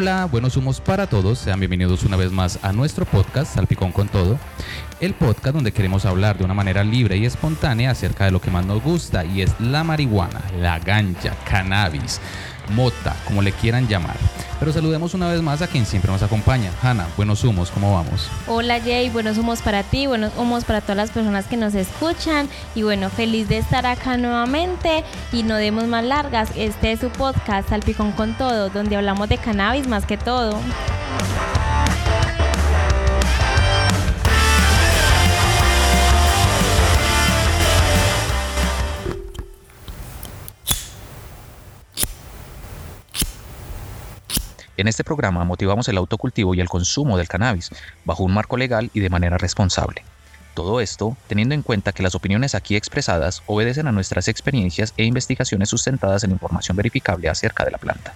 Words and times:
Hola, 0.00 0.26
buenos 0.26 0.56
humos 0.56 0.80
para 0.80 1.08
todos. 1.08 1.40
Sean 1.40 1.58
bienvenidos 1.58 2.04
una 2.04 2.16
vez 2.16 2.30
más 2.30 2.60
a 2.62 2.72
nuestro 2.72 3.04
podcast 3.04 3.56
Salpicón 3.56 3.90
con 3.90 4.06
Todo. 4.06 4.38
El 5.00 5.12
podcast 5.12 5.56
donde 5.56 5.72
queremos 5.72 6.06
hablar 6.06 6.38
de 6.38 6.44
una 6.44 6.54
manera 6.54 6.84
libre 6.84 7.16
y 7.16 7.26
espontánea 7.26 7.90
acerca 7.90 8.24
de 8.24 8.30
lo 8.30 8.40
que 8.40 8.52
más 8.52 8.64
nos 8.64 8.80
gusta 8.80 9.24
y 9.24 9.42
es 9.42 9.58
la 9.58 9.82
marihuana, 9.82 10.40
la 10.60 10.78
ganja, 10.78 11.34
cannabis, 11.44 12.20
mota, 12.70 13.16
como 13.24 13.42
le 13.42 13.52
quieran 13.52 13.88
llamar. 13.88 14.16
Pero 14.58 14.72
saludemos 14.72 15.14
una 15.14 15.28
vez 15.28 15.40
más 15.40 15.62
a 15.62 15.68
quien 15.68 15.86
siempre 15.86 16.10
nos 16.10 16.22
acompaña. 16.22 16.72
Hanna, 16.82 17.06
buenos 17.16 17.44
humos, 17.44 17.70
¿cómo 17.70 17.94
vamos? 17.94 18.28
Hola 18.46 18.80
Jay, 18.80 19.08
buenos 19.10 19.38
humos 19.38 19.62
para 19.62 19.82
ti, 19.82 20.06
buenos 20.06 20.32
humos 20.36 20.64
para 20.64 20.80
todas 20.80 20.96
las 20.96 21.10
personas 21.10 21.46
que 21.46 21.56
nos 21.56 21.74
escuchan. 21.74 22.48
Y 22.74 22.82
bueno, 22.82 23.10
feliz 23.10 23.48
de 23.48 23.58
estar 23.58 23.86
acá 23.86 24.16
nuevamente 24.16 25.04
y 25.32 25.44
no 25.44 25.56
demos 25.56 25.84
más 25.84 26.04
largas. 26.04 26.50
Este 26.56 26.92
es 26.92 27.00
su 27.00 27.10
podcast, 27.10 27.68
Salpicón 27.68 28.12
con 28.12 28.36
Todo, 28.36 28.68
donde 28.70 28.96
hablamos 28.96 29.28
de 29.28 29.38
cannabis 29.38 29.86
más 29.86 30.06
que 30.06 30.16
todo. 30.16 30.58
En 44.78 44.86
este 44.86 45.02
programa 45.02 45.44
motivamos 45.44 45.88
el 45.88 45.96
autocultivo 45.96 46.54
y 46.54 46.60
el 46.60 46.68
consumo 46.68 47.18
del 47.18 47.26
cannabis 47.26 47.70
bajo 48.04 48.22
un 48.22 48.32
marco 48.32 48.56
legal 48.56 48.92
y 48.94 49.00
de 49.00 49.10
manera 49.10 49.36
responsable. 49.36 50.04
Todo 50.54 50.80
esto 50.80 51.16
teniendo 51.26 51.56
en 51.56 51.62
cuenta 51.62 51.90
que 51.90 52.04
las 52.04 52.14
opiniones 52.14 52.54
aquí 52.54 52.76
expresadas 52.76 53.42
obedecen 53.46 53.88
a 53.88 53.92
nuestras 53.92 54.28
experiencias 54.28 54.94
e 54.96 55.02
investigaciones 55.02 55.68
sustentadas 55.68 56.22
en 56.22 56.30
información 56.30 56.76
verificable 56.76 57.28
acerca 57.28 57.64
de 57.64 57.72
la 57.72 57.78
planta. 57.78 58.12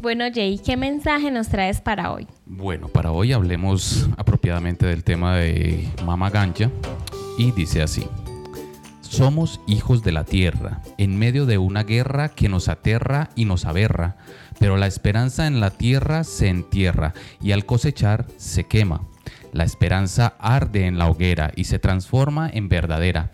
Bueno, 0.00 0.26
Jay, 0.32 0.60
¿qué 0.64 0.76
mensaje 0.76 1.28
nos 1.32 1.48
traes 1.48 1.80
para 1.80 2.12
hoy? 2.12 2.28
Bueno, 2.46 2.86
para 2.86 3.10
hoy 3.10 3.32
hablemos 3.32 4.08
apropiadamente 4.16 4.86
del 4.86 5.02
tema 5.02 5.38
de 5.38 5.88
Mama 6.04 6.30
Ganja 6.30 6.70
y 7.36 7.50
dice 7.50 7.82
así. 7.82 8.06
Somos 9.00 9.60
hijos 9.66 10.04
de 10.04 10.12
la 10.12 10.22
tierra, 10.22 10.82
en 10.98 11.18
medio 11.18 11.46
de 11.46 11.58
una 11.58 11.82
guerra 11.82 12.28
que 12.28 12.48
nos 12.48 12.68
aterra 12.68 13.30
y 13.34 13.44
nos 13.44 13.64
aberra, 13.64 14.18
pero 14.60 14.76
la 14.76 14.86
esperanza 14.86 15.48
en 15.48 15.58
la 15.58 15.70
tierra 15.70 16.22
se 16.22 16.46
entierra 16.46 17.12
y 17.42 17.50
al 17.50 17.66
cosechar 17.66 18.26
se 18.36 18.68
quema. 18.68 19.00
La 19.52 19.64
esperanza 19.64 20.36
arde 20.38 20.86
en 20.86 20.98
la 20.98 21.08
hoguera 21.08 21.50
y 21.56 21.64
se 21.64 21.80
transforma 21.80 22.48
en 22.48 22.68
verdadera 22.68 23.32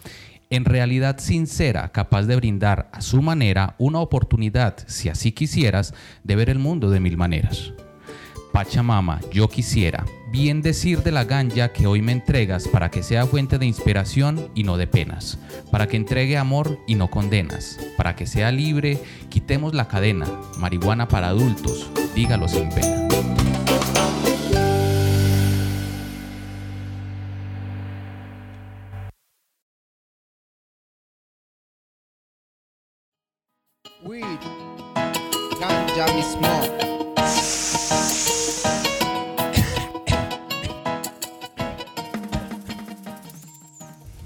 en 0.55 0.65
realidad 0.65 1.19
sincera, 1.19 1.91
capaz 1.91 2.23
de 2.23 2.37
brindar 2.37 2.89
a 2.93 3.01
su 3.01 3.23
manera 3.23 3.75
una 3.79 4.01
oportunidad, 4.01 4.77
si 4.87 5.09
así 5.09 5.33
quisieras, 5.33 5.95
de 6.23 6.37
ver 6.37 6.51
el 6.51 6.59
mundo 6.59 6.91
de 6.91 7.01
mil 7.01 7.17
maneras. 7.17 7.73
Pachamama, 8.53 9.21
yo 9.33 9.49
quisiera 9.49 10.05
bien 10.31 10.63
decir 10.63 11.03
de 11.03 11.11
la 11.11 11.25
ganja 11.25 11.73
que 11.73 11.89
hoy 11.89 12.03
me 12.03 12.13
entregas 12.13 12.69
para 12.69 12.91
que 12.91 13.03
sea 13.03 13.27
fuente 13.27 13.59
de 13.59 13.67
inspiración 13.67 14.49
y 14.55 14.63
no 14.63 14.77
de 14.77 14.87
penas, 14.87 15.39
para 15.73 15.89
que 15.89 15.97
entregue 15.97 16.37
amor 16.37 16.79
y 16.87 16.95
no 16.95 17.11
condenas, 17.11 17.79
para 17.97 18.15
que 18.15 18.27
sea 18.27 18.53
libre, 18.53 19.01
quitemos 19.29 19.75
la 19.75 19.89
cadena, 19.89 20.27
marihuana 20.59 21.09
para 21.09 21.29
adultos, 21.29 21.91
dígalo 22.15 22.47
sin 22.47 22.69
pena. 22.69 23.09
Weed, 34.05 34.23
ganja. 35.59 36.07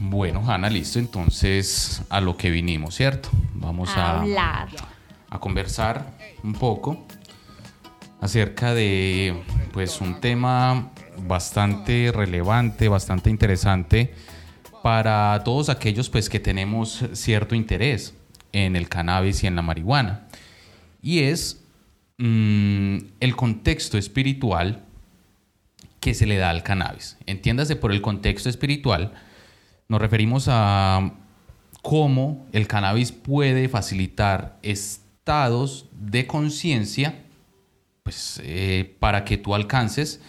Bueno, 0.00 0.42
Hanna, 0.44 0.68
listo. 0.68 0.98
Entonces, 0.98 2.02
a 2.08 2.20
lo 2.20 2.36
que 2.36 2.50
vinimos, 2.50 2.96
¿cierto? 2.96 3.28
Vamos 3.54 3.90
a, 3.90 4.18
Hablar. 4.18 4.68
a 5.30 5.38
conversar 5.38 6.12
un 6.42 6.54
poco 6.54 7.06
acerca 8.20 8.74
de 8.74 9.44
pues 9.72 10.00
un 10.00 10.20
tema 10.20 10.90
bastante 11.18 12.10
relevante, 12.12 12.88
bastante 12.88 13.30
interesante 13.30 14.12
para 14.82 15.40
todos 15.44 15.68
aquellos 15.68 16.10
pues 16.10 16.28
que 16.28 16.40
tenemos 16.40 17.04
cierto 17.12 17.54
interés 17.54 18.17
en 18.53 18.76
el 18.76 18.88
cannabis 18.88 19.42
y 19.44 19.47
en 19.47 19.56
la 19.56 19.62
marihuana. 19.62 20.26
Y 21.03 21.20
es 21.20 21.62
mm, 22.19 22.98
el 23.20 23.36
contexto 23.36 23.98
espiritual 23.98 24.84
que 26.00 26.14
se 26.14 26.26
le 26.26 26.36
da 26.36 26.50
al 26.50 26.62
cannabis. 26.62 27.19
Entiéndase 27.26 27.76
por 27.76 27.92
el 27.92 28.00
contexto 28.00 28.48
espiritual, 28.48 29.12
nos 29.88 30.00
referimos 30.00 30.47
a 30.48 31.12
cómo 31.82 32.47
el 32.53 32.66
cannabis 32.66 33.12
puede 33.12 33.69
facilitar 33.69 34.58
estados 34.62 35.87
de 35.92 36.26
conciencia 36.26 37.25
pues, 38.03 38.41
eh, 38.44 38.97
para 39.00 39.25
que 39.25 39.37
tú 39.37 39.54
alcances 39.54 40.20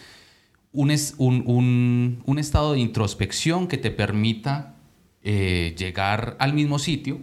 un, 0.72 0.91
un- 1.18 2.22
un 2.25 2.40
estado 2.40 2.74
de 2.74 2.79
introspección 2.79 3.68
que 3.68 3.78
te 3.78 3.91
permita 3.91 4.75
eh, 5.24 5.75
llegar 5.78 6.35
al 6.40 6.53
mismo 6.53 6.78
sitio 6.79 7.19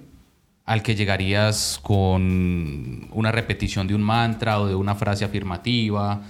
al 0.67 0.83
que 0.83 0.97
llegarías 0.97 1.79
con 1.81 3.09
una 3.13 3.33
repetición 3.33 3.87
de 3.87 3.95
un 3.95 4.03
mantra 4.03 4.61
o 4.61 4.67
de 4.67 4.75
una 4.75 4.97
frase 4.97 5.25
afirmativa 5.25 6.23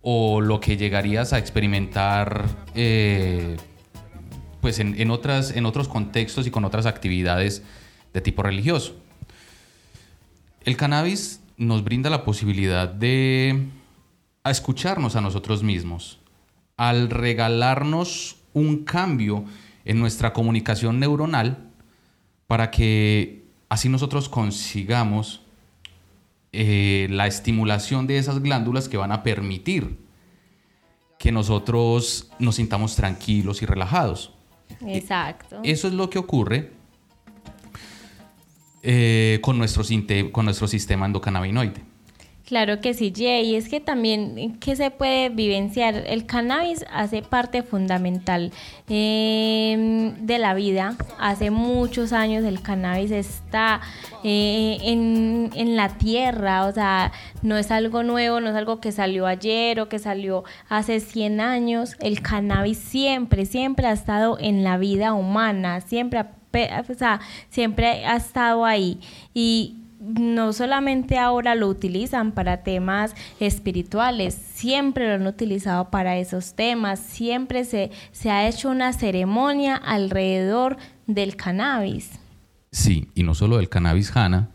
o 0.00 0.40
lo 0.40 0.58
que 0.58 0.76
llegarías 0.76 1.34
a 1.34 1.38
experimentar 1.38 2.46
eh, 2.74 3.58
pues 4.62 4.78
en, 4.78 4.98
en 5.00 5.10
otras, 5.10 5.54
en 5.54 5.66
otros 5.66 5.88
contextos 5.88 6.46
y 6.46 6.50
con 6.50 6.64
otras 6.64 6.86
actividades 6.86 7.62
de 8.14 8.20
tipo 8.22 8.42
religioso. 8.42 8.96
El 10.64 10.78
cannabis 10.78 11.40
nos 11.58 11.84
brinda 11.84 12.08
la 12.08 12.24
posibilidad 12.24 12.88
de 12.88 13.66
a 14.44 14.50
escucharnos 14.50 15.14
a 15.14 15.20
nosotros 15.20 15.62
mismos, 15.62 16.20
al 16.76 17.10
regalarnos 17.10 18.36
un 18.54 18.84
cambio 18.84 19.44
en 19.84 20.00
nuestra 20.00 20.32
comunicación 20.32 21.00
neuronal 21.00 21.58
para 22.46 22.70
que 22.70 23.43
así 23.68 23.88
nosotros 23.88 24.28
consigamos 24.28 25.42
eh, 26.52 27.08
la 27.10 27.26
estimulación 27.26 28.06
de 28.06 28.18
esas 28.18 28.40
glándulas 28.40 28.88
que 28.88 28.96
van 28.96 29.12
a 29.12 29.22
permitir 29.22 29.98
que 31.18 31.32
nosotros 31.32 32.30
nos 32.38 32.56
sintamos 32.56 32.96
tranquilos 32.96 33.62
y 33.62 33.66
relajados. 33.66 34.32
Exacto. 34.86 35.60
Eso 35.64 35.88
es 35.88 35.94
lo 35.94 36.10
que 36.10 36.18
ocurre 36.18 36.72
eh, 38.82 39.38
con, 39.42 39.58
nuestro, 39.58 39.82
con 40.32 40.44
nuestro 40.44 40.68
sistema 40.68 41.06
endocannabinoide. 41.06 41.93
Claro 42.46 42.82
que 42.82 42.92
sí, 42.92 43.10
Jay. 43.14 43.54
Es 43.54 43.70
que 43.70 43.80
también 43.80 44.58
que 44.58 44.76
se 44.76 44.90
puede 44.90 45.30
vivenciar. 45.30 46.04
El 46.06 46.26
cannabis 46.26 46.84
hace 46.92 47.22
parte 47.22 47.62
fundamental 47.62 48.52
eh, 48.88 50.12
de 50.18 50.38
la 50.38 50.52
vida. 50.52 50.94
Hace 51.18 51.50
muchos 51.50 52.12
años 52.12 52.44
el 52.44 52.60
cannabis 52.60 53.12
está 53.12 53.80
eh, 54.24 54.76
en, 54.82 55.50
en 55.54 55.76
la 55.76 55.96
tierra. 55.96 56.66
O 56.66 56.72
sea, 56.72 57.12
no 57.40 57.56
es 57.56 57.70
algo 57.70 58.02
nuevo, 58.02 58.40
no 58.40 58.50
es 58.50 58.56
algo 58.56 58.78
que 58.78 58.92
salió 58.92 59.26
ayer 59.26 59.80
o 59.80 59.88
que 59.88 59.98
salió 59.98 60.44
hace 60.68 61.00
100 61.00 61.40
años. 61.40 61.96
El 61.98 62.20
cannabis 62.20 62.76
siempre, 62.76 63.46
siempre 63.46 63.86
ha 63.86 63.92
estado 63.92 64.36
en 64.38 64.64
la 64.64 64.76
vida 64.76 65.14
humana. 65.14 65.80
Siempre 65.80 66.18
ha 66.18 66.30
o 66.88 66.94
sea, 66.94 67.20
siempre 67.48 68.04
ha 68.06 68.16
estado 68.16 68.64
ahí. 68.64 69.00
Y 69.32 69.83
no 70.04 70.52
solamente 70.52 71.18
ahora 71.18 71.54
lo 71.54 71.68
utilizan 71.68 72.32
para 72.32 72.62
temas 72.62 73.14
espirituales, 73.40 74.34
siempre 74.34 75.08
lo 75.08 75.14
han 75.14 75.26
utilizado 75.26 75.90
para 75.90 76.18
esos 76.18 76.54
temas, 76.54 77.00
siempre 77.00 77.64
se, 77.64 77.90
se 78.12 78.30
ha 78.30 78.48
hecho 78.48 78.70
una 78.70 78.92
ceremonia 78.92 79.76
alrededor 79.76 80.76
del 81.06 81.36
cannabis. 81.36 82.10
Sí, 82.70 83.08
y 83.14 83.22
no 83.22 83.34
solo 83.34 83.56
del 83.56 83.68
cannabis 83.68 84.14
Hanna, 84.16 84.50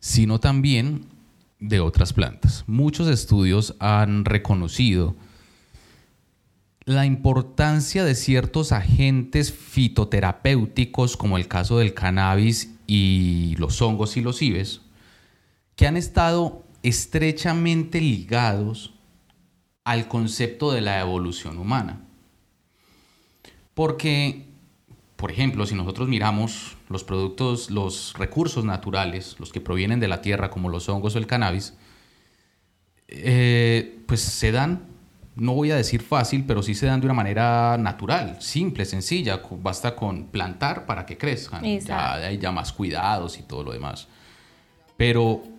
sino 0.00 0.40
también 0.40 1.06
de 1.60 1.80
otras 1.80 2.12
plantas. 2.12 2.64
Muchos 2.66 3.08
estudios 3.08 3.74
han 3.78 4.24
reconocido 4.24 5.16
la 6.84 7.04
importancia 7.04 8.04
de 8.04 8.14
ciertos 8.14 8.72
agentes 8.72 9.52
fitoterapéuticos, 9.52 11.18
como 11.18 11.36
el 11.36 11.46
caso 11.46 11.78
del 11.78 11.92
cannabis 11.92 12.74
y 12.86 13.54
los 13.58 13.82
hongos 13.82 14.16
y 14.16 14.22
los 14.22 14.40
ibes, 14.40 14.80
que 15.78 15.86
han 15.86 15.96
estado 15.96 16.64
estrechamente 16.82 18.00
ligados 18.00 18.94
al 19.84 20.08
concepto 20.08 20.72
de 20.72 20.80
la 20.80 20.98
evolución 20.98 21.56
humana. 21.56 22.00
Porque, 23.74 24.46
por 25.14 25.30
ejemplo, 25.30 25.66
si 25.66 25.76
nosotros 25.76 26.08
miramos 26.08 26.76
los 26.88 27.04
productos, 27.04 27.70
los 27.70 28.12
recursos 28.18 28.64
naturales, 28.64 29.36
los 29.38 29.52
que 29.52 29.60
provienen 29.60 30.00
de 30.00 30.08
la 30.08 30.20
tierra, 30.20 30.50
como 30.50 30.68
los 30.68 30.88
hongos 30.88 31.14
o 31.14 31.18
el 31.18 31.28
cannabis, 31.28 31.74
eh, 33.06 34.00
pues 34.08 34.20
se 34.20 34.50
dan, 34.50 34.84
no 35.36 35.52
voy 35.52 35.70
a 35.70 35.76
decir 35.76 36.02
fácil, 36.02 36.42
pero 36.44 36.60
sí 36.60 36.74
se 36.74 36.86
dan 36.86 36.98
de 36.98 37.06
una 37.06 37.14
manera 37.14 37.78
natural, 37.78 38.38
simple, 38.40 38.84
sencilla. 38.84 39.40
Basta 39.62 39.94
con 39.94 40.26
plantar 40.26 40.86
para 40.86 41.06
que 41.06 41.16
crezcan. 41.16 41.62
Ya 41.78 42.14
hay 42.14 42.36
ya 42.36 42.50
más 42.50 42.72
cuidados 42.72 43.38
y 43.38 43.42
todo 43.42 43.62
lo 43.62 43.70
demás. 43.70 44.08
Pero 44.96 45.56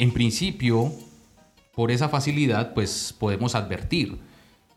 en 0.00 0.12
principio, 0.12 0.92
por 1.74 1.90
esa 1.90 2.08
facilidad, 2.08 2.72
pues 2.72 3.14
podemos 3.16 3.54
advertir 3.54 4.18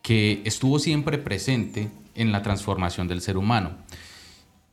que 0.01 0.41
estuvo 0.43 0.79
siempre 0.79 1.17
presente 1.17 1.89
en 2.13 2.33
la 2.33 2.41
transformación 2.41 3.07
del 3.07 3.21
ser 3.21 3.37
humano. 3.37 3.71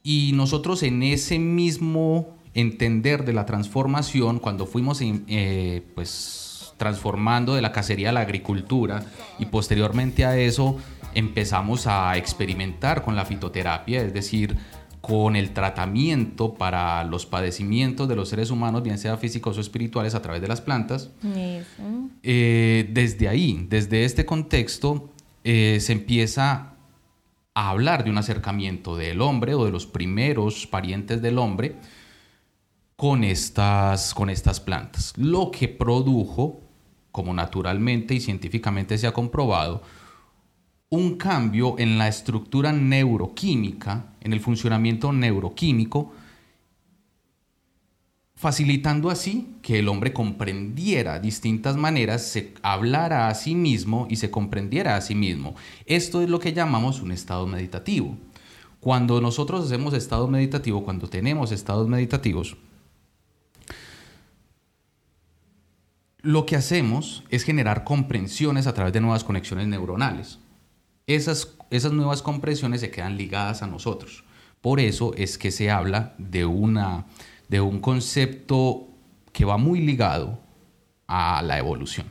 Y 0.03 0.33
nosotros 0.35 0.83
en 0.83 1.05
ese 1.05 1.39
mismo 1.39 2.37
entender 2.53 3.25
de 3.25 3.33
la 3.33 3.47
transformación, 3.47 4.41
cuando 4.41 4.67
fuimos 4.67 4.99
eh, 5.03 5.83
pues, 5.95 6.75
transformando 6.79 7.55
de 7.55 7.63
la 7.63 7.71
cacería 7.71 8.11
a 8.11 8.13
la 8.13 8.23
agricultura 8.23 9.05
y 9.39 9.47
posteriormente 9.47 10.25
a 10.25 10.37
eso 10.37 10.79
empezamos 11.15 11.87
a 11.87 12.17
experimentar 12.17 13.05
con 13.05 13.15
la 13.15 13.25
fitoterapia, 13.25 14.03
es 14.03 14.13
decir, 14.13 14.57
con 15.01 15.35
el 15.35 15.53
tratamiento 15.53 16.55
para 16.55 17.05
los 17.05 17.25
padecimientos 17.25 18.09
de 18.09 18.17
los 18.17 18.29
seres 18.29 18.51
humanos, 18.51 18.83
bien 18.83 18.99
sea 18.99 19.17
físicos 19.17 19.57
o 19.57 19.61
espirituales, 19.61 20.15
a 20.15 20.23
través 20.23 20.43
de 20.43 20.49
las 20.49 20.61
plantas. 20.61 21.11
Eh, 22.23 22.89
desde 22.93 23.29
ahí, 23.29 23.67
desde 23.69 24.05
este 24.05 24.27
contexto, 24.27 25.11
eh, 25.43 25.79
se 25.81 25.93
empieza 25.93 26.75
a 27.55 27.71
hablar 27.71 28.05
de 28.05 28.11
un 28.11 28.19
acercamiento 28.19 28.97
del 28.97 29.23
hombre 29.23 29.55
o 29.55 29.65
de 29.65 29.71
los 29.71 29.87
primeros 29.87 30.67
parientes 30.67 31.23
del 31.23 31.39
hombre 31.39 31.77
con 32.97 33.25
estas, 33.25 34.13
con 34.13 34.29
estas 34.29 34.61
plantas, 34.61 35.15
lo 35.17 35.51
que 35.51 35.69
produjo, 35.69 36.61
como 37.11 37.33
naturalmente 37.33 38.15
y 38.15 38.21
científicamente 38.21 38.99
se 38.99 39.07
ha 39.07 39.13
comprobado, 39.13 39.83
un 40.91 41.17
cambio 41.17 41.79
en 41.79 41.99
la 41.99 42.09
estructura 42.09 42.73
neuroquímica, 42.73 44.07
en 44.21 44.33
el 44.33 44.41
funcionamiento 44.41 45.13
neuroquímico, 45.13 46.13
facilitando 48.35 49.09
así 49.09 49.55
que 49.63 49.79
el 49.79 49.89
hombre 49.89 50.13
comprendiera 50.13 51.21
distintas 51.21 51.77
maneras, 51.77 52.23
se 52.23 52.55
hablara 52.63 53.29
a 53.29 53.35
sí 53.35 53.55
mismo 53.55 54.09
y 54.11 54.17
se 54.17 54.31
comprendiera 54.31 54.97
a 54.97 55.01
sí 55.01 55.15
mismo. 55.15 55.55
Esto 55.87 56.23
es 56.23 56.29
lo 56.29 56.41
que 56.41 56.53
llamamos 56.53 57.03
un 57.03 57.13
estado 57.13 57.47
meditativo. 57.47 58.17
Cuando 58.81 59.21
nosotros 59.21 59.67
hacemos 59.67 59.95
estado 59.95 60.27
meditativo, 60.27 60.83
cuando 60.83 61.09
tenemos 61.09 61.53
estados 61.53 61.87
meditativos, 61.87 62.57
lo 66.23 66.47
que 66.47 66.57
hacemos 66.57 67.23
es 67.29 67.45
generar 67.45 67.85
comprensiones 67.85 68.67
a 68.67 68.75
través 68.75 68.93
de 68.93 69.01
nuevas 69.01 69.23
conexiones 69.23 69.69
neuronales. 69.69 70.39
Esas, 71.15 71.57
esas 71.71 71.93
nuevas 71.93 72.23
comprensiones 72.23 72.81
se 72.81 72.91
quedan 72.91 73.17
ligadas 73.17 73.63
a 73.63 73.67
nosotros. 73.67 74.25
Por 74.61 74.81
eso 74.81 75.13
es 75.17 75.39
que 75.39 75.51
se 75.51 75.71
habla 75.71 76.15
de 76.19 76.45
una 76.45 77.07
de 77.51 77.61
un 77.61 77.81
concepto 77.81 78.87
que 79.33 79.45
va 79.45 79.57
muy 79.57 79.81
ligado 79.81 80.39
a 81.09 81.43
la 81.43 81.59
evolución. 81.59 82.07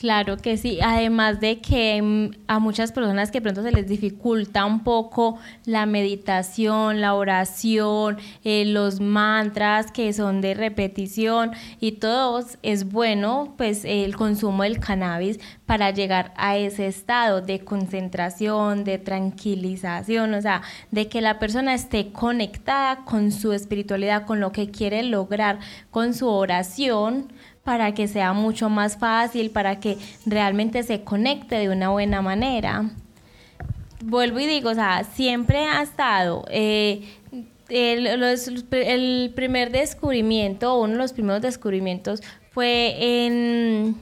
Claro 0.00 0.38
que 0.38 0.56
sí, 0.56 0.80
además 0.82 1.38
de 1.38 1.60
que 1.60 2.02
mm, 2.02 2.30
a 2.48 2.58
muchas 2.58 2.90
personas 2.90 3.30
que 3.30 3.40
pronto 3.40 3.62
se 3.62 3.70
les 3.70 3.86
dificulta 3.86 4.64
un 4.64 4.82
poco 4.82 5.38
la 5.66 5.86
meditación, 5.86 7.00
la 7.00 7.14
oración, 7.14 8.18
eh, 8.42 8.64
los 8.64 8.98
mantras 8.98 9.92
que 9.92 10.12
son 10.12 10.40
de 10.40 10.54
repetición 10.54 11.52
y 11.78 11.92
todo 11.92 12.44
es 12.62 12.90
bueno 12.90 13.54
pues 13.56 13.84
el 13.84 14.16
consumo 14.16 14.64
del 14.64 14.80
cannabis 14.80 15.38
para 15.64 15.92
llegar 15.92 16.34
a 16.36 16.56
ese 16.56 16.88
estado 16.88 17.40
de 17.40 17.60
concentración, 17.60 18.82
de 18.82 18.98
tranquilización, 18.98 20.34
o 20.34 20.42
sea, 20.42 20.62
de 20.90 21.08
que 21.08 21.20
la 21.20 21.38
persona 21.38 21.72
esté 21.72 22.10
conectada 22.10 23.04
con 23.04 23.30
su 23.30 23.52
espiritualidad, 23.52 24.26
con 24.26 24.40
lo 24.40 24.50
que 24.50 24.72
quiere 24.72 25.04
lograr 25.04 25.60
con 25.92 26.14
su 26.14 26.28
oración 26.28 27.28
para 27.64 27.94
que 27.94 28.06
sea 28.06 28.32
mucho 28.32 28.68
más 28.68 28.98
fácil, 28.98 29.50
para 29.50 29.80
que 29.80 29.98
realmente 30.26 30.82
se 30.82 31.02
conecte 31.02 31.56
de 31.56 31.70
una 31.70 31.88
buena 31.88 32.22
manera. 32.22 32.90
Vuelvo 34.02 34.38
y 34.38 34.46
digo, 34.46 34.70
o 34.70 34.74
sea, 34.74 35.04
siempre 35.04 35.64
ha 35.64 35.82
estado 35.82 36.44
eh, 36.50 37.02
el, 37.68 39.32
primer 39.34 39.72
descubrimiento, 39.72 40.78
uno 40.78 40.92
de 40.92 40.98
los 40.98 41.12
primeros 41.12 41.40
descubrimientos 41.40 42.22
fue 42.52 43.26
en, 43.26 43.96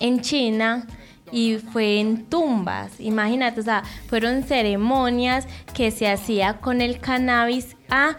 en 0.00 0.20
China 0.20 0.86
y 1.32 1.56
fue 1.56 2.00
en 2.00 2.26
tumbas. 2.26 3.00
Imagínate, 3.00 3.60
o 3.60 3.64
sea, 3.64 3.82
fueron 4.08 4.42
ceremonias 4.42 5.46
que 5.74 5.90
se 5.90 6.08
hacía 6.08 6.58
con 6.60 6.80
el 6.80 7.00
cannabis 7.00 7.76
a 7.88 8.16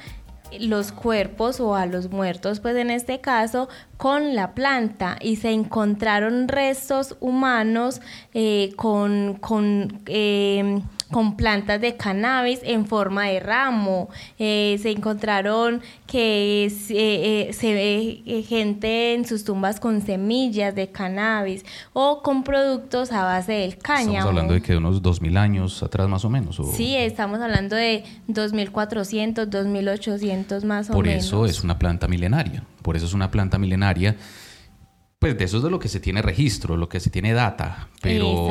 los 0.60 0.92
cuerpos 0.92 1.60
o 1.60 1.76
a 1.76 1.86
los 1.86 2.10
muertos, 2.10 2.60
pues 2.60 2.76
en 2.76 2.92
este 2.92 3.22
caso, 3.22 3.70
con 3.98 4.36
la 4.36 4.54
planta 4.54 5.18
y 5.22 5.38
se 5.38 5.52
encontraron 5.52 6.48
restos 6.48 7.16
humanos 7.20 8.02
eh, 8.34 8.74
con, 8.76 9.36
con 9.36 10.02
eh, 10.06 10.82
con 11.16 11.38
plantas 11.38 11.80
de 11.80 11.96
cannabis 11.96 12.60
en 12.62 12.86
forma 12.86 13.28
de 13.28 13.40
ramo. 13.40 14.10
Eh, 14.38 14.78
se 14.82 14.92
encontraron 14.92 15.82
que 16.08 16.66
eh, 16.66 17.54
se 17.54 17.74
ve 17.74 18.22
eh, 18.26 18.44
gente 18.44 19.14
en 19.14 19.26
sus 19.26 19.46
tumbas 19.46 19.80
con 19.80 20.02
semillas 20.02 20.76
de 20.76 20.90
cannabis 20.90 21.64
o 21.94 22.22
con 22.22 22.44
productos 22.44 23.14
a 23.14 23.24
base 23.24 23.54
del 23.54 23.78
cáñamo. 23.78 24.12
Estamos 24.12 24.28
hablando 24.28 24.54
de 24.56 24.62
que 24.62 24.76
unos 24.76 25.02
2000 25.02 25.38
años 25.38 25.82
atrás 25.84 26.10
más 26.10 26.26
o 26.26 26.30
menos. 26.30 26.60
Sí, 26.74 26.98
estamos 26.98 27.40
hablando 27.40 27.78
de 27.78 28.04
2400, 28.28 29.50
2800 29.50 30.66
más 30.66 30.90
o 30.90 30.92
menos. 30.92 30.96
Por 30.98 31.08
eso 31.08 31.46
es 31.46 31.64
una 31.64 31.80
planta 31.80 32.10
milenaria. 32.10 32.66
Por 32.82 32.98
eso 32.98 33.06
es 33.06 33.14
una 33.14 33.32
planta 33.32 33.58
milenaria 33.58 34.18
pues 35.26 35.40
de 35.40 35.46
eso 35.46 35.58
es 35.58 35.64
de 35.64 35.72
lo 35.72 35.80
que 35.80 35.88
se 35.88 36.00
tiene 36.00 36.22
registro, 36.22 36.78
lo 36.78 36.88
que 36.88 37.00
se 37.00 37.10
tiene 37.10 37.34
data, 37.34 37.90
pero 38.00 38.48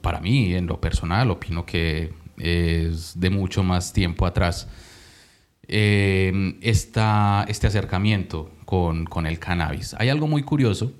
para 0.00 0.18
mí, 0.18 0.52
en 0.52 0.66
lo 0.66 0.80
personal, 0.80 1.30
opino 1.30 1.64
que 1.64 2.12
es 2.38 3.20
de 3.20 3.30
mucho 3.30 3.62
más 3.62 3.92
tiempo 3.92 4.26
atrás 4.26 4.66
eh, 5.68 6.58
este 6.60 7.00
acercamiento 7.00 8.50
con, 8.64 9.04
con, 9.04 9.26
el 9.26 9.38
cannabis. 9.38 9.94
Hay 9.96 10.08
algo 10.08 10.26
muy 10.26 10.42
curioso, 10.42 10.92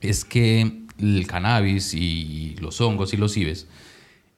es 0.00 0.24
que 0.24 0.86
el 0.98 1.26
cannabis 1.28 1.94
y 1.94 2.56
los 2.58 2.80
hongos 2.80 3.14
y 3.14 3.18
los 3.18 3.36
ibes 3.36 3.68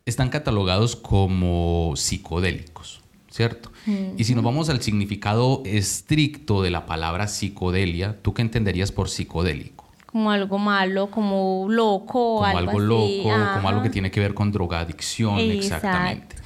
están 0.05 0.29
catalogados 0.29 0.95
como 0.95 1.95
psicodélicos, 1.97 3.01
¿cierto? 3.31 3.73
Y 4.17 4.25
si 4.25 4.35
nos 4.35 4.43
vamos 4.43 4.69
al 4.69 4.83
significado 4.83 5.63
estricto 5.65 6.63
de 6.63 6.71
la 6.71 6.87
palabra 6.87 7.29
psicodelia, 7.29 8.17
¿tú 8.23 8.35
qué 8.35 8.43
entenderías 8.43 8.91
por 8.91 9.09
psicodélico? 9.09 9.87
Como 10.07 10.31
algo 10.31 10.59
malo, 10.59 11.11
como 11.11 11.67
loco, 11.69 12.37
como 12.39 12.47
algo, 12.47 12.81
loco, 12.81 13.31
como 13.55 13.69
algo 13.69 13.83
que 13.83 13.91
tiene 13.91 14.11
que 14.11 14.19
ver 14.19 14.35
con 14.35 14.51
drogadicción, 14.51 15.39
exactamente. 15.39 16.37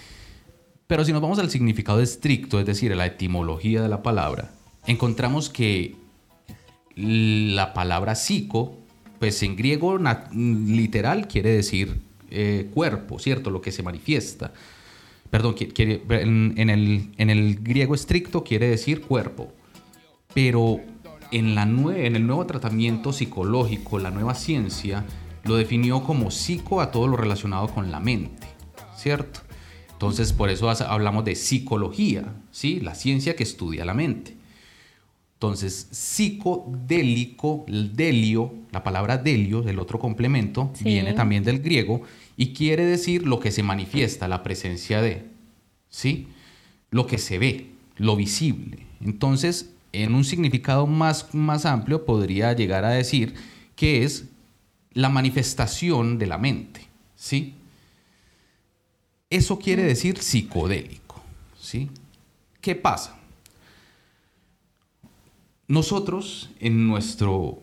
Pero 0.87 1.05
si 1.05 1.13
nos 1.13 1.23
vamos 1.23 1.39
al 1.39 1.51
significado 1.51 2.01
estricto, 2.01 2.59
es 2.59 2.67
decir, 2.67 2.93
a 2.93 2.97
la 2.97 3.07
etimología 3.07 3.81
de 3.81 3.89
la 3.89 4.03
palabra, 4.03 4.51
encontramos 4.87 5.49
que 5.49 5.95
la 6.97 7.73
palabra 7.73 8.17
psico, 8.17 8.77
pues 9.19 9.43
en 9.43 9.57
griego 9.57 9.99
literal 10.33 11.29
quiere 11.29 11.51
decir 11.51 12.01
eh, 12.31 12.69
cuerpo, 12.75 13.19
¿cierto? 13.19 13.51
Lo 13.51 13.61
que 13.61 13.73
se 13.73 13.83
manifiesta 13.83 14.53
perdón, 15.31 15.55
en, 15.59 16.71
el, 17.31 17.59
griego 17.63 17.95
estricto 17.95 18.43
quiere 18.45 18.69
decir 18.69 19.03
cuerpo, 19.03 19.53
pero 20.35 20.81
en, 21.31 21.55
la 21.55 21.63
en 21.63 22.17
el 22.17 22.27
nuevo 22.27 22.45
tratamiento 22.47 23.13
psicológico, 23.13 23.99
la 23.99 24.11
nueva 24.11 24.35
ciencia, 24.35 25.05
lo 25.45 25.57
definió 25.57 26.03
como 26.03 26.31
psico 26.31 26.81
a 26.81 26.91
todo 26.91 27.07
lo 27.07 27.17
relacionado 27.17 27.69
con 27.69 27.91
la 27.91 28.01
mente, 28.01 28.47
¿cierto? 28.97 29.41
Entonces, 29.93 30.33
por 30.33 30.51
eso 30.51 30.69
hablamos 30.71 31.25
de 31.25 31.37
psicología, 31.37 32.35
¿sí? 32.51 32.81
La 32.81 32.95
ciencia 32.95 33.37
que 33.37 33.43
estudia 33.43 33.85
la 33.85 33.95
mente. 33.95 34.37
Entonces, 35.35 35.89
psicodélico, 35.91 37.65
el 37.69 37.97
delio, 37.97 38.53
la 38.73 38.83
palabra 38.83 39.17
delio, 39.17 39.67
el 39.67 39.79
otro 39.79 39.99
complemento, 39.99 40.73
viene 40.83 41.15
también 41.15 41.45
del 41.45 41.61
griego 41.61 42.03
y 42.41 42.55
quiere 42.55 42.87
decir 42.87 43.27
lo 43.27 43.39
que 43.39 43.53
se 43.53 43.63
manifiesta, 43.63 44.27
la 44.27 44.43
presencia 44.43 45.03
de, 45.03 45.27
¿sí? 45.91 46.27
Lo 46.91 47.07
que 47.07 47.19
se 47.19 47.39
ve, 47.39 47.73
lo 47.97 48.17
visible. 48.17 48.87
Entonces, 49.03 49.75
en 49.93 50.15
un 50.15 50.25
significado 50.25 50.87
más, 50.87 51.35
más 51.35 51.67
amplio 51.67 52.07
podría 52.07 52.55
llegar 52.55 52.87
a 52.87 52.93
decir 52.93 53.35
que 53.77 54.05
es 54.05 54.25
la 54.95 55.11
manifestación 55.11 56.17
de 56.17 56.27
la 56.29 56.39
mente, 56.39 56.89
¿sí? 57.15 57.57
Eso 59.29 59.59
quiere 59.59 59.83
decir 59.83 60.17
psicodélico, 60.17 61.23
¿sí? 61.61 61.91
¿Qué 62.63 62.75
pasa? 62.75 63.19
Nosotros 65.69 66.49
en 66.59 66.89
nuestro 66.89 67.61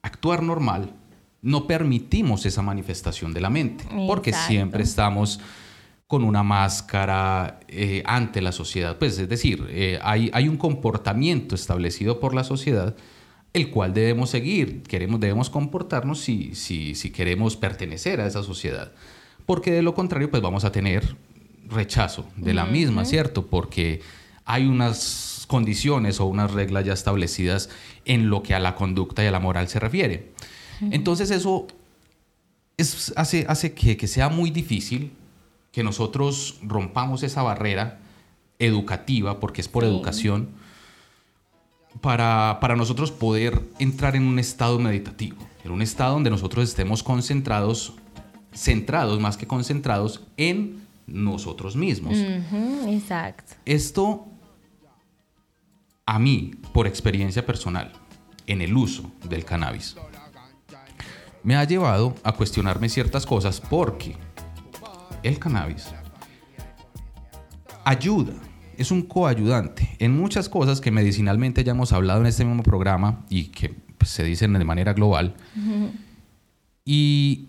actuar 0.00 0.42
normal 0.42 0.94
no 1.42 1.66
permitimos 1.66 2.46
esa 2.46 2.62
manifestación 2.62 3.32
de 3.32 3.40
la 3.40 3.50
mente, 3.50 3.84
porque 4.06 4.32
siempre 4.32 4.82
estamos 4.82 5.40
con 6.06 6.24
una 6.24 6.42
máscara 6.42 7.60
eh, 7.68 8.02
ante 8.06 8.40
la 8.40 8.52
sociedad. 8.52 8.98
Pues 8.98 9.18
es 9.18 9.28
decir, 9.28 9.66
eh, 9.70 9.98
hay, 10.02 10.30
hay 10.32 10.48
un 10.48 10.56
comportamiento 10.56 11.54
establecido 11.54 12.18
por 12.18 12.34
la 12.34 12.44
sociedad 12.44 12.96
el 13.52 13.70
cual 13.70 13.94
debemos 13.94 14.30
seguir, 14.30 14.82
queremos, 14.82 15.20
debemos 15.20 15.50
comportarnos 15.50 16.20
si, 16.20 16.54
si, 16.54 16.94
si 16.94 17.10
queremos 17.10 17.56
pertenecer 17.56 18.20
a 18.20 18.26
esa 18.26 18.42
sociedad. 18.42 18.92
Porque 19.46 19.72
de 19.72 19.82
lo 19.82 19.94
contrario, 19.94 20.30
pues 20.30 20.42
vamos 20.42 20.64
a 20.64 20.72
tener 20.72 21.16
rechazo 21.66 22.26
de 22.36 22.54
la 22.54 22.66
misma, 22.66 23.04
¿cierto? 23.04 23.46
Porque 23.46 24.00
hay 24.44 24.66
unas 24.66 25.44
condiciones 25.48 26.20
o 26.20 26.26
unas 26.26 26.52
reglas 26.52 26.84
ya 26.84 26.92
establecidas 26.92 27.70
en 28.04 28.28
lo 28.28 28.42
que 28.42 28.54
a 28.54 28.60
la 28.60 28.74
conducta 28.74 29.24
y 29.24 29.26
a 29.26 29.30
la 29.30 29.40
moral 29.40 29.68
se 29.68 29.80
refiere. 29.80 30.32
Entonces 30.80 31.30
eso 31.30 31.66
es- 32.76 33.12
hace, 33.16 33.44
hace 33.48 33.72
que, 33.74 33.96
que 33.96 34.06
sea 34.06 34.28
muy 34.28 34.50
difícil 34.50 35.12
que 35.72 35.82
nosotros 35.82 36.58
rompamos 36.62 37.22
esa 37.22 37.42
barrera 37.42 37.98
educativa, 38.58 39.38
porque 39.40 39.60
es 39.60 39.68
por 39.68 39.84
Sí. 39.84 39.88
educación, 39.90 40.48
para, 42.00 42.58
para 42.60 42.76
nosotros 42.76 43.10
poder 43.10 43.60
entrar 43.78 44.14
en 44.16 44.22
un 44.24 44.38
estado 44.38 44.78
meditativo, 44.78 45.36
en 45.64 45.70
un 45.72 45.82
estado 45.82 46.14
donde 46.14 46.30
nosotros 46.30 46.68
estemos 46.68 47.02
concentrados, 47.02 47.94
centrados 48.52 49.18
más 49.20 49.36
que 49.36 49.46
concentrados 49.46 50.22
en 50.36 50.80
nosotros 51.06 51.74
mismos. 51.76 52.16
Exacto. 52.86 53.54
Esto, 53.64 54.26
a 56.06 56.18
mí, 56.18 56.52
por 56.72 56.86
experiencia 56.86 57.44
personal, 57.44 57.92
en 58.46 58.62
el 58.62 58.76
uso 58.76 59.10
del 59.28 59.44
cannabis, 59.44 59.96
me 61.42 61.56
ha 61.56 61.64
llevado 61.64 62.14
a 62.22 62.32
cuestionarme 62.32 62.88
ciertas 62.88 63.26
cosas 63.26 63.60
porque 63.60 64.16
el 65.22 65.38
cannabis 65.38 65.88
ayuda, 67.88 68.34
es 68.76 68.90
un 68.90 69.02
coayudante 69.02 69.96
en 69.98 70.14
muchas 70.16 70.48
cosas 70.48 70.80
que 70.80 70.90
medicinalmente 70.90 71.64
ya 71.64 71.72
hemos 71.72 71.92
hablado 71.92 72.20
en 72.20 72.26
este 72.26 72.44
mismo 72.44 72.62
programa 72.62 73.24
y 73.30 73.44
que 73.44 73.70
pues, 73.70 74.10
se 74.10 74.24
dicen 74.24 74.52
de 74.52 74.64
manera 74.64 74.92
global. 74.92 75.34
Y 76.84 77.48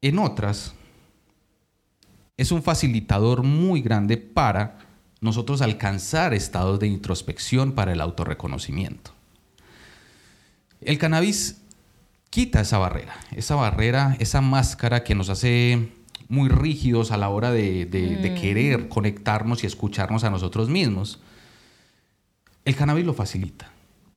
en 0.00 0.18
otras, 0.18 0.74
es 2.36 2.52
un 2.52 2.62
facilitador 2.62 3.42
muy 3.42 3.82
grande 3.82 4.16
para 4.16 4.78
nosotros 5.20 5.60
alcanzar 5.60 6.32
estados 6.32 6.78
de 6.78 6.86
introspección 6.86 7.72
para 7.72 7.92
el 7.92 8.00
autorreconocimiento. 8.00 9.10
El 10.80 10.98
cannabis 10.98 11.62
quita 12.30 12.60
esa 12.60 12.78
barrera, 12.78 13.14
esa 13.34 13.54
barrera, 13.54 14.16
esa 14.18 14.40
máscara 14.40 15.04
que 15.04 15.14
nos 15.14 15.28
hace 15.30 15.88
muy 16.28 16.48
rígidos 16.48 17.12
a 17.12 17.16
la 17.16 17.28
hora 17.28 17.50
de, 17.52 17.86
de- 17.86 18.16
de 18.16 18.34
querer 18.34 18.88
conectarnos 18.88 19.62
y 19.62 19.66
escucharnos 19.66 20.24
a 20.24 20.30
nosotros 20.30 20.68
mismos. 20.68 21.20
El 22.64 22.74
cannabis 22.74 23.06
lo 23.06 23.14
facilita. 23.14 23.70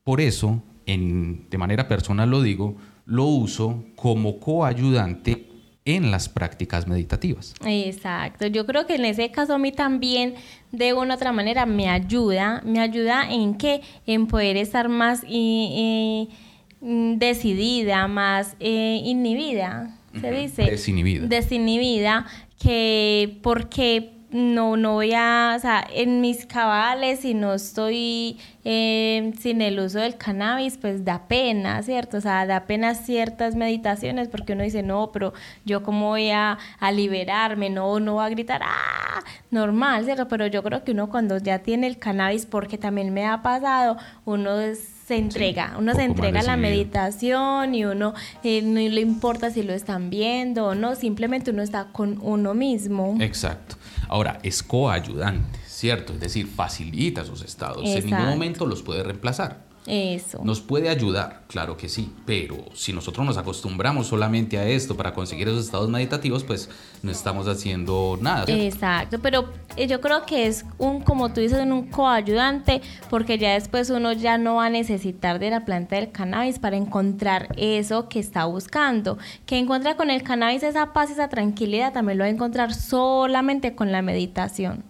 Por 0.03 0.19
eso, 0.21 0.61
en- 0.85 1.47
de 1.49 1.57
manera 1.57 1.87
personal 1.87 2.29
lo 2.29 2.41
digo, 2.41 2.75
lo 3.05 3.25
uso 3.25 3.83
como 3.95 4.39
coayudante 4.39 5.45
en 5.85 6.11
las 6.11 6.29
prácticas 6.29 6.87
meditativas. 6.87 7.53
Exacto, 7.65 8.45
yo 8.47 8.65
creo 8.65 8.85
que 8.85 8.95
en 8.95 9.05
ese 9.05 9.31
caso 9.31 9.53
a 9.55 9.57
mí 9.57 9.71
también 9.71 10.35
de 10.71 10.93
una 10.93 11.13
u 11.13 11.15
otra 11.17 11.31
manera 11.31 11.65
me 11.65 11.89
ayuda, 11.89 12.61
me 12.65 12.79
ayuda 12.79 13.31
en 13.31 13.55
qué, 13.55 13.81
en 14.05 14.27
poder 14.27 14.57
estar 14.57 14.89
más 14.89 15.23
eh, 15.23 15.27
eh, 15.31 16.27
mm, 16.27 16.48
decidida, 16.81 18.07
más 18.07 18.55
eh, 18.59 19.01
inhibida, 19.03 19.95
se 20.19 20.31
dice. 20.31 20.63
desinhibida. 20.63 21.27
Desinhibida, 21.27 22.25
que 22.61 23.37
porque 23.41 24.13
no, 24.31 24.77
no 24.77 24.93
voy 24.93 25.11
a, 25.15 25.55
o 25.57 25.59
sea, 25.59 25.85
en 25.91 26.21
mis 26.21 26.45
cabales, 26.45 27.21
si 27.21 27.33
no 27.33 27.55
estoy 27.55 28.37
eh, 28.63 29.33
sin 29.39 29.61
el 29.61 29.79
uso 29.79 29.97
del 29.99 30.17
cannabis, 30.17 30.77
pues 30.77 31.03
da 31.03 31.27
pena, 31.27 31.81
¿cierto? 31.81 32.17
O 32.17 32.21
sea, 32.21 32.45
da 32.45 32.65
pena 32.67 32.93
ciertas 32.93 33.55
meditaciones 33.55 34.27
porque 34.27 34.53
uno 34.53 34.63
dice, 34.63 34.83
no, 34.83 35.11
pero 35.11 35.33
yo 35.65 35.81
cómo 35.81 36.09
voy 36.09 36.29
a, 36.29 36.59
a 36.79 36.91
liberarme, 36.91 37.71
no, 37.71 37.99
no 37.99 38.15
va 38.15 38.25
a 38.25 38.29
gritar, 38.29 38.61
¡ah! 38.63 39.23
Normal, 39.49 40.05
¿cierto? 40.05 40.27
Pero 40.27 40.45
yo 40.45 40.61
creo 40.61 40.83
que 40.83 40.91
uno 40.91 41.09
cuando 41.09 41.39
ya 41.39 41.59
tiene 41.59 41.87
el 41.87 41.97
cannabis, 41.97 42.45
porque 42.45 42.77
también 42.77 43.11
me 43.13 43.25
ha 43.25 43.41
pasado, 43.41 43.97
uno 44.25 44.59
es- 44.59 44.98
se 45.09 45.17
entrega, 45.17 45.73
uno 45.79 45.95
se 45.95 46.03
entrega 46.03 46.41
a 46.41 46.43
la 46.43 46.55
meditación 46.55 47.73
y 47.73 47.83
uno 47.83 48.13
eh, 48.43 48.61
no 48.61 48.79
le 48.79 49.01
importa 49.01 49.49
si 49.49 49.63
lo 49.63 49.73
están 49.73 50.11
viendo 50.11 50.67
o 50.67 50.75
no, 50.75 50.95
simplemente 50.95 51.49
uno 51.49 51.63
está 51.63 51.85
con 51.85 52.19
uno 52.21 52.53
mismo. 52.53 53.17
Exacto. 53.19 53.75
Ahora, 54.07 54.37
es 54.43 54.61
coayudante, 54.61 55.57
¿cierto? 55.65 56.13
Es 56.13 56.19
decir, 56.19 56.45
facilita 56.45 57.25
sus 57.25 57.41
estados. 57.41 57.83
En 57.85 58.05
ningún 58.05 58.27
momento 58.27 58.67
los 58.67 58.83
puede 58.83 59.01
reemplazar. 59.01 59.68
Eso. 59.89 60.39
Nos 60.43 60.61
puede 60.61 60.87
ayudar, 60.87 61.41
claro 61.47 61.75
que 61.75 61.89
sí, 61.89 62.13
pero 62.23 62.57
si 62.75 62.93
nosotros 62.93 63.25
nos 63.25 63.37
acostumbramos 63.37 64.05
solamente 64.05 64.59
a 64.59 64.67
esto 64.67 64.95
para 64.95 65.15
conseguir 65.15 65.47
esos 65.47 65.65
estados 65.65 65.89
meditativos, 65.89 66.43
pues 66.43 66.69
no 67.01 67.09
estamos 67.09 67.47
haciendo 67.47 68.15
nada. 68.21 68.45
¿cierto? 68.45 68.63
Exacto, 68.63 69.19
pero 69.19 69.49
eh, 69.77 69.87
yo 69.87 69.99
creo 69.99 70.27
que 70.27 70.45
es 70.45 70.63
un, 70.77 71.01
como 71.01 71.33
tú 71.33 71.41
dices, 71.41 71.59
un 71.59 71.87
coayudante, 71.87 72.83
porque 73.09 73.39
ya 73.39 73.53
después 73.53 73.89
uno 73.89 74.13
ya 74.13 74.37
no 74.37 74.55
va 74.55 74.67
a 74.67 74.69
necesitar 74.69 75.39
de 75.39 75.49
la 75.49 75.65
planta 75.65 75.95
del 75.95 76.11
cannabis 76.11 76.59
para 76.59 76.77
encontrar 76.77 77.47
eso 77.57 78.09
que 78.09 78.19
está 78.19 78.45
buscando. 78.45 79.17
Que 79.47 79.57
encuentra 79.57 79.97
con 79.97 80.11
el 80.11 80.21
cannabis 80.21 80.61
esa 80.61 80.93
paz, 80.93 81.09
esa 81.09 81.29
tranquilidad, 81.29 81.93
también 81.93 82.19
lo 82.19 82.25
va 82.25 82.27
a 82.27 82.31
encontrar 82.31 82.75
solamente 82.75 83.73
con 83.73 83.91
la 83.91 84.03
meditación. 84.03 84.83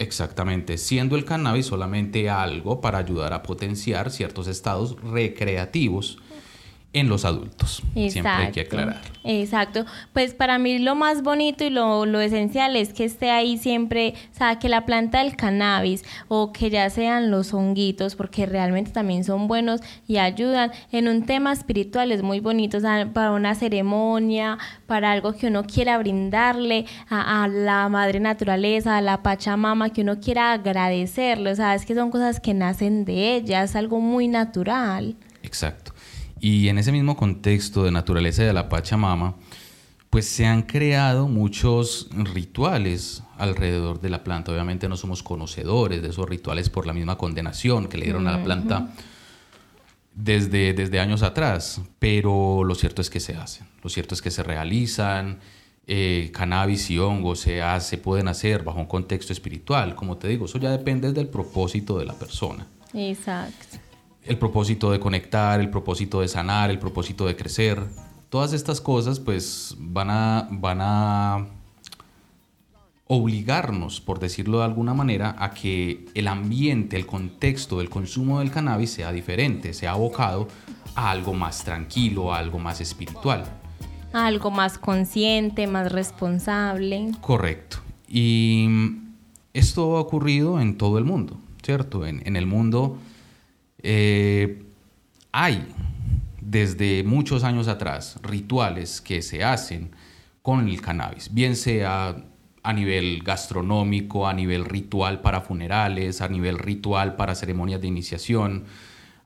Exactamente, 0.00 0.78
siendo 0.78 1.14
el 1.14 1.26
cannabis 1.26 1.66
solamente 1.66 2.30
algo 2.30 2.80
para 2.80 2.96
ayudar 2.96 3.34
a 3.34 3.42
potenciar 3.42 4.10
ciertos 4.10 4.46
estados 4.46 4.96
recreativos 5.02 6.16
en 6.92 7.08
los 7.08 7.24
adultos. 7.24 7.82
Siempre 7.94 8.32
hay 8.32 8.50
que 8.50 8.62
aclarar. 8.62 9.00
Exacto. 9.22 9.84
Pues 10.12 10.34
para 10.34 10.58
mí 10.58 10.78
lo 10.80 10.96
más 10.96 11.22
bonito 11.22 11.62
y 11.62 11.70
lo, 11.70 12.04
lo 12.04 12.20
esencial 12.20 12.74
es 12.74 12.92
que 12.92 13.04
esté 13.04 13.30
ahí 13.30 13.58
siempre, 13.58 14.14
o 14.34 14.36
sea, 14.36 14.58
que 14.58 14.68
la 14.68 14.86
planta 14.86 15.22
del 15.22 15.36
cannabis 15.36 16.04
o 16.26 16.52
que 16.52 16.68
ya 16.68 16.90
sean 16.90 17.30
los 17.30 17.54
honguitos, 17.54 18.16
porque 18.16 18.44
realmente 18.46 18.90
también 18.90 19.22
son 19.22 19.46
buenos 19.46 19.82
y 20.08 20.16
ayudan 20.16 20.72
en 20.90 21.06
un 21.06 21.26
tema 21.26 21.52
espiritual, 21.52 22.10
es 22.10 22.22
muy 22.22 22.40
bonito, 22.40 22.78
o 22.78 22.80
sea, 22.80 23.08
para 23.12 23.30
una 23.32 23.54
ceremonia, 23.54 24.58
para 24.86 25.12
algo 25.12 25.34
que 25.34 25.46
uno 25.46 25.64
quiera 25.64 25.96
brindarle 25.98 26.86
a, 27.08 27.44
a 27.44 27.48
la 27.48 27.88
madre 27.88 28.18
naturaleza, 28.18 28.96
a 28.96 29.00
la 29.00 29.22
Pachamama, 29.22 29.90
que 29.90 30.00
uno 30.00 30.18
quiera 30.18 30.52
agradecerle, 30.52 31.52
o 31.52 31.54
sea, 31.54 31.76
es 31.76 31.86
que 31.86 31.94
son 31.94 32.10
cosas 32.10 32.40
que 32.40 32.52
nacen 32.52 33.04
de 33.04 33.36
ella, 33.36 33.62
es 33.62 33.76
algo 33.76 34.00
muy 34.00 34.26
natural. 34.26 35.14
Exacto. 35.42 35.89
Y 36.40 36.68
en 36.68 36.78
ese 36.78 36.92
mismo 36.92 37.16
contexto 37.16 37.84
de 37.84 37.90
naturaleza 37.90 38.42
de 38.42 38.52
la 38.52 38.68
Pachamama, 38.68 39.36
pues 40.08 40.26
se 40.26 40.46
han 40.46 40.62
creado 40.62 41.28
muchos 41.28 42.08
rituales 42.12 43.22
alrededor 43.38 44.00
de 44.00 44.10
la 44.10 44.24
planta. 44.24 44.50
Obviamente 44.50 44.88
no 44.88 44.96
somos 44.96 45.22
conocedores 45.22 46.02
de 46.02 46.08
esos 46.08 46.28
rituales 46.28 46.68
por 46.68 46.86
la 46.86 46.92
misma 46.92 47.16
condenación 47.16 47.88
que 47.88 47.98
le 47.98 48.06
dieron 48.06 48.26
a 48.26 48.32
la 48.32 48.42
planta 48.42 48.92
desde, 50.14 50.72
desde 50.72 51.00
años 51.00 51.22
atrás, 51.22 51.80
pero 51.98 52.64
lo 52.64 52.74
cierto 52.74 53.00
es 53.00 53.10
que 53.10 53.20
se 53.20 53.36
hacen, 53.36 53.66
lo 53.82 53.88
cierto 53.88 54.14
es 54.14 54.22
que 54.22 54.30
se 54.30 54.42
realizan, 54.42 55.38
eh, 55.86 56.30
cannabis 56.34 56.90
y 56.90 56.98
hongos 56.98 57.40
se, 57.40 57.62
hace, 57.62 57.96
pueden 57.96 58.28
hacer 58.28 58.62
bajo 58.62 58.80
un 58.80 58.86
contexto 58.86 59.32
espiritual, 59.32 59.94
como 59.94 60.16
te 60.16 60.28
digo, 60.28 60.44
eso 60.44 60.58
ya 60.58 60.70
depende 60.70 61.12
del 61.12 61.28
propósito 61.28 61.98
de 61.98 62.04
la 62.04 62.14
persona 62.14 62.66
Exacto. 62.92 63.78
El 64.24 64.38
propósito 64.38 64.90
de 64.90 65.00
conectar, 65.00 65.60
el 65.60 65.70
propósito 65.70 66.20
de 66.20 66.28
sanar, 66.28 66.70
el 66.70 66.78
propósito 66.78 67.26
de 67.26 67.36
crecer. 67.36 67.82
Todas 68.28 68.52
estas 68.52 68.80
cosas 68.80 69.18
pues 69.18 69.74
van 69.78 70.10
a, 70.10 70.48
van 70.50 70.78
a 70.80 71.46
obligarnos, 73.06 74.00
por 74.00 74.20
decirlo 74.20 74.58
de 74.58 74.64
alguna 74.64 74.94
manera, 74.94 75.34
a 75.38 75.50
que 75.50 76.06
el 76.14 76.28
ambiente, 76.28 76.96
el 76.96 77.06
contexto 77.06 77.78
del 77.78 77.90
consumo 77.90 78.38
del 78.38 78.50
cannabis 78.50 78.90
sea 78.90 79.10
diferente, 79.10 79.74
sea 79.74 79.92
abocado 79.92 80.48
a 80.94 81.10
algo 81.10 81.34
más 81.34 81.64
tranquilo, 81.64 82.32
a 82.32 82.38
algo 82.38 82.58
más 82.58 82.80
espiritual. 82.80 83.44
Algo 84.12 84.50
más 84.50 84.78
consciente, 84.78 85.66
más 85.66 85.90
responsable. 85.90 87.12
Correcto. 87.20 87.78
Y 88.08 88.68
esto 89.54 89.96
ha 89.96 90.00
ocurrido 90.00 90.60
en 90.60 90.76
todo 90.76 90.98
el 90.98 91.04
mundo. 91.04 91.36
¿cierto? 91.62 92.06
En, 92.06 92.22
en 92.26 92.36
el 92.36 92.46
mundo 92.46 92.96
eh, 93.82 94.62
hay 95.32 95.66
desde 96.40 97.04
muchos 97.04 97.44
años 97.44 97.68
atrás 97.68 98.18
rituales 98.22 99.00
que 99.00 99.22
se 99.22 99.44
hacen 99.44 99.90
con 100.42 100.68
el 100.68 100.80
cannabis, 100.80 101.32
bien 101.32 101.54
sea 101.54 102.24
a 102.62 102.72
nivel 102.72 103.22
gastronómico, 103.22 104.26
a 104.26 104.34
nivel 104.34 104.64
ritual 104.64 105.20
para 105.20 105.40
funerales, 105.40 106.20
a 106.20 106.28
nivel 106.28 106.58
ritual 106.58 107.16
para 107.16 107.34
ceremonias 107.34 107.80
de 107.80 107.86
iniciación, 107.86 108.64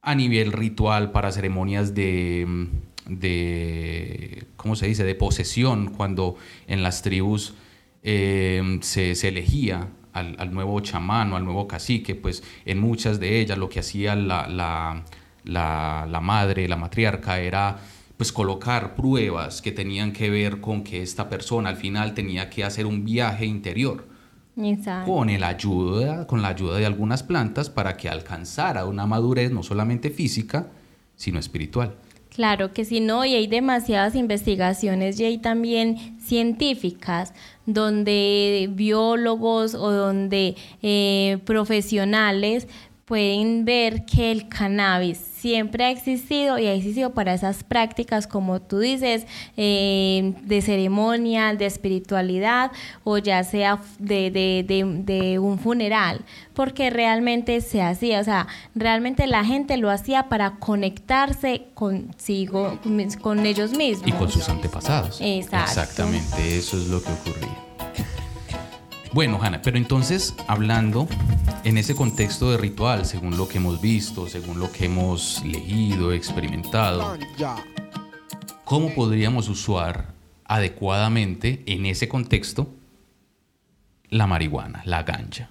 a 0.02 0.14
nivel 0.14 0.52
ritual 0.52 1.10
para 1.10 1.32
ceremonias 1.32 1.94
de, 1.94 2.68
de 3.06 4.44
¿cómo 4.56 4.76
se 4.76 4.86
dice?, 4.86 5.04
de 5.04 5.14
posesión, 5.14 5.90
cuando 5.90 6.36
en 6.66 6.82
las 6.82 7.02
tribus 7.02 7.54
eh, 8.02 8.78
se, 8.82 9.14
se, 9.14 9.28
elegía 9.28 9.88
al, 10.14 10.36
al, 10.38 10.54
nuevo 10.54 10.80
chamán 10.80 11.32
o 11.32 11.36
al 11.36 11.44
nuevo 11.44 11.68
cacique, 11.68 12.14
pues 12.14 12.42
en 12.64 12.80
muchas 12.80 13.20
de 13.20 13.40
ellas 13.40 13.58
lo 13.58 13.68
que 13.68 13.80
hacía 13.80 14.16
la, 14.16 14.48
la, 14.48 15.04
la, 15.44 16.06
la 16.08 16.20
madre, 16.20 16.66
la 16.68 16.76
matriarca, 16.76 17.38
era 17.40 17.78
pues 18.16 18.32
colocar 18.32 18.94
pruebas 18.94 19.60
que 19.60 19.72
tenían 19.72 20.12
que 20.12 20.30
ver 20.30 20.60
con 20.60 20.84
que 20.84 21.02
esta 21.02 21.28
persona 21.28 21.68
al 21.68 21.76
final 21.76 22.14
tenía 22.14 22.48
que 22.48 22.64
hacer 22.64 22.86
un 22.86 23.04
viaje 23.04 23.44
interior 23.44 24.06
Exacto. 24.56 25.10
con 25.10 25.30
el 25.30 25.42
ayuda 25.42 26.26
con 26.28 26.40
la 26.40 26.48
ayuda 26.48 26.76
de 26.76 26.86
algunas 26.86 27.24
plantas 27.24 27.70
para 27.70 27.96
que 27.96 28.08
alcanzara 28.08 28.84
una 28.84 29.04
madurez 29.04 29.50
no 29.50 29.64
solamente 29.64 30.10
física 30.10 30.68
sino 31.16 31.40
espiritual 31.40 31.96
Claro 32.34 32.72
que 32.72 32.84
sí, 32.84 32.98
no, 32.98 33.24
y 33.24 33.36
hay 33.36 33.46
demasiadas 33.46 34.16
investigaciones 34.16 35.20
y 35.20 35.24
hay 35.24 35.38
también 35.38 36.18
científicas 36.20 37.32
donde 37.64 38.68
biólogos 38.72 39.76
o 39.76 39.92
donde 39.92 40.56
eh, 40.82 41.38
profesionales 41.44 42.66
pueden 43.04 43.64
ver 43.64 44.04
que 44.04 44.32
el 44.32 44.48
cannabis 44.48 45.33
siempre 45.44 45.84
ha 45.84 45.90
existido 45.90 46.58
y 46.58 46.66
ha 46.68 46.72
existido 46.72 47.10
para 47.10 47.34
esas 47.34 47.64
prácticas, 47.64 48.26
como 48.26 48.62
tú 48.62 48.78
dices, 48.78 49.26
eh, 49.58 50.32
de 50.42 50.62
ceremonia, 50.62 51.54
de 51.54 51.66
espiritualidad 51.66 52.72
o 53.04 53.18
ya 53.18 53.44
sea 53.44 53.78
de, 53.98 54.30
de, 54.30 54.64
de, 54.66 55.02
de, 55.04 55.38
un 55.38 55.58
funeral, 55.58 56.24
porque 56.54 56.88
realmente 56.88 57.60
se 57.60 57.82
hacía, 57.82 58.20
o 58.20 58.24
sea, 58.24 58.46
realmente 58.74 59.26
la 59.26 59.44
gente 59.44 59.76
lo 59.76 59.90
hacía 59.90 60.30
para 60.30 60.52
conectarse 60.52 61.66
consigo, 61.74 62.78
con 63.20 63.44
ellos 63.44 63.72
mismos. 63.72 64.08
Y 64.08 64.12
con 64.12 64.30
sus 64.30 64.48
antepasados. 64.48 65.20
Exacto. 65.20 65.82
Exactamente, 65.82 66.56
eso 66.56 66.78
es 66.78 66.88
lo 66.88 67.02
que 67.02 67.12
ocurría. 67.12 67.63
Bueno, 69.14 69.38
Hanna, 69.40 69.62
pero 69.62 69.78
entonces 69.78 70.34
hablando 70.48 71.06
en 71.62 71.78
ese 71.78 71.94
contexto 71.94 72.50
de 72.50 72.56
ritual, 72.56 73.06
según 73.06 73.36
lo 73.36 73.46
que 73.46 73.58
hemos 73.58 73.80
visto, 73.80 74.28
según 74.28 74.58
lo 74.58 74.72
que 74.72 74.86
hemos 74.86 75.40
leído, 75.44 76.12
experimentado, 76.12 77.16
¿cómo 78.64 78.92
podríamos 78.92 79.48
usar 79.48 80.08
adecuadamente 80.44 81.62
en 81.66 81.86
ese 81.86 82.08
contexto 82.08 82.74
la 84.08 84.26
marihuana, 84.26 84.82
la 84.84 85.04
ganja? 85.04 85.48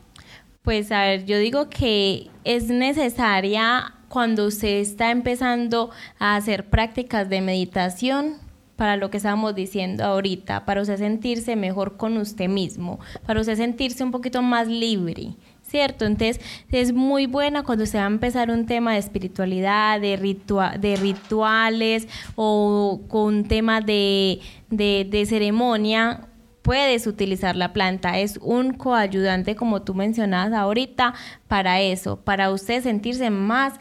Pues 0.61 0.91
a 0.91 1.03
ver, 1.03 1.25
yo 1.25 1.37
digo 1.37 1.69
que 1.69 2.29
es 2.43 2.67
necesaria 2.67 3.93
cuando 4.09 4.45
usted 4.45 4.79
está 4.79 5.09
empezando 5.09 5.89
a 6.19 6.35
hacer 6.35 6.69
prácticas 6.69 7.29
de 7.29 7.39
meditación, 7.39 8.42
para 8.75 8.97
lo 8.97 9.09
que 9.09 9.17
estábamos 9.17 9.55
diciendo 9.55 10.03
ahorita, 10.03 10.65
para 10.65 10.81
usted 10.81 10.97
sentirse 10.97 11.55
mejor 11.55 11.97
con 11.97 12.17
usted 12.17 12.49
mismo, 12.49 12.99
para 13.25 13.39
usted 13.39 13.55
sentirse 13.55 14.03
un 14.03 14.11
poquito 14.11 14.41
más 14.41 14.67
libre, 14.67 15.35
¿cierto? 15.61 16.05
Entonces 16.05 16.39
es 16.69 16.93
muy 16.93 17.27
buena 17.27 17.63
cuando 17.63 17.83
usted 17.83 17.99
va 17.99 18.03
a 18.03 18.07
empezar 18.07 18.49
un 18.49 18.65
tema 18.65 18.93
de 18.93 18.99
espiritualidad, 18.99 20.01
de, 20.01 20.15
ritua 20.17 20.77
de 20.77 20.95
rituales 20.95 22.07
o 22.35 23.01
con 23.07 23.45
temas 23.45 23.85
de, 23.85 24.39
de, 24.69 25.07
de 25.09 25.25
ceremonia, 25.25 26.27
puedes 26.63 27.05
utilizar 27.05 27.55
la 27.55 27.73
planta. 27.73 28.17
Es 28.17 28.39
un 28.41 28.73
coayudante, 28.73 29.55
como 29.55 29.83
tú 29.83 29.93
mencionabas 29.93 30.53
ahorita, 30.53 31.13
para 31.47 31.81
eso, 31.81 32.17
para 32.17 32.49
usted 32.51 32.81
sentirse 32.81 33.29
más 33.29 33.73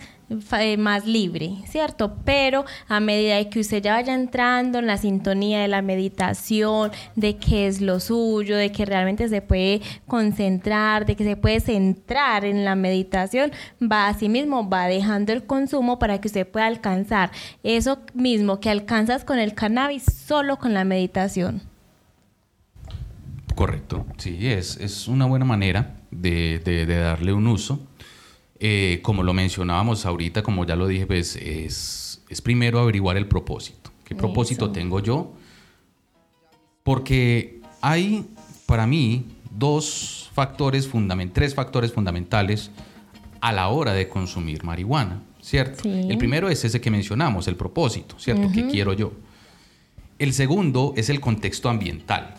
más 0.78 1.06
libre, 1.06 1.56
¿cierto? 1.66 2.16
Pero 2.24 2.64
a 2.88 3.00
medida 3.00 3.42
que 3.48 3.60
usted 3.60 3.82
ya 3.82 3.94
vaya 3.94 4.14
entrando 4.14 4.78
en 4.78 4.86
la 4.86 4.96
sintonía 4.96 5.60
de 5.60 5.68
la 5.68 5.82
meditación, 5.82 6.90
de 7.16 7.36
qué 7.36 7.66
es 7.66 7.80
lo 7.80 8.00
suyo, 8.00 8.56
de 8.56 8.72
que 8.72 8.84
realmente 8.84 9.28
se 9.28 9.42
puede 9.42 9.80
concentrar, 10.06 11.06
de 11.06 11.16
que 11.16 11.24
se 11.24 11.36
puede 11.36 11.60
centrar 11.60 12.44
en 12.44 12.64
la 12.64 12.74
meditación, 12.74 13.52
va 13.80 14.08
así 14.08 14.28
mismo, 14.28 14.68
va 14.68 14.86
dejando 14.86 15.32
el 15.32 15.44
consumo 15.44 15.98
para 15.98 16.20
que 16.20 16.28
usted 16.28 16.46
pueda 16.46 16.66
alcanzar 16.66 17.30
eso 17.62 17.98
mismo 18.14 18.60
que 18.60 18.70
alcanzas 18.70 19.24
con 19.24 19.38
el 19.38 19.54
cannabis 19.54 20.04
solo 20.04 20.58
con 20.58 20.74
la 20.74 20.84
meditación. 20.84 21.62
Correcto, 23.54 24.06
sí, 24.16 24.48
es, 24.48 24.78
es 24.78 25.08
una 25.08 25.26
buena 25.26 25.44
manera 25.44 25.96
de, 26.10 26.60
de, 26.64 26.86
de 26.86 26.96
darle 26.96 27.32
un 27.32 27.46
uso. 27.46 27.80
Eh, 28.64 29.00
como 29.02 29.24
lo 29.24 29.34
mencionábamos 29.34 30.06
ahorita, 30.06 30.44
como 30.44 30.64
ya 30.64 30.76
lo 30.76 30.86
dije, 30.86 31.04
pues 31.04 31.34
es, 31.34 32.22
es 32.28 32.40
primero 32.40 32.78
averiguar 32.78 33.16
el 33.16 33.26
propósito. 33.26 33.90
¿Qué 34.04 34.14
propósito 34.14 34.66
Eso. 34.66 34.72
tengo 34.72 35.00
yo? 35.00 35.32
Porque 36.84 37.60
hay 37.80 38.24
para 38.66 38.86
mí 38.86 39.24
dos 39.50 40.30
factores 40.32 40.86
fundamentales, 40.86 41.34
tres 41.34 41.54
factores 41.56 41.92
fundamentales 41.92 42.70
a 43.40 43.50
la 43.50 43.66
hora 43.66 43.94
de 43.94 44.08
consumir 44.08 44.62
marihuana, 44.62 45.20
¿cierto? 45.40 45.82
Sí. 45.82 46.06
El 46.08 46.16
primero 46.16 46.48
es 46.48 46.64
ese 46.64 46.80
que 46.80 46.88
mencionamos, 46.92 47.48
el 47.48 47.56
propósito, 47.56 48.14
¿cierto? 48.20 48.42
Uh 48.46 48.50
-huh. 48.50 48.54
¿Qué 48.54 48.68
quiero 48.68 48.92
yo? 48.92 49.12
El 50.20 50.32
segundo 50.32 50.94
es 50.96 51.10
el 51.10 51.18
contexto 51.18 51.68
ambiental. 51.68 52.36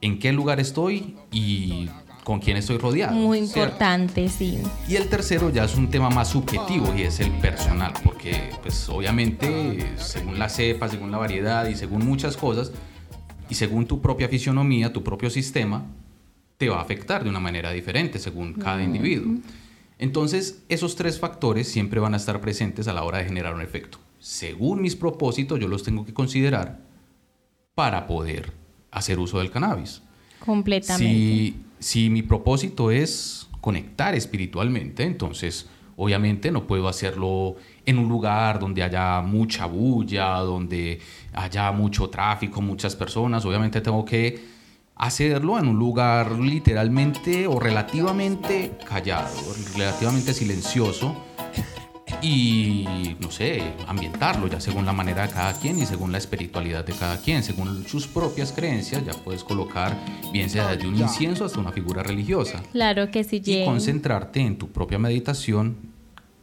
¿En 0.00 0.20
qué 0.20 0.32
lugar 0.32 0.60
estoy 0.60 1.16
y 1.32 1.88
con 2.24 2.40
quién 2.40 2.56
estoy 2.56 2.78
rodeado. 2.78 3.14
Muy 3.14 3.38
importante, 3.38 4.28
¿cierto? 4.28 4.68
sí. 4.68 4.92
Y 4.92 4.96
el 4.96 5.08
tercero 5.08 5.50
ya 5.50 5.64
es 5.64 5.76
un 5.76 5.90
tema 5.90 6.10
más 6.10 6.28
subjetivo 6.28 6.92
y 6.96 7.02
es 7.02 7.20
el 7.20 7.30
personal, 7.32 7.92
porque 8.02 8.50
pues 8.62 8.88
obviamente 8.88 9.92
según 9.96 10.38
la 10.38 10.48
cepa, 10.48 10.88
según 10.88 11.12
la 11.12 11.18
variedad 11.18 11.68
y 11.68 11.76
según 11.76 12.04
muchas 12.04 12.36
cosas, 12.36 12.72
y 13.48 13.54
según 13.54 13.86
tu 13.86 14.00
propia 14.00 14.28
fisionomía, 14.28 14.92
tu 14.92 15.04
propio 15.04 15.28
sistema, 15.28 15.84
te 16.56 16.68
va 16.68 16.78
a 16.78 16.82
afectar 16.82 17.22
de 17.22 17.30
una 17.30 17.40
manera 17.40 17.70
diferente 17.72 18.18
según 18.18 18.54
cada 18.54 18.82
individuo. 18.82 19.36
Entonces, 19.98 20.62
esos 20.68 20.96
tres 20.96 21.20
factores 21.20 21.68
siempre 21.68 22.00
van 22.00 22.14
a 22.14 22.16
estar 22.16 22.40
presentes 22.40 22.88
a 22.88 22.94
la 22.94 23.04
hora 23.04 23.18
de 23.18 23.26
generar 23.26 23.54
un 23.54 23.60
efecto. 23.60 23.98
Según 24.18 24.80
mis 24.80 24.96
propósitos, 24.96 25.60
yo 25.60 25.68
los 25.68 25.82
tengo 25.82 26.06
que 26.06 26.14
considerar 26.14 26.80
para 27.74 28.06
poder 28.06 28.52
hacer 28.90 29.18
uso 29.18 29.38
del 29.38 29.50
cannabis. 29.50 30.02
Completamente. 30.44 31.04
Si, 31.04 31.56
si 31.84 32.08
mi 32.08 32.22
propósito 32.22 32.90
es 32.90 33.46
conectar 33.60 34.14
espiritualmente, 34.14 35.02
entonces 35.02 35.68
obviamente 35.98 36.50
no 36.50 36.66
puedo 36.66 36.88
hacerlo 36.88 37.56
en 37.84 37.98
un 37.98 38.08
lugar 38.08 38.58
donde 38.58 38.82
haya 38.82 39.20
mucha 39.20 39.66
bulla, 39.66 40.38
donde 40.38 40.98
haya 41.34 41.70
mucho 41.72 42.08
tráfico, 42.08 42.62
muchas 42.62 42.96
personas. 42.96 43.44
Obviamente 43.44 43.82
tengo 43.82 44.02
que 44.02 44.42
hacerlo 44.96 45.58
en 45.58 45.68
un 45.68 45.78
lugar 45.78 46.32
literalmente 46.38 47.46
o 47.46 47.60
relativamente 47.60 48.78
callado, 48.88 49.36
relativamente 49.76 50.32
silencioso 50.32 51.14
y, 52.24 52.86
no 53.20 53.30
sé, 53.30 53.62
ambientarlo 53.86 54.46
ya 54.46 54.58
según 54.58 54.86
la 54.86 54.94
manera 54.94 55.26
de 55.26 55.32
cada 55.34 55.52
quien 55.60 55.78
y 55.78 55.84
según 55.84 56.10
la 56.10 56.16
espiritualidad 56.16 56.82
de 56.82 56.94
cada 56.94 57.18
quien, 57.18 57.42
según 57.42 57.86
sus 57.86 58.06
propias 58.06 58.50
creencias, 58.50 59.04
ya 59.04 59.12
puedes 59.12 59.44
colocar 59.44 59.94
bien 60.32 60.48
sea 60.48 60.68
desde 60.68 60.88
un 60.88 60.96
incienso 60.96 61.44
hasta 61.44 61.60
una 61.60 61.70
figura 61.70 62.02
religiosa. 62.02 62.62
Claro 62.72 63.10
que 63.10 63.24
sí, 63.24 63.42
Y 63.44 63.66
concentrarte 63.66 64.40
en 64.40 64.56
tu 64.56 64.68
propia 64.68 64.98
meditación 64.98 65.76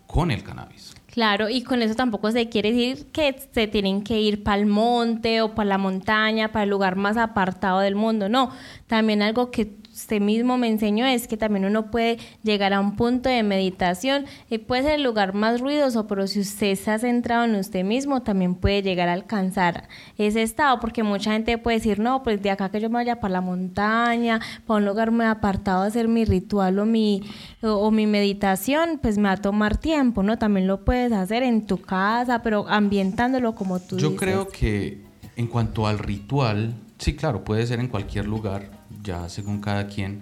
con 0.06 0.30
el 0.30 0.44
cannabis. 0.44 0.94
Claro, 1.08 1.50
y 1.50 1.64
con 1.64 1.82
eso 1.82 1.96
tampoco 1.96 2.32
se 2.32 2.48
quiere 2.48 2.72
decir 2.72 3.08
que 3.12 3.36
se 3.52 3.68
tienen 3.68 4.04
que 4.04 4.22
ir 4.22 4.44
para 4.44 4.62
el 4.62 4.68
monte 4.68 5.42
o 5.42 5.56
para 5.56 5.68
la 5.68 5.78
montaña, 5.80 6.52
para 6.52 6.64
el 6.64 6.70
lugar 6.70 6.96
más 6.96 7.18
apartado 7.18 7.80
del 7.80 7.96
mundo, 7.96 8.30
no. 8.30 8.52
También 8.86 9.24
algo 9.24 9.50
que 9.50 9.81
usted 9.94 10.22
mismo 10.22 10.58
me 10.58 10.68
enseñó 10.68 11.06
es 11.06 11.28
que 11.28 11.38
también 11.38 11.66
uno 11.66 11.92
puede 11.92 12.18
llegar 12.44 12.74
a 12.74 12.80
un 12.80 12.96
punto 12.96 13.30
de 13.30 13.44
meditación 13.44 14.26
y 14.50 14.58
puede 14.58 14.84
ser 14.84 14.92
el 14.94 15.04
lugar 15.04 15.34
más 15.34 15.62
ruidoso, 15.62 16.08
pero 16.08 16.28
si 16.28 16.40
usted 16.40 16.68
está 16.68 16.98
centrado 16.98 17.46
en 17.46 17.56
usted 17.56 17.84
mismo, 17.84 18.22
también 18.22 18.56
puede 18.56 18.82
llegar 18.82 19.10
a 19.10 19.14
alcanzar 19.14 19.88
ese 20.18 20.42
estado, 20.42 20.80
porque 20.80 21.04
mucha 21.04 21.34
gente 21.34 21.58
puede 21.58 21.78
decir, 21.78 22.00
no, 22.00 22.24
pues 22.24 22.42
de 22.42 22.52
acá 22.52 22.70
que 22.70 22.80
yo 22.80 22.90
me 22.90 22.96
vaya 22.96 23.20
para 23.20 23.34
la 23.34 23.42
montaña, 23.42 24.40
para 24.66 24.78
un 24.78 24.86
lugar 24.86 25.12
muy 25.12 25.26
apartado 25.26 25.84
a 25.84 25.88
hacer 25.88 26.08
mi 26.08 26.26
ritual 26.26 26.80
o 26.80 26.86
mi, 26.86 27.24
o, 27.62 27.74
o 27.74 27.92
mi 27.92 28.08
meditación, 28.08 29.00
pues 29.02 29.18
me 29.18 29.24
va 29.24 29.34
a 29.34 29.38
tomar 29.38 29.78
tiempo, 29.78 30.24
¿no? 30.24 30.38
También 30.38 30.68
lo 30.68 30.84
puedes 30.86 31.12
hacer 31.12 31.44
en 31.44 31.66
tu 31.66 31.78
casa, 31.82 32.42
pero 32.42 32.66
ambientándolo 32.68 33.56
como 33.56 33.80
tú 33.80 33.98
Yo 33.98 34.10
dices. 34.10 34.20
creo 34.20 34.48
que 34.48 35.02
en 35.36 35.48
cuanto 35.48 35.88
al 35.88 36.00
ritual, 36.00 36.74
sí, 36.98 37.16
claro, 37.16 37.44
puede 37.44 37.66
ser 37.68 37.80
en 37.80 37.88
cualquier 37.88 38.26
lugar, 38.26 38.81
ya 39.04 39.30
según 39.30 39.60
cada 39.62 39.88
quien, 39.88 40.22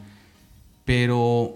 pero 0.86 1.56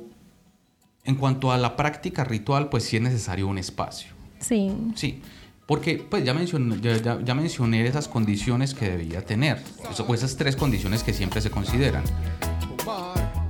en 1.05 1.15
cuanto 1.15 1.51
a 1.51 1.57
la 1.57 1.75
práctica 1.75 2.23
ritual, 2.23 2.69
pues 2.69 2.83
sí 2.83 2.95
es 2.97 3.01
necesario 3.01 3.47
un 3.47 3.57
espacio. 3.57 4.11
Sí. 4.39 4.71
Sí, 4.95 5.21
porque 5.65 5.97
pues 6.09 6.23
ya 6.25 6.33
mencioné, 6.33 6.79
ya, 6.81 6.97
ya- 6.97 7.21
ya 7.23 7.33
mencioné 7.33 7.85
esas 7.87 8.07
condiciones 8.07 8.73
que 8.73 8.89
debía 8.89 9.25
tener, 9.25 9.61
eso, 9.91 10.05
o 10.07 10.13
esas 10.13 10.35
tres 10.35 10.55
condiciones 10.55 11.03
que 11.03 11.13
siempre 11.13 11.41
se 11.41 11.49
consideran. 11.51 12.03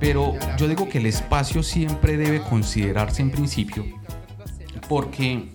Pero 0.00 0.34
yo 0.58 0.68
digo 0.68 0.88
que 0.88 0.98
el 0.98 1.06
espacio 1.06 1.62
siempre 1.62 2.16
debe 2.16 2.40
considerarse 2.42 3.22
en 3.22 3.30
principio, 3.30 3.84
porque 4.88 5.48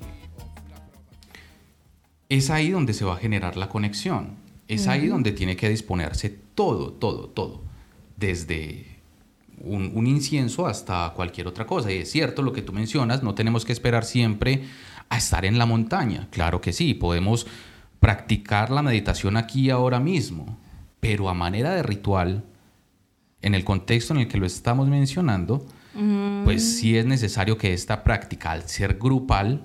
es 2.29 2.49
ahí 2.49 2.69
donde 2.71 2.93
se 2.93 3.05
va 3.05 3.13
a 3.13 3.17
generar 3.17 3.57
la 3.57 3.69
conexión, 3.69 4.29
es 4.67 4.87
ahí 4.87 5.07
donde 5.07 5.31
tiene 5.31 5.55
que 5.55 5.69
disponerse 5.69 6.29
todo, 6.55 6.91
todo, 6.93 7.27
todo, 7.27 7.61
desde 8.19 8.85
un, 9.61 9.91
un 9.95 10.07
incienso 10.07 10.67
hasta 10.67 11.11
cualquier 11.15 11.47
otra 11.47 11.65
cosa. 11.65 11.91
Y 11.91 11.97
es 11.97 12.11
cierto 12.11 12.41
lo 12.41 12.53
que 12.53 12.61
tú 12.61 12.73
mencionas, 12.73 13.23
no 13.23 13.35
tenemos 13.35 13.65
que 13.65 13.73
esperar 13.73 14.05
siempre 14.05 14.63
a 15.09 15.17
estar 15.17 15.45
en 15.45 15.57
la 15.57 15.65
montaña. 15.65 16.27
Claro 16.31 16.61
que 16.61 16.73
sí, 16.73 16.93
podemos 16.93 17.47
practicar 17.99 18.69
la 18.69 18.81
meditación 18.81 19.37
aquí 19.37 19.69
ahora 19.69 19.99
mismo, 19.99 20.57
pero 20.99 21.29
a 21.29 21.33
manera 21.33 21.73
de 21.73 21.83
ritual, 21.83 22.43
en 23.41 23.55
el 23.55 23.63
contexto 23.63 24.13
en 24.13 24.21
el 24.21 24.27
que 24.27 24.37
lo 24.37 24.45
estamos 24.45 24.87
mencionando, 24.87 25.65
pues 26.45 26.77
sí 26.77 26.97
es 26.97 27.05
necesario 27.05 27.57
que 27.57 27.73
esta 27.73 28.03
práctica, 28.03 28.51
al 28.51 28.63
ser 28.69 28.97
grupal, 28.97 29.63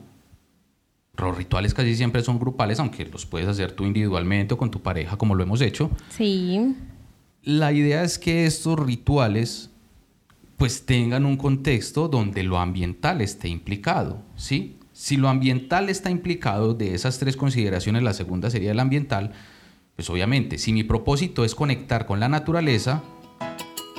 los 1.16 1.36
rituales 1.36 1.74
casi 1.74 1.94
siempre 1.94 2.22
son 2.22 2.40
grupales, 2.40 2.80
aunque 2.80 3.04
los 3.06 3.24
puedes 3.24 3.46
hacer 3.46 3.72
tú 3.72 3.84
individualmente 3.84 4.54
o 4.54 4.56
con 4.56 4.70
tu 4.70 4.82
pareja, 4.82 5.16
como 5.16 5.36
lo 5.36 5.44
hemos 5.44 5.60
hecho. 5.60 5.90
Sí. 6.08 6.74
La 7.44 7.72
idea 7.72 8.02
es 8.02 8.18
que 8.18 8.46
estos 8.46 8.78
rituales 8.78 9.70
pues 10.56 10.86
tengan 10.86 11.26
un 11.26 11.36
contexto 11.36 12.08
donde 12.08 12.42
lo 12.42 12.58
ambiental 12.58 13.20
esté 13.20 13.48
implicado, 13.48 14.22
¿sí? 14.34 14.78
Si 14.92 15.16
lo 15.18 15.28
ambiental 15.28 15.90
está 15.90 16.08
implicado 16.10 16.72
de 16.72 16.94
esas 16.94 17.18
tres 17.18 17.36
consideraciones, 17.36 18.02
la 18.02 18.14
segunda 18.14 18.48
sería 18.48 18.70
el 18.70 18.80
ambiental, 18.80 19.32
pues 19.94 20.08
obviamente, 20.08 20.56
si 20.56 20.72
mi 20.72 20.84
propósito 20.84 21.44
es 21.44 21.54
conectar 21.54 22.06
con 22.06 22.18
la 22.18 22.28
naturaleza, 22.28 23.02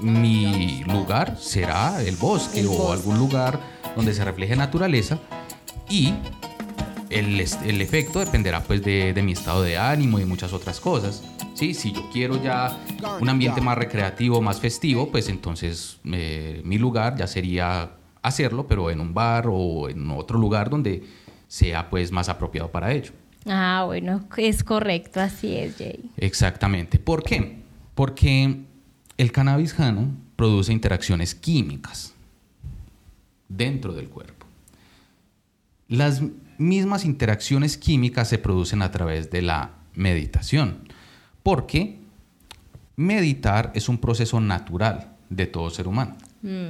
mi 0.01 0.83
lugar 0.85 1.37
será 1.37 2.01
el 2.01 2.15
bosque 2.15 2.61
El 2.61 2.67
o 2.67 2.71
bosque. 2.71 2.93
algún 2.93 3.19
lugar 3.19 3.59
donde 3.95 4.13
se 4.13 4.25
refleje 4.25 4.55
naturaleza 4.55 5.19
y 5.89 6.13
el, 7.09 7.39
el 7.39 7.81
efecto 7.81 8.19
dependerá 8.19 8.61
pues 8.63 8.81
de, 8.83 9.13
de 9.13 9.21
mi 9.21 9.33
estado 9.33 9.63
de 9.63 9.77
ánimo 9.77 10.19
y 10.19 10.25
muchas 10.25 10.53
otras 10.53 10.79
cosas. 10.79 11.23
¿sí? 11.53 11.73
Si 11.73 11.91
yo 11.91 12.09
quiero 12.11 12.41
ya 12.41 12.77
un 13.19 13.29
ambiente 13.29 13.61
más 13.61 13.77
recreativo, 13.77 14.41
más 14.41 14.59
festivo, 14.59 15.09
pues 15.09 15.29
entonces 15.29 15.99
eh, 16.05 16.61
mi 16.63 16.77
lugar 16.77 17.15
ya 17.17 17.27
sería 17.27 17.91
hacerlo, 18.21 18.67
pero 18.67 18.89
en 18.91 18.99
un 18.99 19.13
bar 19.13 19.45
o 19.49 19.89
en 19.89 20.09
otro 20.11 20.37
lugar 20.37 20.69
donde 20.69 21.03
sea 21.47 21.89
pues 21.89 22.11
más 22.11 22.29
apropiado 22.29 22.71
para 22.71 22.91
ello. 22.91 23.11
Ah, 23.45 23.83
bueno, 23.85 24.25
es 24.37 24.63
correcto, 24.63 25.19
así 25.19 25.55
es, 25.55 25.77
Jay. 25.77 26.11
Exactamente. 26.17 26.97
¿Por 26.97 27.23
qué? 27.23 27.59
Porque 27.93 28.61
el 29.17 29.31
cannabis 29.31 29.73
jano 29.73 30.09
produce 30.35 30.73
interacciones 30.73 31.35
químicas 31.35 32.13
dentro 33.47 33.93
del 33.93 34.09
cuerpo. 34.09 34.47
Las 35.87 36.21
mismas 36.57 37.05
interacciones 37.05 37.77
químicas 37.77 38.29
se 38.29 38.37
producen 38.37 38.81
a 38.81 38.91
través 38.91 39.31
de 39.31 39.41
la 39.41 39.71
meditación, 39.93 40.87
porque 41.43 41.99
meditar 42.95 43.71
es 43.75 43.89
un 43.89 43.97
proceso 43.97 44.39
natural 44.39 45.15
de 45.29 45.47
todo 45.47 45.69
ser 45.69 45.87
humano. 45.87 46.17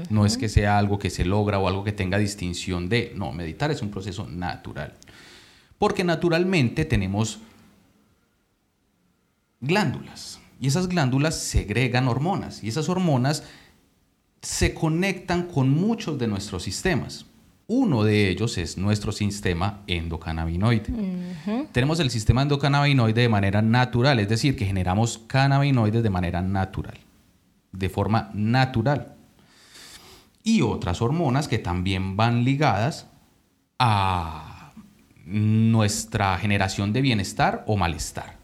No 0.10 0.26
es 0.26 0.38
que 0.38 0.48
sea 0.48 0.78
algo 0.78 0.98
que 0.98 1.10
se 1.10 1.26
logra 1.26 1.60
o 1.60 1.68
algo 1.68 1.84
que 1.84 1.92
tenga 1.92 2.18
distinción 2.18 2.88
de, 2.88 3.12
no, 3.18 3.34
meditar 3.34 3.72
es 3.72 3.82
un 3.82 3.92
proceso 3.92 4.26
natural. 4.26 4.94
Porque 5.78 6.06
naturalmente 6.06 6.86
tenemos 6.86 7.40
glándulas. 9.60 10.40
Y 10.62 10.68
esas 10.68 10.88
glándulas 10.88 11.38
segregan 11.38 12.08
hormonas. 12.08 12.64
Y 12.64 12.70
esas 12.70 12.88
hormonas 12.88 13.44
se 14.42 14.74
conectan 14.74 15.44
con 15.44 15.70
muchos 15.70 16.18
de 16.18 16.28
nuestros 16.28 16.64
sistemas. 16.64 17.26
Uno 17.68 18.04
de 18.04 18.30
ellos 18.30 18.60
es 18.60 18.78
nuestro 18.78 19.12
sistema 19.12 19.82
endocannabinoide. 19.88 20.94
Tenemos 21.72 22.00
el 22.00 22.12
sistema 22.12 22.44
endocannabinoide 22.44 23.22
de 23.22 23.30
manera 23.30 23.64
natural, 23.64 24.20
es 24.20 24.30
decir, 24.30 24.56
que 24.56 24.68
generamos 24.68 25.18
cannabinoides 25.26 26.04
de 26.04 26.10
manera 26.12 26.42
natural, 26.42 26.98
de 27.72 27.90
forma 27.90 28.30
natural. 28.34 29.16
Y 30.44 30.62
otras 30.62 31.02
hormonas 31.02 31.48
que 31.48 31.58
también 31.58 32.16
van 32.16 32.44
ligadas 32.44 33.08
a 33.80 34.72
nuestra 35.26 36.38
generación 36.38 36.94
de 36.94 37.02
bienestar 37.02 37.64
o 37.66 37.78
malestar, 37.78 38.38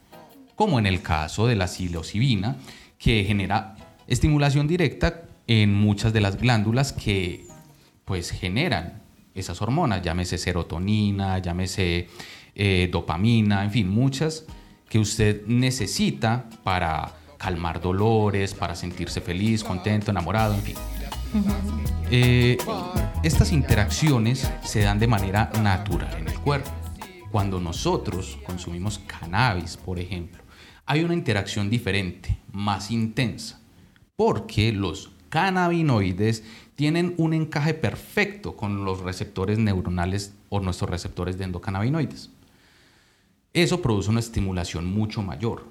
como 0.55 0.79
en 0.79 0.87
el 0.87 1.03
caso 1.03 1.45
de 1.45 1.55
la 1.55 1.67
psilocibina, 1.67 2.55
que 2.97 3.23
genera 3.23 3.75
estimulación 4.07 4.67
directa 4.67 5.25
en 5.45 5.75
muchas 5.75 6.11
de 6.11 6.21
las 6.21 6.37
glándulas 6.37 6.91
que 6.91 7.45
pues 8.03 8.31
generan 8.31 9.00
esas 9.33 9.61
hormonas, 9.61 10.01
llámese 10.01 10.37
serotonina, 10.37 11.39
llámese 11.39 12.07
eh, 12.55 12.89
dopamina, 12.91 13.63
en 13.63 13.71
fin, 13.71 13.89
muchas 13.89 14.45
que 14.89 14.99
usted 14.99 15.45
necesita 15.47 16.49
para 16.63 17.13
calmar 17.37 17.81
dolores, 17.81 18.53
para 18.53 18.75
sentirse 18.75 19.21
feliz, 19.21 19.63
contento, 19.63 20.11
enamorado, 20.11 20.53
en 20.53 20.61
fin. 20.61 20.75
Eh, 22.11 22.57
estas 23.23 23.53
interacciones 23.53 24.51
se 24.63 24.81
dan 24.81 24.99
de 24.99 25.07
manera 25.07 25.49
natural 25.61 26.13
en 26.19 26.27
el 26.27 26.39
cuerpo. 26.39 26.69
Cuando 27.31 27.59
nosotros 27.61 28.37
consumimos 28.45 28.99
cannabis, 28.99 29.77
por 29.77 29.97
ejemplo, 29.97 30.43
hay 30.85 31.03
una 31.03 31.13
interacción 31.13 31.69
diferente, 31.69 32.37
más 32.51 32.91
intensa, 32.91 33.61
porque 34.17 34.73
los 34.73 35.11
cannabinoides 35.29 36.43
tienen 36.75 37.13
un 37.17 37.33
encaje 37.33 37.73
perfecto 37.73 38.55
con 38.55 38.85
los 38.85 39.01
receptores 39.01 39.59
neuronales 39.59 40.33
o 40.49 40.59
nuestros 40.59 40.89
receptores 40.89 41.37
de 41.37 41.45
endocannabinoides. 41.45 42.29
Eso 43.53 43.81
produce 43.81 44.09
una 44.09 44.19
estimulación 44.19 44.85
mucho 44.85 45.21
mayor 45.21 45.65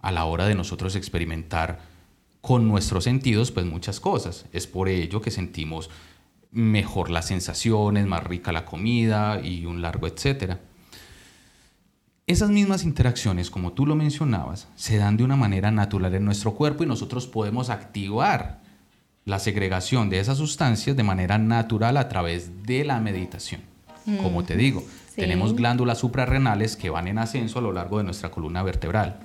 a 0.00 0.12
la 0.12 0.24
hora 0.24 0.46
de 0.46 0.54
nosotros 0.54 0.94
experimentar 0.94 1.80
con 2.40 2.68
nuestros 2.68 3.04
sentidos 3.04 3.50
pues 3.50 3.66
muchas 3.66 4.00
cosas. 4.00 4.46
Es 4.52 4.66
por 4.66 4.88
ello 4.88 5.20
que 5.20 5.30
sentimos 5.30 5.90
mejor 6.50 7.10
las 7.10 7.26
sensaciones, 7.26 8.06
más 8.06 8.22
rica 8.24 8.52
la 8.52 8.64
comida 8.64 9.40
y 9.42 9.66
un 9.66 9.82
largo 9.82 10.06
etcétera. 10.06 10.60
Esas 12.26 12.50
mismas 12.50 12.84
interacciones, 12.84 13.50
como 13.50 13.72
tú 13.72 13.86
lo 13.86 13.96
mencionabas, 13.96 14.68
se 14.76 14.98
dan 14.98 15.16
de 15.16 15.24
una 15.24 15.36
manera 15.36 15.70
natural 15.70 16.14
en 16.14 16.26
nuestro 16.26 16.52
cuerpo 16.52 16.84
y 16.84 16.86
nosotros 16.86 17.26
podemos 17.26 17.70
activar 17.70 18.60
la 19.28 19.38
segregación 19.38 20.10
de 20.10 20.18
esas 20.20 20.38
sustancias 20.38 20.96
de 20.96 21.02
manera 21.02 21.38
natural 21.38 21.96
a 21.96 22.08
través 22.08 22.64
de 22.64 22.84
la 22.84 22.98
meditación. 23.00 23.60
Como 24.22 24.42
te 24.42 24.56
digo, 24.56 24.80
Sí. 24.80 25.20
tenemos 25.22 25.54
glándulas 25.54 25.98
suprarrenales 25.98 26.76
que 26.76 26.88
van 26.90 27.08
en 27.08 27.18
ascenso 27.18 27.58
a 27.58 27.62
lo 27.62 27.72
largo 27.72 27.98
de 27.98 28.04
nuestra 28.04 28.30
columna 28.30 28.62
vertebral. 28.62 29.20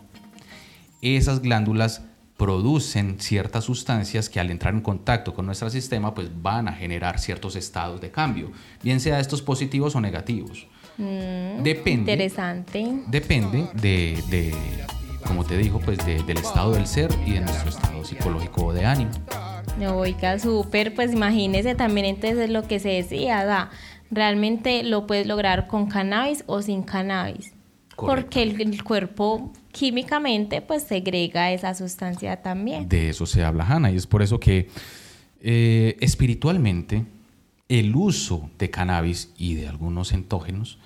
Esas 1.01 1.41
glándulas 1.41 2.01
producen 2.35 3.17
ciertas 3.19 3.63
sustancias 3.63 4.27
que 4.27 4.39
al 4.41 4.49
entrar 4.51 4.73
en 4.73 4.81
contacto 4.81 5.33
con 5.33 5.45
nuestro 5.45 5.69
sistema 5.69 6.13
pues 6.13 6.29
van 6.41 6.67
a 6.67 6.73
generar 6.73 7.19
ciertos 7.19 7.55
estados 7.55 8.01
de 8.01 8.11
cambio, 8.11 8.51
bien 8.81 8.99
sea 8.99 9.19
estos 9.21 9.41
positivos 9.41 9.95
o 9.95 10.01
negativos. 10.01 10.67
Depende 10.97 12.11
Interesante. 12.11 12.85
depende 13.07 13.69
de, 13.75 14.21
de, 14.29 14.53
como 15.23 15.43
te 15.43 15.57
dijo, 15.57 15.79
pues 15.79 15.97
de- 16.05 16.21
del 16.23 16.37
estado 16.37 16.73
del 16.73 16.85
ser 16.87 17.09
y 17.25 17.33
de 17.33 17.41
nuestro 17.41 17.69
estado 17.69 18.03
psicológico 18.05 18.73
de 18.73 18.85
ánimo. 18.85 19.11
Oiga, 19.95 20.37
súper, 20.39 20.93
pues 20.93 21.13
imagínese 21.13 21.73
también 21.75 22.05
entonces 22.05 22.49
lo 22.49 22.63
que 22.67 22.79
se 22.79 22.89
decía, 22.89 23.43
da, 23.45 23.71
realmente 24.11 24.83
lo 24.83 25.07
puedes 25.07 25.25
lograr 25.25 25.67
con 25.67 25.87
cannabis 25.87 26.43
o 26.47 26.61
sin 26.61 26.83
cannabis. 26.83 27.53
Porque 27.95 28.41
el, 28.43 28.59
el 28.61 28.83
cuerpo 28.83 29.51
químicamente 29.71 30.61
pues 30.61 30.83
segrega 30.83 31.51
esa 31.51 31.73
sustancia 31.75 32.41
también. 32.41 32.87
De 32.89 33.09
eso 33.09 33.25
se 33.25 33.43
habla 33.43 33.65
Hannah 33.67 33.91
y 33.91 33.95
es 33.97 34.07
por 34.07 34.21
eso 34.21 34.39
que 34.39 34.69
eh, 35.41 35.97
espiritualmente 35.99 37.05
el 37.69 37.95
uso 37.95 38.49
de 38.59 38.69
cannabis 38.69 39.31
y 39.37 39.55
de 39.55 39.67
algunos 39.67 40.11
entógenos 40.11 40.77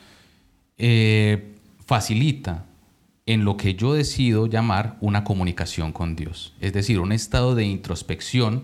eh, 0.78 1.56
facilita 1.86 2.66
en 3.28 3.44
lo 3.44 3.58
que 3.58 3.76
yo 3.76 3.94
decido 3.94 4.48
llamar 4.48 4.98
una 5.02 5.24
comunicación 5.24 5.92
con 5.92 6.16
Dios. 6.16 6.54
Es 6.62 6.74
decir, 6.74 7.00
un 7.00 7.12
estado 7.12 7.54
de 7.56 7.66
introspección 7.66 8.64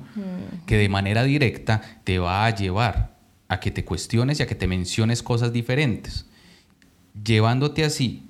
que 0.66 0.78
de 0.78 0.90
manera 0.90 1.24
directa 1.24 1.82
te 2.06 2.18
va 2.18 2.46
a 2.46 2.56
llevar 2.56 3.18
a 3.50 3.60
que 3.60 3.72
te 3.72 3.84
cuestiones 3.84 4.40
y 4.40 4.44
a 4.44 4.48
que 4.48 4.56
te 4.56 4.66
menciones 4.68 5.22
cosas 5.22 5.52
diferentes, 5.52 6.26
llevándote 7.24 7.84
así 7.84 8.24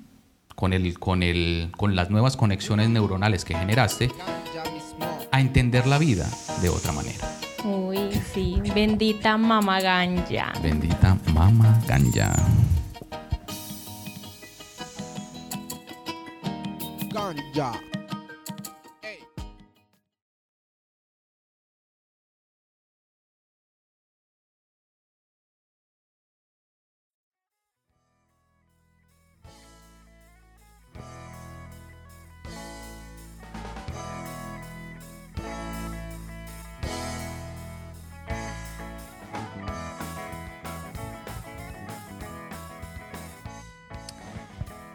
con, 0.56 0.72
el, 0.72 0.98
con, 0.98 1.22
el, 1.22 1.70
con 1.76 1.94
las 1.94 2.10
nuevas 2.10 2.36
conexiones 2.36 2.90
neuronales 2.90 3.44
que 3.44 3.54
generaste 3.54 4.10
a 5.30 5.40
entender 5.40 5.86
la 5.86 5.98
vida 5.98 6.28
de 6.60 6.68
otra 6.68 6.92
manera. 6.92 7.30
Uy, 7.64 7.98
sí, 8.34 8.60
Bendita 8.74 9.38
Mama 9.38 9.80
Ganja. 9.80 10.52
Bendita 10.62 11.16
Mama 11.32 11.80
Ganja. 11.86 12.34
Ganja. 17.14 17.70
Hey. 17.72 17.93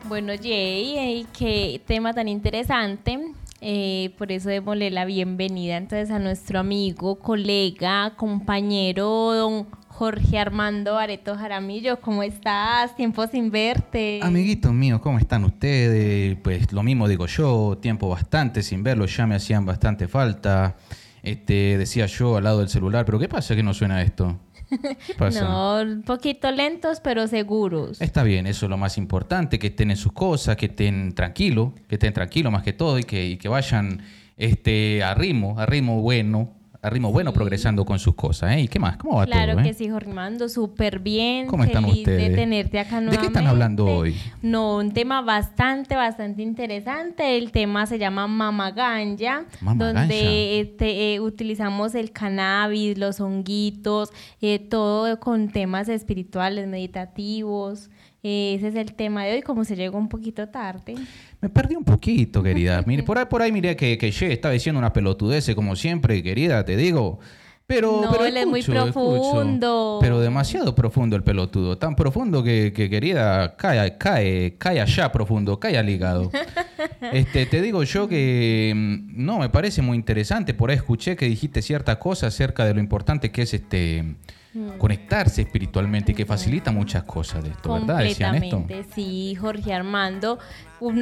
Bueno, 0.10 0.34
Jay, 0.41 0.98
eh, 0.98 1.26
qué 1.38 1.80
tema 1.86 2.15
tan 2.15 2.28
interesante. 2.28 3.19
Eh, 3.62 4.12
por 4.17 4.32
eso 4.32 4.50
démosle 4.50 4.89
la 4.89 5.06
bienvenida 5.06 5.78
entonces 5.78 6.10
a 6.10 6.17
nuestro 6.17 6.58
amigo, 6.58 7.19
colega, 7.19 8.15
compañero, 8.15 9.06
don 9.36 9.67
Jorge 9.88 10.39
Armando 10.39 10.98
Areto 10.98 11.36
Jaramillo. 11.36 12.02
¿Cómo 12.02 12.24
estás? 12.24 12.95
Tiempo 12.95 13.28
sin 13.28 13.52
verte. 13.52 14.19
Amiguitos 14.24 14.74
míos, 14.74 15.00
¿cómo 15.00 15.19
están 15.19 15.45
ustedes? 15.45 16.36
Pues 16.41 16.72
lo 16.74 16.82
mismo 16.82 17.08
digo 17.08 17.28
yo, 17.28 17.78
tiempo 17.80 18.10
bastante 18.10 18.63
sin 18.63 18.82
verlos, 18.82 19.15
ya 19.15 19.28
me 19.28 19.36
hacían 19.36 19.63
bastante 19.63 20.08
falta. 20.08 20.76
Este, 21.22 21.78
decía 21.78 22.08
yo 22.08 22.38
al 22.38 22.45
lado 22.45 22.60
del 22.60 22.69
celular, 22.69 23.06
pero 23.06 23.19
¿qué 23.19 23.30
pasa 23.30 23.56
que 23.56 23.62
no 23.62 23.76
suena 23.76 24.02
esto? 24.02 24.39
¿Qué 24.69 25.13
pasa? 25.17 25.41
No, 25.41 25.82
un 25.82 26.03
poquito 26.03 26.51
lentos, 26.51 26.99
pero 26.99 27.27
seguros. 27.27 28.01
Está 28.01 28.23
bien, 28.23 28.47
eso 28.47 28.65
es 28.65 28.69
lo 28.69 28.77
más 28.77 28.97
importante, 28.97 29.60
que 29.60 29.67
estén 29.67 29.91
en 29.91 29.97
sus 29.97 30.12
cosas, 30.12 30.55
que 30.55 30.67
estén 30.67 31.13
tranquilos, 31.13 31.71
que 31.88 31.95
estén 31.95 32.13
tranquilos 32.13 32.51
más 32.51 32.63
que 32.63 32.73
todo 32.73 32.99
y 32.99 33.03
que, 33.03 33.25
y 33.25 33.38
que 33.38 33.49
vayan 33.49 34.01
este, 34.38 35.03
a 35.03 35.13
ritmo, 35.15 35.60
a 35.60 35.65
ritmo 35.65 36.01
bueno, 36.01 36.59
a 36.81 36.89
ritmo 36.89 37.11
bueno 37.11 37.33
progresando 37.33 37.83
con 37.83 37.99
sus 37.99 38.15
cosas. 38.15 38.53
¿eh? 38.53 38.61
¿Y 38.61 38.67
qué 38.69 38.79
más? 38.79 38.95
¿Cómo 38.97 39.17
va 39.17 39.25
Claro 39.25 39.53
todo? 39.53 39.63
que 39.63 39.69
eh? 39.69 39.73
sí, 39.73 39.89
Jorge 39.89 40.09
Armando, 40.09 40.47
súper 40.47 40.99
bien. 40.99 41.47
¿Cómo 41.47 41.65
están 41.65 41.83
feliz 41.83 41.99
ustedes? 41.99 42.29
de 42.29 42.35
tenerte 42.35 42.79
acá 42.79 42.95
¿De 42.95 43.01
nuevamente. 43.01 43.19
qué 43.21 43.27
están 43.27 43.47
hablando 43.47 43.85
hoy? 43.85 44.15
No, 44.41 44.77
un 44.77 44.91
tema 44.93 45.21
bastante, 45.21 45.95
bastante 45.97 46.41
interesante. 46.41 47.37
El 47.37 47.51
tema 47.51 47.85
se 47.85 47.99
llama 47.99 48.27
Mama 48.27 48.71
Ganja, 48.71 49.43
Mama 49.59 49.83
donde 49.85 49.99
Ganja. 50.21 50.21
este, 50.61 51.15
eh, 51.15 51.19
utilizamos 51.19 51.95
el 51.95 52.11
cannabis, 52.11 52.97
los 52.97 53.19
honguitos, 53.19 54.11
eh, 54.41 54.59
todo 54.59 55.19
con 55.19 55.49
temas 55.49 55.89
espirituales, 55.89 56.67
meditativos. 56.67 57.89
Ese 58.21 58.67
es 58.67 58.75
el 58.75 58.93
tema 58.93 59.23
de 59.23 59.36
hoy, 59.36 59.41
como 59.41 59.63
se 59.63 59.75
llegó 59.75 59.97
un 59.97 60.10
poquito 60.10 60.49
tarde. 60.49 60.95
Me 61.41 61.49
perdí 61.49 61.75
un 61.75 61.86
poquito, 61.86 62.43
querida. 62.43 62.84
Mire, 62.86 63.03
por 63.03 63.17
ahí, 63.17 63.25
por 63.25 63.41
ahí 63.41 63.51
miré 63.51 63.75
que, 63.75 63.97
que 63.97 64.12
Che 64.12 64.34
estaba 64.34 64.53
diciendo 64.53 64.79
una 64.79 64.91
pelotudez 64.91 65.53
como 65.55 65.75
siempre, 65.75 66.21
querida, 66.21 66.65
te 66.65 66.75
digo. 66.75 67.19
Pero, 67.65 68.01
No, 68.03 68.12
pero 68.12 68.25
él 68.25 68.36
es 68.36 68.47
muy 68.47 68.62
escucho. 68.62 68.91
profundo. 68.91 69.99
Pero 70.01 70.19
demasiado 70.19 70.73
profundo 70.73 71.15
el 71.15 71.21
pelotudo. 71.21 71.77
Tan 71.77 71.95
profundo 71.95 72.41
que, 72.43 72.73
que, 72.73 72.89
querida, 72.89 73.55
cae, 73.55 73.95
cae, 73.95 74.55
cae 74.58 74.82
allá 74.82 75.12
profundo, 75.12 75.60
cae 75.60 75.77
al 75.77 75.89
hígado. 75.89 76.32
Este, 77.13 77.45
te 77.45 77.62
digo 77.62 77.84
yo 77.84 78.10
que 78.10 78.73
mm, 78.75 79.23
no, 79.23 79.39
me 79.39 79.49
parece 79.49 79.82
muy 79.82 79.95
interesante. 79.95 80.53
Por 80.53 80.69
ahí 80.69 80.75
escuché 80.75 81.15
que 81.15 81.27
dijiste 81.27 81.62
cierta 81.62 81.97
cosa 81.97 82.27
acerca 82.27 82.65
de 82.65 82.73
lo 82.73 82.79
importante 82.82 83.32
que 83.32 83.43
es 83.43 83.53
este 83.53 84.15
conectarse 84.77 85.41
espiritualmente 85.43 86.12
y 86.12 86.15
que 86.15 86.25
facilita 86.25 86.71
muchas 86.71 87.03
cosas 87.03 87.43
de 87.43 87.51
esto, 87.51 87.73
¿verdad? 87.73 87.99
Decían 87.99 88.35
esto. 88.35 88.65
Sí, 88.95 89.35
Jorge 89.35 89.73
Armando. 89.73 90.39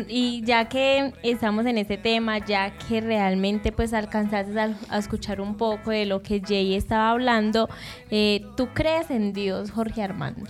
Y 0.09 0.41
ya 0.43 0.67
que 0.67 1.13
estamos 1.23 1.65
en 1.65 1.77
este 1.77 1.97
tema, 1.97 2.39
ya 2.39 2.77
que 2.77 2.99
realmente 2.99 3.71
pues 3.71 3.93
alcanzaste 3.93 4.59
a, 4.59 4.75
a 4.89 4.97
escuchar 4.97 5.39
un 5.39 5.55
poco 5.55 5.91
de 5.91 6.05
lo 6.05 6.21
que 6.23 6.41
Jay 6.45 6.73
estaba 6.75 7.11
hablando, 7.11 7.69
eh, 8.11 8.43
¿tú 8.57 8.69
crees 8.73 9.09
en 9.11 9.33
Dios, 9.33 9.71
Jorge 9.71 10.01
Armando? 10.01 10.43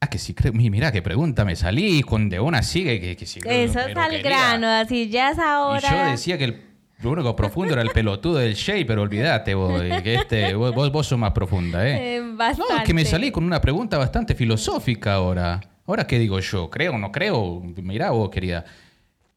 Ah, 0.00 0.08
que 0.08 0.18
sí, 0.18 0.34
creo. 0.34 0.52
mi- 0.52 0.68
Mira, 0.70 0.92
qué 0.92 1.02
pregunta 1.02 1.44
me 1.44 1.56
salí 1.56 2.02
con 2.02 2.28
de 2.28 2.38
una 2.40 2.62
sigue 2.62 3.00
que, 3.00 3.16
que 3.16 3.24
sí. 3.26 3.40
Eso 3.44 3.80
es 3.80 3.96
al 3.96 4.20
grano, 4.22 4.66
así 4.68 5.08
ya 5.08 5.30
es 5.30 5.38
ahora. 5.38 5.88
Y 5.88 5.96
yo 5.96 6.10
decía 6.10 6.38
que 6.38 6.44
el 6.44 6.65
lo 7.02 7.10
único 7.10 7.36
profundo 7.36 7.72
era 7.74 7.82
el 7.82 7.90
pelotudo 7.90 8.38
del 8.38 8.54
Shea, 8.54 8.86
pero 8.86 9.02
olvídate 9.02 9.54
vos, 9.54 9.80
que 10.02 10.14
este, 10.14 10.54
vos, 10.54 10.74
vos, 10.74 10.90
vos 10.90 11.06
sos 11.06 11.18
más 11.18 11.32
profunda, 11.32 11.86
¿eh? 11.86 12.16
Eh, 12.16 12.20
No, 12.20 12.36
bastante. 12.36 12.74
es 12.78 12.82
que 12.84 12.94
me 12.94 13.04
salí 13.04 13.30
con 13.30 13.44
una 13.44 13.60
pregunta 13.60 13.98
bastante 13.98 14.34
filosófica 14.34 15.14
ahora. 15.14 15.60
Ahora, 15.86 16.06
¿qué 16.06 16.18
digo 16.18 16.40
yo? 16.40 16.68
¿Creo 16.70 16.94
o 16.94 16.98
no 16.98 17.12
creo? 17.12 17.60
Mirá 17.82 18.10
vos, 18.10 18.30
querida. 18.30 18.64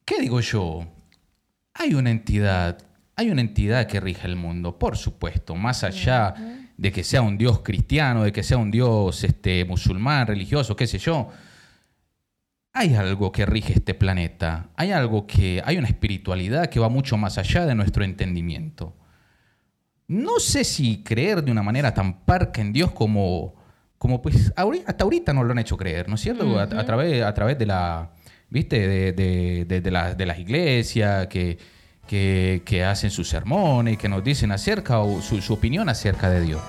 ¿Qué 0.06 0.19
digo 0.19 0.39
yo? 0.39 0.86
Hay 1.74 1.93
una 1.93 2.10
entidad, 2.10 2.78
hay 3.15 3.30
una 3.30 3.41
entidad 3.41 3.86
que 3.88 4.00
rige 4.00 4.26
el 4.28 4.36
mundo, 4.36 4.80
por 4.80 4.98
supuesto, 4.98 5.56
más 5.56 5.84
allá 5.84 6.34
de 6.78 6.91
que 6.91 7.04
sea 7.04 7.22
un 7.22 7.38
dios 7.38 7.60
cristiano, 7.60 8.24
de 8.24 8.32
que 8.32 8.41
sea 8.41 8.58
un 8.58 8.72
dios 8.72 9.24
este, 9.24 9.65
musulmán, 9.65 10.26
religioso, 10.28 10.76
qué 10.76 10.88
sé 10.88 10.98
yo. 10.98 11.30
Hay 12.73 12.93
algo 12.95 13.32
que 13.32 13.45
rige 13.45 13.73
este 13.73 13.93
planeta, 13.95 14.69
hay 14.75 14.91
algo 14.91 15.25
que, 15.25 15.62
hay 15.65 15.77
una 15.77 15.88
espiritualidad 15.88 16.67
que 16.67 16.79
va 16.79 16.88
mucho 16.88 17.17
más 17.17 17.38
allá 17.38 17.65
de 17.65 17.73
nuestro 17.75 18.03
entendimiento. 18.03 18.95
No 20.08 20.39
sé 20.39 20.63
si 20.63 21.03
creer 21.03 21.43
de 21.43 21.51
una 21.51 21.63
manera 21.63 21.93
tan 21.93 22.21
parca 22.25 22.62
en 22.62 22.71
Dios 22.73 22.91
como, 22.91 23.55
como 23.97 24.21
pues 24.21 24.51
hasta 24.86 25.03
ahorita 25.03 25.34
nos 25.34 25.45
lo 25.45 25.51
han 25.51 25.60
hecho 25.60 25.77
creer, 25.77 26.08
¿no 26.10 26.15
es 26.15 26.21
cierto? 26.21 26.60
a, 26.60 26.63
a 26.63 26.86
través, 26.86 27.23
a 27.23 27.34
través 27.34 27.58
de 27.58 27.65
la, 27.65 28.12
¿viste? 28.49 28.88
De, 28.88 29.12
de- 29.13 29.65
de- 29.65 29.82
de 29.82 29.91
la- 29.91 30.13
las 30.13 30.39
iglesias 30.39 31.27
que, 31.27 31.58
que, 32.08 32.62
que 32.65 32.84
hacen 32.84 33.10
sus 33.12 33.29
sermones, 33.29 33.97
que 33.97 34.10
nos 34.10 34.23
dicen 34.23 34.51
acerca 34.51 34.99
o 34.99 35.21
su, 35.21 35.41
su 35.41 35.53
opinión 35.53 35.89
acerca 35.89 36.29
de 36.29 36.41
Dios. 36.41 36.62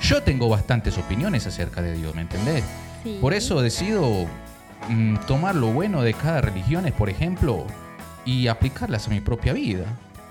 Yo 0.00 0.22
tengo 0.22 0.48
bastantes 0.48 0.96
opiniones 0.98 1.46
acerca 1.46 1.82
de 1.82 1.94
Dios, 1.96 2.14
¿me 2.14 2.22
entendés? 2.22 2.64
Sí. 3.04 3.18
Por 3.20 3.32
eso 3.34 3.60
decido 3.60 4.26
mm, 4.88 5.16
tomar 5.26 5.54
lo 5.54 5.72
bueno 5.72 6.02
de 6.02 6.14
cada 6.14 6.40
religión, 6.40 6.84
por 6.96 7.10
ejemplo, 7.10 7.66
y 8.24 8.48
aplicarlas 8.48 9.06
a 9.06 9.10
mi 9.10 9.20
propia 9.20 9.52
vida. 9.52 9.84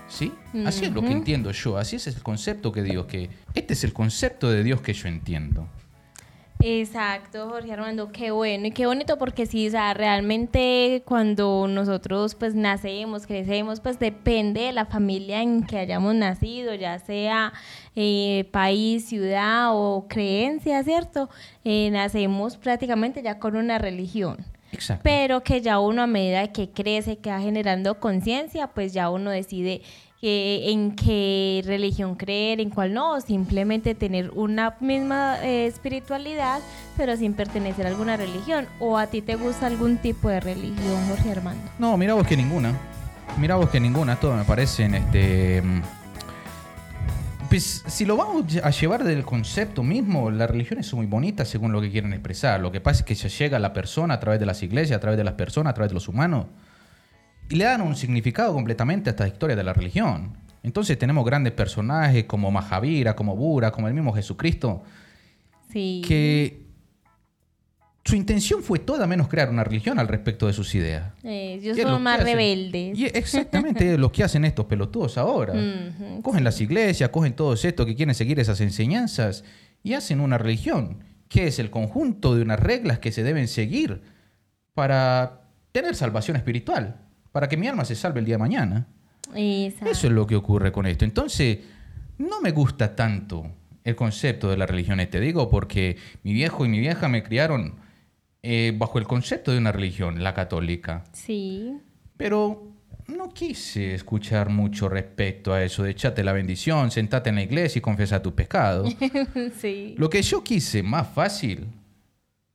¿Sí? 0.08 0.32
Así 0.64 0.86
es 0.86 0.92
lo 0.92 1.02
que 1.02 1.12
entiendo 1.12 1.50
yo, 1.50 1.76
así 1.76 1.96
es 1.96 2.06
el 2.06 2.22
concepto 2.22 2.72
que 2.72 2.82
digo, 2.82 3.06
que 3.06 3.28
este 3.54 3.74
es 3.74 3.84
el 3.84 3.92
concepto 3.92 4.50
de 4.50 4.62
Dios 4.62 4.80
que 4.80 4.94
yo 4.94 5.06
entiendo. 5.06 5.68
Exacto, 6.60 7.48
Jorge 7.48 7.72
Armando, 7.72 8.10
qué 8.10 8.32
bueno 8.32 8.66
y 8.66 8.70
qué 8.72 8.86
bonito 8.86 9.16
porque 9.16 9.46
sí, 9.46 9.68
o 9.68 9.70
sea, 9.70 9.94
realmente 9.94 11.02
cuando 11.04 11.68
nosotros 11.68 12.34
pues 12.34 12.56
nacemos, 12.56 13.26
crecemos, 13.28 13.80
pues 13.80 14.00
depende 14.00 14.62
de 14.62 14.72
la 14.72 14.84
familia 14.84 15.40
en 15.40 15.64
que 15.64 15.78
hayamos 15.78 16.16
nacido, 16.16 16.74
ya 16.74 16.98
sea 16.98 17.52
eh, 17.94 18.48
país, 18.50 19.06
ciudad 19.06 19.68
o 19.72 20.06
creencia, 20.08 20.82
¿cierto? 20.82 21.30
Eh, 21.64 21.90
nacemos 21.92 22.56
prácticamente 22.56 23.22
ya 23.22 23.38
con 23.38 23.54
una 23.54 23.78
religión. 23.78 24.44
Exacto. 24.72 25.02
Pero 25.04 25.42
que 25.42 25.60
ya 25.60 25.78
uno 25.78 26.02
a 26.02 26.06
medida 26.06 26.52
que 26.52 26.70
crece, 26.70 27.18
que 27.18 27.30
va 27.30 27.40
generando 27.40 28.00
conciencia, 28.00 28.66
pues 28.68 28.92
ya 28.92 29.10
uno 29.10 29.30
decide 29.30 29.82
que- 30.20 30.70
en 30.72 30.96
qué 30.96 31.62
religión 31.64 32.16
creer, 32.16 32.60
en 32.60 32.70
cuál 32.70 32.92
no, 32.92 33.20
simplemente 33.20 33.94
tener 33.94 34.30
una 34.30 34.74
misma 34.80 35.38
eh, 35.44 35.66
espiritualidad, 35.66 36.60
pero 36.96 37.16
sin 37.16 37.34
pertenecer 37.34 37.86
a 37.86 37.90
alguna 37.90 38.16
religión. 38.16 38.66
¿O 38.80 38.98
a 38.98 39.06
ti 39.06 39.22
te 39.22 39.36
gusta 39.36 39.66
algún 39.66 39.98
tipo 39.98 40.28
de 40.28 40.40
religión, 40.40 41.06
Jorge 41.08 41.30
Armando? 41.30 41.62
No, 41.78 41.96
mira 41.96 42.14
vos 42.14 42.26
que 42.26 42.36
ninguna. 42.36 42.72
Mira 43.38 43.54
vos 43.56 43.68
que 43.70 43.78
ninguna, 43.78 44.16
todo 44.16 44.34
me 44.36 44.44
parecen 44.44 44.94
este. 44.96 45.62
mm, 45.62 45.82
Pues 47.48 47.82
si 47.86 48.04
lo 48.04 48.16
vamos 48.16 48.44
a 48.62 48.70
llevar 48.70 49.04
del 49.04 49.24
concepto 49.24 49.82
mismo, 49.82 50.30
las 50.30 50.50
religiones 50.50 50.86
son 50.86 50.98
muy 50.98 51.06
bonitas 51.06 51.48
según 51.48 51.72
lo 51.72 51.80
que 51.80 51.90
quieren 51.90 52.12
expresar. 52.12 52.60
Lo 52.60 52.70
que 52.72 52.80
pasa 52.80 53.00
es 53.00 53.06
que 53.06 53.14
se 53.14 53.28
llega 53.30 53.56
a 53.56 53.60
la 53.60 53.72
persona 53.72 54.14
a 54.14 54.20
través 54.20 54.38
de 54.40 54.44
las 54.46 54.62
iglesias, 54.62 54.96
a 54.98 55.00
través 55.00 55.16
de 55.16 55.24
las 55.24 55.32
personas, 55.34 55.70
a 55.70 55.74
través 55.74 55.90
de 55.90 55.94
los 55.94 56.08
humanos. 56.08 56.46
Y 57.50 57.56
le 57.56 57.64
dan 57.64 57.80
un 57.80 57.96
significado 57.96 58.52
completamente 58.52 59.10
a 59.10 59.12
esta 59.12 59.26
historia 59.26 59.56
de 59.56 59.62
la 59.64 59.72
religión. 59.72 60.36
Entonces 60.62 60.98
tenemos 60.98 61.24
grandes 61.24 61.52
personajes 61.52 62.24
como 62.24 62.50
Mahavira, 62.50 63.14
como 63.16 63.36
Buda, 63.36 63.70
como 63.70 63.88
el 63.88 63.94
mismo 63.94 64.12
Jesucristo, 64.12 64.82
Sí. 65.72 66.02
que 66.06 66.66
su 68.04 68.16
intención 68.16 68.62
fue 68.62 68.78
toda 68.78 69.06
menos 69.06 69.28
crear 69.28 69.50
una 69.50 69.62
religión 69.64 69.98
al 69.98 70.08
respecto 70.08 70.46
de 70.46 70.54
sus 70.54 70.74
ideas. 70.74 71.12
Eh, 71.22 71.58
ellos 71.60 71.74
¿Qué 71.76 71.82
es 71.82 71.86
lo 71.86 71.94
son 71.94 72.02
más 72.02 72.22
rebeldes. 72.22 72.98
Y 72.98 73.04
exactamente 73.04 73.98
lo 73.98 74.10
que 74.10 74.24
hacen 74.24 74.46
estos 74.46 74.64
pelotudos 74.64 75.18
ahora. 75.18 75.52
Cogen 76.22 76.42
las 76.42 76.58
iglesias, 76.62 77.10
cogen 77.10 77.34
todos 77.34 77.64
estos 77.66 77.84
que 77.84 77.94
quieren 77.94 78.14
seguir 78.14 78.40
esas 78.40 78.62
enseñanzas 78.62 79.44
y 79.82 79.92
hacen 79.92 80.20
una 80.20 80.38
religión, 80.38 81.04
que 81.28 81.48
es 81.48 81.58
el 81.58 81.70
conjunto 81.70 82.34
de 82.34 82.40
unas 82.42 82.58
reglas 82.58 82.98
que 82.98 83.12
se 83.12 83.22
deben 83.22 83.46
seguir 83.46 84.00
para 84.72 85.42
tener 85.72 85.94
salvación 85.94 86.36
espiritual, 86.38 86.96
para 87.38 87.48
que 87.48 87.56
mi 87.56 87.68
alma 87.68 87.84
se 87.84 87.94
salve 87.94 88.18
el 88.18 88.26
día 88.26 88.34
de 88.34 88.40
mañana. 88.40 88.88
Exacto. 89.32 89.88
Eso 89.88 90.08
es 90.08 90.12
lo 90.12 90.26
que 90.26 90.34
ocurre 90.34 90.72
con 90.72 90.86
esto. 90.86 91.04
Entonces, 91.04 91.58
no 92.18 92.40
me 92.40 92.50
gusta 92.50 92.96
tanto 92.96 93.48
el 93.84 93.94
concepto 93.94 94.50
de 94.50 94.56
las 94.56 94.68
religiones. 94.68 95.08
Te 95.08 95.20
digo 95.20 95.48
porque 95.48 95.96
mi 96.24 96.32
viejo 96.32 96.66
y 96.66 96.68
mi 96.68 96.80
vieja 96.80 97.08
me 97.08 97.22
criaron 97.22 97.76
eh, 98.42 98.74
bajo 98.76 98.98
el 98.98 99.06
concepto 99.06 99.52
de 99.52 99.58
una 99.58 99.70
religión, 99.70 100.24
la 100.24 100.34
católica. 100.34 101.04
Sí. 101.12 101.78
Pero 102.16 102.72
no 103.06 103.32
quise 103.32 103.94
escuchar 103.94 104.48
mucho 104.48 104.88
respecto 104.88 105.52
a 105.52 105.62
eso 105.62 105.84
de 105.84 105.92
echate 105.92 106.24
la 106.24 106.32
bendición, 106.32 106.90
sentate 106.90 107.30
en 107.30 107.36
la 107.36 107.42
iglesia 107.42 107.78
y 107.78 107.82
confiesa 107.82 108.20
tu 108.20 108.34
pecado. 108.34 108.84
sí. 109.60 109.94
Lo 109.96 110.10
que 110.10 110.22
yo 110.22 110.42
quise 110.42 110.82
más 110.82 111.06
fácil 111.06 111.68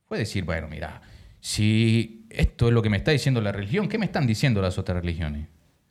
fue 0.04 0.18
decir, 0.18 0.44
bueno, 0.44 0.68
mira, 0.68 1.00
si 1.40 2.23
esto 2.36 2.68
es 2.68 2.74
lo 2.74 2.82
que 2.82 2.90
me 2.90 2.96
está 2.96 3.10
diciendo 3.10 3.40
la 3.40 3.52
religión, 3.52 3.88
¿qué 3.88 3.98
me 3.98 4.06
están 4.06 4.26
diciendo 4.26 4.60
las 4.62 4.78
otras 4.78 5.00
religiones? 5.00 5.48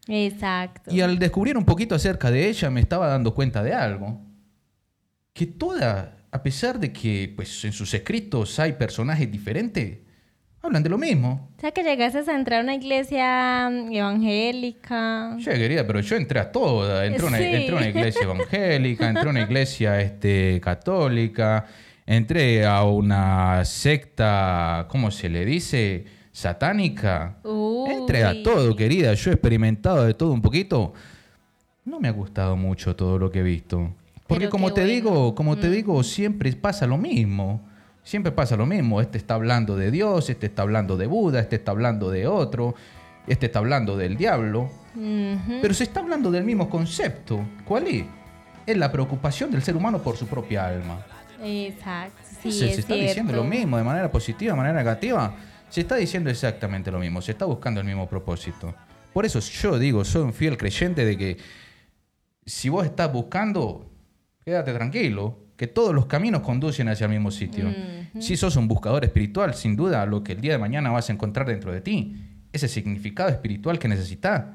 Exacto. 0.07 0.93
Y 0.93 1.01
al 1.01 1.17
descubrir 1.17 1.57
un 1.57 1.65
poquito 1.65 1.95
acerca 1.95 2.29
de 2.31 2.49
ella, 2.49 2.69
me 2.69 2.81
estaba 2.81 3.07
dando 3.07 3.33
cuenta 3.33 3.63
de 3.63 3.73
algo. 3.73 4.21
Que 5.33 5.45
toda, 5.47 6.17
a 6.31 6.43
pesar 6.43 6.79
de 6.79 6.91
que 6.91 7.31
pues, 7.35 7.63
en 7.65 7.71
sus 7.71 7.93
escritos 7.93 8.59
hay 8.59 8.73
personajes 8.73 9.31
diferentes, 9.31 9.99
hablan 10.61 10.83
de 10.83 10.89
lo 10.89 10.97
mismo. 10.97 11.49
O 11.57 11.59
sea, 11.59 11.71
que 11.71 11.83
llegaste 11.83 12.19
a 12.29 12.35
entrar 12.35 12.59
a 12.59 12.63
una 12.63 12.75
iglesia 12.75 13.69
mm, 13.69 13.91
evangélica. 13.93 15.35
Yo 15.37 15.51
quería, 15.53 15.85
pero 15.85 15.99
yo 15.99 16.15
entré 16.15 16.39
a 16.39 16.51
toda. 16.51 17.05
Entré 17.05 17.25
a 17.25 17.27
una, 17.27 17.37
Sí. 17.37 17.43
entré 17.43 17.71
a 17.71 17.77
una 17.77 17.87
iglesia 17.89 18.23
evangélica, 18.23 19.09
entré 19.09 19.27
a 19.27 19.29
una 19.29 19.41
iglesia 19.41 20.01
este, 20.01 20.59
católica, 20.61 21.65
entré 22.05 22.65
a 22.65 22.83
una 22.83 23.63
secta, 23.65 24.85
¿cómo 24.89 25.11
se 25.11 25.29
le 25.29 25.45
dice? 25.45 26.05
Satánica. 26.33 27.37
Uy. 27.43 28.05
todo, 28.43 28.75
querida. 28.75 29.13
Yo 29.13 29.29
he 29.31 29.35
experimentado 29.35 30.03
de 30.03 30.13
todo 30.15 30.31
un 30.33 30.41
poquito. 30.41 30.93
No 31.85 31.99
me 31.99 32.07
ha 32.07 32.11
gustado 32.11 32.57
mucho 32.57 32.95
todo 32.95 33.17
lo 33.19 33.29
que 33.31 33.39
he 33.39 33.43
visto. 33.43 33.93
Porque 34.27 34.45
Pero 34.45 34.49
como 34.51 34.73
te 34.73 34.81
bueno. 34.81 34.93
digo, 34.93 35.35
como 35.35 35.57
te 35.57 35.67
Mm. 35.67 35.71
digo, 35.71 36.03
siempre 36.03 36.51
pasa 36.53 36.87
lo 36.87 36.97
mismo. 36.97 37.61
Siempre 38.03 38.31
pasa 38.31 38.57
lo 38.57 38.65
mismo. 38.65 38.99
Este 38.99 39.17
está 39.17 39.35
hablando 39.35 39.75
de 39.77 39.91
Dios, 39.91 40.29
este 40.29 40.47
está 40.47 40.63
hablando 40.63 40.97
de 40.97 41.05
Buda, 41.07 41.39
este 41.39 41.55
está 41.57 41.71
hablando 41.71 42.09
de 42.09 42.25
otro, 42.27 42.73
este 43.27 43.45
está 43.45 43.59
hablando 43.59 43.95
del 43.95 44.17
diablo. 44.17 44.69
Pero 45.61 45.73
se 45.73 45.83
está 45.83 45.99
hablando 45.99 46.31
del 46.31 46.43
mismo 46.43 46.67
concepto. 46.69 47.39
¿Cuál 47.65 47.87
es? 47.87 48.05
Es 48.65 48.77
la 48.77 48.91
preocupación 48.91 49.51
del 49.51 49.61
ser 49.61 49.75
humano 49.75 49.99
por 50.01 50.17
su 50.17 50.25
propia 50.27 50.65
alma. 50.67 50.99
Exacto. 51.43 52.17
Sí, 52.41 52.51
se, 52.51 52.67
es 52.69 52.75
se 52.75 52.81
está 52.81 52.95
diciendo 52.95 53.33
lo 53.33 53.43
mismo 53.43 53.77
de 53.77 53.83
manera 53.83 54.09
positiva, 54.11 54.53
de 54.53 54.57
manera 54.57 54.75
negativa. 54.77 55.33
Se 55.73 55.81
está 55.81 55.95
diciendo 55.95 56.29
exactamente 56.29 56.91
lo 56.91 56.99
mismo. 56.99 57.19
Se 57.19 57.31
está 57.31 57.45
buscando 57.45 57.79
el 57.79 57.87
mismo 57.87 58.07
propósito. 58.07 58.75
Por 59.11 59.25
eso 59.25 59.39
yo 59.39 59.79
digo, 59.79 60.05
soy 60.05 60.21
un 60.21 60.31
fiel 60.31 60.55
creyente 60.55 61.03
de 61.03 61.17
que 61.17 61.37
si 62.45 62.69
vos 62.69 62.85
estás 62.85 63.11
buscando, 63.11 63.89
quédate 64.45 64.71
tranquilo, 64.71 65.47
que 65.57 65.65
todos 65.65 65.95
los 65.95 66.05
caminos 66.05 66.43
conducen 66.43 66.89
hacia 66.89 67.05
el 67.05 67.11
mismo 67.13 67.31
sitio. 67.31 67.73
Si 68.19 68.37
sos 68.37 68.55
un 68.55 68.67
buscador 68.67 69.03
espiritual, 69.03 69.55
sin 69.55 69.75
duda 69.75 70.05
lo 70.05 70.23
que 70.23 70.33
el 70.33 70.41
día 70.41 70.51
de 70.51 70.59
mañana 70.59 70.91
vas 70.91 71.09
a 71.09 71.13
encontrar 71.13 71.47
dentro 71.47 71.71
de 71.71 71.81
ti, 71.81 72.17
ese 72.51 72.67
significado 72.67 73.31
espiritual 73.31 73.79
que 73.79 73.87
necesitas 73.87 74.45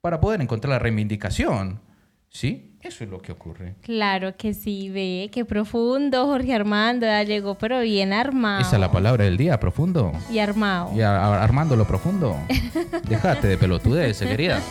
para 0.00 0.20
poder 0.20 0.40
encontrar 0.40 0.72
la 0.72 0.78
reivindicación. 0.80 1.80
¿Sí? 2.28 2.73
Eso 2.84 3.02
es 3.02 3.10
lo 3.10 3.20
que 3.20 3.32
ocurre. 3.32 3.74
Claro 3.82 4.36
que 4.36 4.52
sí, 4.54 4.90
ve, 4.90 5.30
qué 5.32 5.44
profundo, 5.44 6.26
Jorge 6.26 6.54
Armando, 6.54 7.06
ya 7.06 7.22
llegó, 7.22 7.54
pero 7.56 7.80
bien 7.80 8.12
armado. 8.12 8.60
Esa 8.60 8.76
es 8.76 8.80
la 8.80 8.92
palabra 8.92 9.24
del 9.24 9.36
día, 9.38 9.58
profundo. 9.58 10.12
Y 10.30 10.38
armado. 10.38 10.90
Y 10.94 11.00
a- 11.00 11.42
armando 11.42 11.76
lo 11.76 11.86
profundo. 11.86 12.36
Dejate 13.08 13.48
de 13.48 13.56
pelotudez, 13.58 14.20
querida. 14.20 14.60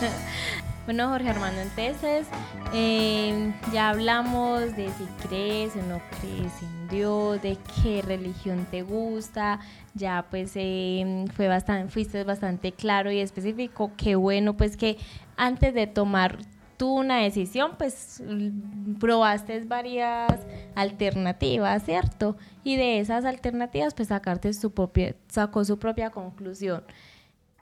Bueno, 0.86 1.08
Jorge 1.08 1.30
Armando, 1.30 1.62
entonces 1.62 2.28
eh, 2.74 3.54
ya 3.72 3.88
hablamos 3.92 4.76
de 4.76 4.88
si 4.90 5.06
crees 5.30 5.72
o 5.78 5.82
no 5.88 6.02
crees 6.20 6.52
en 6.62 6.90
Dios, 6.90 7.42
de 7.42 7.58
qué 7.82 8.02
religión 8.02 8.68
te 8.70 8.82
gusta, 8.82 9.62
ya 9.94 10.26
pues 10.30 10.52
eh, 10.56 11.24
fue 11.38 11.48
bastante, 11.48 11.90
fuiste 11.90 12.26
bastante 12.26 12.74
claro 12.74 13.14
y 13.14 13.20
específico. 13.22 13.92
Qué 13.96 14.18
bueno 14.18 14.58
pues 14.58 14.76
que 14.76 14.98
antes 15.38 15.74
de 15.74 15.88
tomar 15.88 16.40
tú 16.78 16.94
una 17.00 17.18
decisión, 17.20 17.72
pues 17.78 18.20
l- 18.22 18.52
probaste 19.00 19.60
varias 19.62 20.32
alternativas, 20.76 21.84
¿cierto? 21.84 22.38
Y 22.64 22.76
de 22.76 23.00
esas 23.00 23.26
alternativas 23.26 23.94
pues 23.94 24.08
sacarte 24.10 24.54
su 24.54 24.72
propia, 24.72 25.16
sacó 25.28 25.64
su 25.66 25.78
propia 25.80 26.10
conclusión. 26.10 26.84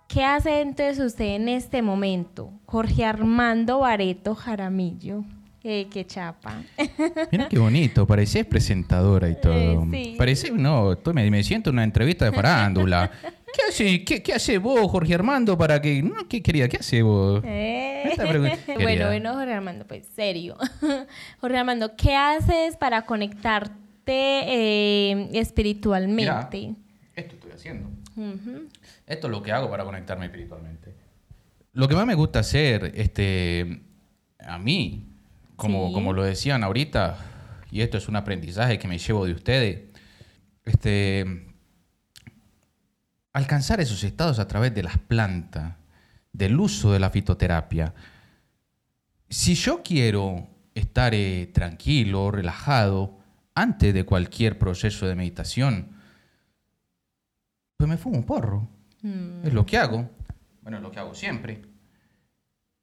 ¿Qué 0.08 0.24
hace 0.26 0.62
entonces 0.62 1.00
usted 1.00 1.36
en 1.36 1.48
este 1.48 1.82
momento? 1.82 2.52
Jorge 2.66 3.06
Armando 3.06 3.80
Bareto 3.80 4.36
Jaramillo. 4.36 5.24
Eh, 5.64 5.88
qué 5.92 6.06
chapa. 6.08 6.64
Mira 7.32 7.48
qué 7.48 7.60
bonito, 7.60 8.08
parecés 8.08 8.46
presentadora 8.46 9.30
y 9.30 9.40
todo. 9.40 9.54
Eh, 9.54 9.80
sí. 9.92 10.16
Parece, 10.18 10.52
no, 10.52 10.98
me, 11.14 11.30
me 11.30 11.44
siento 11.44 11.70
en 11.70 11.76
una 11.76 11.84
entrevista 11.84 12.26
de 12.26 12.32
farándula. 12.32 13.12
¿Qué 13.54 13.62
hace, 13.70 14.04
qué, 14.06 14.24
qué 14.24 14.34
hace 14.34 14.58
vos, 14.58 14.90
Jorge 14.90 15.14
Armando, 15.14 15.58
para 15.58 15.82
que... 15.82 16.02
No, 16.02 16.28
¿qué 16.30 16.42
quería? 16.42 16.70
¿Qué 16.70 16.78
hace 16.78 17.02
vos? 17.02 17.44
Eh. 17.46 18.04
Esta 18.06 18.28
pregunta- 18.28 18.58
bueno, 18.76 19.08
bueno, 19.08 19.34
Jorge 19.34 19.54
Armando, 19.54 19.86
pues 19.88 20.08
serio. 20.16 20.56
Jorge 21.42 21.58
Armando, 21.58 21.96
¿qué 21.98 22.16
haces 22.16 22.78
para 22.78 23.06
conectarte 23.06 23.74
eh, 24.08 25.30
espiritualmente? 25.34 26.76
Esto 27.16 27.36
estoy 27.36 27.52
haciendo. 27.52 27.90
Ujú. 28.16 28.68
Esto 29.06 29.28
es 29.28 29.32
lo 29.32 29.42
que 29.44 29.52
hago 29.52 29.70
para 29.70 29.84
conectarme 29.84 30.26
espiritualmente. 30.26 30.94
Lo 31.74 31.88
que 31.88 31.96
más 31.96 32.06
me 32.06 32.16
gusta 32.16 32.40
hacer, 32.40 32.92
este, 32.96 33.82
a 34.40 34.58
mí, 34.58 35.08
como, 35.56 35.88
Sí. 35.90 35.94
como 35.94 36.14
lo 36.14 36.24
decían 36.24 36.64
ahorita, 36.64 37.18
y 37.72 37.82
esto 37.82 37.98
es 37.98 38.08
un 38.08 38.16
aprendizaje 38.16 38.80
que 38.80 38.88
me 38.88 38.98
llevo 38.98 39.26
de 39.26 39.34
ustedes, 39.34 39.82
este, 40.66 41.51
alcanzar 43.34 43.82
esos 43.82 44.04
estados 44.04 44.40
a 44.40 44.48
través 44.48 44.74
de 44.74 44.84
las 44.84 44.98
plantas, 44.98 45.76
del 46.34 46.60
uso 46.60 46.92
de 46.92 47.00
la 47.00 47.10
fitoterapia. 47.10 47.94
Si 49.30 49.56
yo 49.56 49.82
quiero 49.84 50.48
estar 50.76 51.14
eh, 51.14 51.50
tranquilo, 51.54 52.32
relajado, 52.32 53.20
antes 53.56 53.94
de 53.94 54.06
cualquier 54.06 54.58
proceso 54.58 55.08
de 55.08 55.16
meditación, 55.16 55.98
pues 57.78 57.90
me 57.90 57.98
fumo 57.98 58.18
un 58.18 58.24
porro. 58.24 58.68
Mm. 59.02 59.46
Es 59.46 59.54
lo 59.54 59.66
que 59.66 59.78
hago. 59.78 60.10
Bueno, 60.62 60.78
es 60.78 60.84
lo 60.84 60.92
que 60.92 61.00
hago 61.00 61.14
siempre. 61.14 61.62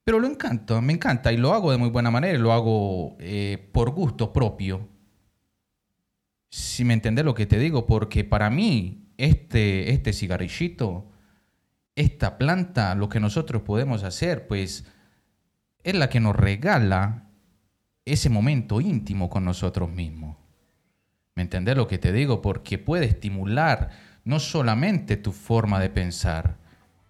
Pero 0.04 0.20
lo 0.20 0.26
encanta, 0.26 0.80
me 0.80 0.94
encanta 0.94 1.32
y 1.32 1.36
lo 1.36 1.52
hago 1.52 1.70
de 1.70 1.76
muy 1.76 1.90
buena 1.90 2.10
manera 2.10 2.38
lo 2.38 2.52
hago 2.52 3.16
eh, 3.20 3.68
por 3.72 3.90
gusto 3.90 4.32
propio. 4.32 4.88
Si 6.50 6.82
me 6.82 6.94
entendés 6.94 7.26
lo 7.26 7.34
que 7.34 7.44
te 7.44 7.58
digo, 7.58 7.86
porque 7.86 8.24
para 8.24 8.48
mí 8.48 9.07
este, 9.18 9.92
este 9.92 10.12
cigarrillito, 10.12 11.10
esta 11.96 12.38
planta, 12.38 12.94
lo 12.94 13.08
que 13.08 13.20
nosotros 13.20 13.62
podemos 13.62 14.04
hacer, 14.04 14.46
pues 14.46 14.86
es 15.82 15.94
la 15.94 16.08
que 16.08 16.20
nos 16.20 16.36
regala 16.36 17.28
ese 18.04 18.30
momento 18.30 18.80
íntimo 18.80 19.28
con 19.28 19.44
nosotros 19.44 19.90
mismos. 19.90 20.36
¿Me 21.34 21.42
entendés 21.42 21.76
lo 21.76 21.88
que 21.88 21.98
te 21.98 22.12
digo? 22.12 22.40
Porque 22.40 22.78
puede 22.78 23.06
estimular 23.06 23.90
no 24.24 24.40
solamente 24.40 25.16
tu 25.16 25.32
forma 25.32 25.80
de 25.80 25.90
pensar, 25.90 26.58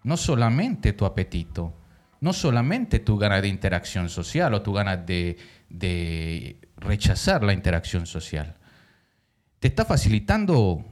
no 0.03 0.17
solamente 0.17 0.95
tu 0.95 1.05
apetito, 1.05 1.75
no 2.21 2.33
solamente 2.33 2.99
tu 2.99 3.19
ganas 3.19 3.43
de 3.43 3.49
interacción 3.49 4.09
social 4.09 4.55
o 4.55 4.63
tu 4.63 4.73
ganas 4.73 5.05
de, 5.07 5.37
de 5.69 6.69
rechazar 6.77 7.45
la 7.45 7.53
interacción 7.53 8.07
social. 8.07 8.57
Te 9.61 9.69
está 9.69 9.85
facilitando 9.85 10.85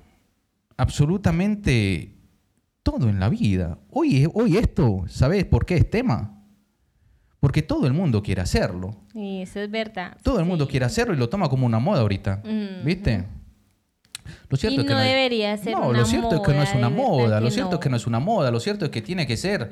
absolutamente 0.76 2.14
todo 2.82 3.08
en 3.08 3.18
la 3.18 3.28
vida. 3.28 3.78
Hoy, 3.90 4.28
hoy 4.32 4.56
esto, 4.56 5.04
¿sabes 5.08 5.44
por 5.44 5.66
qué 5.66 5.76
es 5.76 5.90
tema? 5.90 6.32
Porque 7.40 7.62
todo 7.62 7.86
el 7.86 7.92
mundo 7.92 8.22
quiere 8.22 8.40
hacerlo. 8.40 9.04
Y 9.14 9.42
eso 9.42 9.60
es 9.60 9.70
verdad. 9.70 10.16
Todo 10.22 10.38
el 10.40 10.46
mundo 10.46 10.66
quiere 10.66 10.86
hacerlo 10.86 11.14
y 11.14 11.16
lo 11.16 11.28
toma 11.28 11.48
como 11.48 11.66
una 11.66 11.78
moda 11.78 12.00
ahorita. 12.00 12.42
¿Viste? 12.84 13.24
Lo 14.48 14.58
Y 14.70 14.76
no 14.76 14.98
debería 15.00 15.56
ser 15.56 15.72
No, 15.74 15.88
una 15.88 15.98
lo 16.00 16.04
cierto 16.04 16.34
es 16.36 16.40
que 16.42 16.52
no 16.52 16.62
es 16.62 16.74
una 16.74 16.88
moda. 16.88 17.38
que 17.38 17.44
Lo 17.44 17.50
cierto 17.50 17.70
no. 17.72 17.76
es 17.76 17.80
que 17.80 17.90
no 17.90 17.96
es 17.96 18.06
una 18.06 18.18
moda. 18.20 18.50
Lo 18.50 18.60
cierto 18.60 18.84
es 18.84 18.90
que 18.90 19.02
tiene 19.02 19.26
que 19.26 19.36
ser 19.36 19.70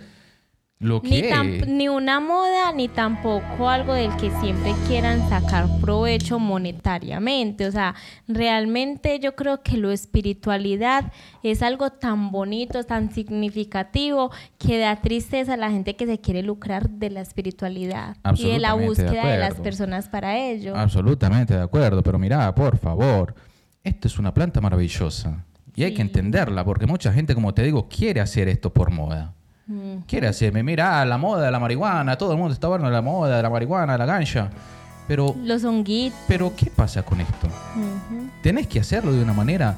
lo 0.80 1.00
Ni, 1.02 1.22
que 1.22 1.30
tam- 1.30 1.62
es. 1.62 1.68
ni 1.68 1.88
una 1.88 2.20
moda, 2.20 2.72
ni 2.72 2.88
tampoco 2.88 3.68
algo 3.70 3.94
del 3.94 4.14
que 4.16 4.30
siempre 4.40 4.74
quieran 4.86 5.26
sacar 5.28 5.66
provecho 5.80 6.38
monetariamente. 6.38 7.66
O 7.66 7.72
sea, 7.72 7.94
realmente 8.28 9.18
yo 9.20 9.34
creo 9.34 9.62
que 9.62 9.78
la 9.78 9.92
espiritualidad 9.94 11.12
es 11.42 11.62
algo 11.62 11.90
tan 11.90 12.30
bonito, 12.30 12.84
tan 12.84 13.12
significativo, 13.12 14.30
que 14.58 14.78
da 14.78 15.00
tristeza 15.00 15.54
a 15.54 15.56
la 15.56 15.70
gente 15.70 15.96
que 15.96 16.06
se 16.06 16.20
quiere 16.20 16.42
lucrar 16.42 16.90
de 16.90 17.10
la 17.10 17.20
espiritualidad 17.20 18.16
y 18.36 18.48
de 18.50 18.58
la 18.58 18.76
de 18.76 18.86
búsqueda 18.86 19.26
de, 19.26 19.38
las 19.38 19.54
personas 19.54 20.08
para 20.08 20.36
ello. 20.36 20.76
Absolutamente 20.76 21.54
de 21.54 21.62
acuerdo. 21.62 22.02
Pero 22.02 22.18
mira, 22.18 22.54
por 22.54 22.76
favor, 22.76 23.34
esto 23.82 24.08
es 24.08 24.18
una 24.18 24.34
planta 24.34 24.60
maravillosa. 24.60 25.44
Y 25.76 25.82
hay 25.84 25.94
que 25.94 26.02
entenderla, 26.02 26.64
porque 26.64 26.86
mucha 26.86 27.12
gente, 27.12 27.34
como 27.34 27.54
te 27.54 27.62
digo, 27.62 27.88
quiere 27.88 28.20
hacer 28.20 28.48
esto 28.48 28.72
por 28.72 28.90
moda. 28.90 29.34
Mm. 29.66 29.98
Quiere 30.06 30.28
hacerme, 30.28 30.62
mira, 30.62 31.04
la 31.04 31.16
moda 31.18 31.44
de 31.46 31.50
la 31.50 31.58
marihuana, 31.58 32.16
todo 32.16 32.32
el 32.32 32.38
mundo 32.38 32.52
está 32.52 32.66
hablando 32.66 32.88
de 32.88 32.92
la 32.92 33.02
moda, 33.02 33.36
de 33.36 33.42
la 33.42 33.50
marihuana, 33.50 33.92
de 33.92 33.98
la 33.98 34.06
gancha. 34.06 34.50
Pero, 35.08 35.34
Los 35.42 35.64
honguitos. 35.64 36.18
pero 36.26 36.52
¿qué 36.56 36.70
pasa 36.70 37.02
con 37.02 37.20
esto? 37.20 37.48
Tenés 38.42 38.66
que 38.66 38.80
hacerlo 38.80 39.12
de 39.12 39.22
una 39.22 39.32
manera 39.34 39.74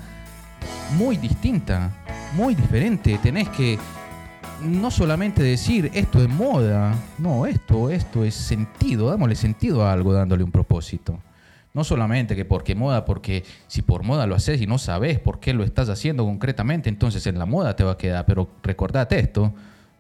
muy 0.97 1.17
distinta, 1.17 1.91
muy 2.35 2.55
diferente. 2.55 3.19
Tenés 3.23 3.49
que 3.49 3.79
no 4.63 4.91
solamente 4.91 5.43
decir 5.43 5.91
esto 5.95 6.23
es 6.23 6.29
moda, 6.29 6.95
no, 7.19 7.47
esto, 7.47 7.91
esto 7.91 8.25
es 8.25 8.35
sentido, 8.35 9.11
dámosle 9.11 9.35
sentido 9.37 9.85
a 9.85 9.93
algo 9.93 10.13
dándole 10.13 10.45
un 10.45 10.53
propósito. 10.53 11.19
No 11.75 11.85
solamente 11.85 12.35
que 12.35 12.45
porque 12.47 12.75
moda, 12.75 13.05
porque 13.05 13.45
si 13.67 13.83
por 13.83 14.03
moda 14.03 14.27
lo 14.27 14.35
haces 14.35 14.63
y 14.63 14.67
no 14.67 14.79
sabes 14.79 15.19
por 15.19 15.41
qué 15.41 15.53
lo 15.53 15.63
estás 15.63 15.89
haciendo 15.91 16.25
concretamente, 16.25 16.89
entonces 16.89 17.27
en 17.27 17.39
la 17.39 17.45
moda 17.47 17.77
te 17.77 17.85
va 17.85 17.93
a 17.93 17.99
quedar. 17.99 18.25
Pero 18.25 18.49
recordate 18.63 19.19
esto, 19.19 19.53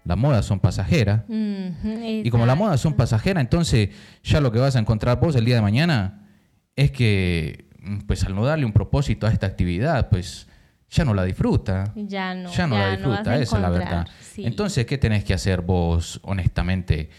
las 0.06 0.16
modas 0.16 0.46
son 0.46 0.60
pasajeras. 0.60 1.22
Y 1.28 2.30
como 2.30 2.46
las 2.46 2.56
modas 2.56 2.80
son 2.80 2.94
pasajeras, 2.94 3.40
entonces 3.42 3.90
ya 4.22 4.40
lo 4.40 4.52
que 4.52 4.58
vas 4.58 4.76
a 4.76 4.78
encontrar 4.78 5.18
vos 5.20 5.34
el 5.34 5.44
día 5.44 5.56
de 5.56 5.62
mañana 5.62 6.28
es 6.76 6.92
que, 6.92 7.68
mm, 7.80 7.98
pues 8.06 8.24
al 8.24 8.34
no 8.34 8.44
darle 8.44 8.64
un 8.64 8.72
propósito 8.72 9.26
a 9.26 9.32
esta 9.32 9.46
actividad, 9.46 10.08
pues 10.08 10.46
ya 10.90 11.04
no 11.04 11.12
la 11.12 11.24
disfruta. 11.24 11.92
Ya 11.96 12.34
no. 12.34 12.52
ya 12.52 12.66
no 12.66 12.78
la 12.78 12.92
disfruta, 12.92 13.36
esa 13.36 13.56
es 13.56 13.62
la 13.62 13.70
verdad. 13.70 14.06
sí. 14.20 14.46
Entonces, 14.46 14.86
¿qué 14.86 14.96
tenés 14.96 15.24
que 15.24 15.34
hacer 15.34 15.60
vos, 15.62 16.20
honestamente? 16.22 17.10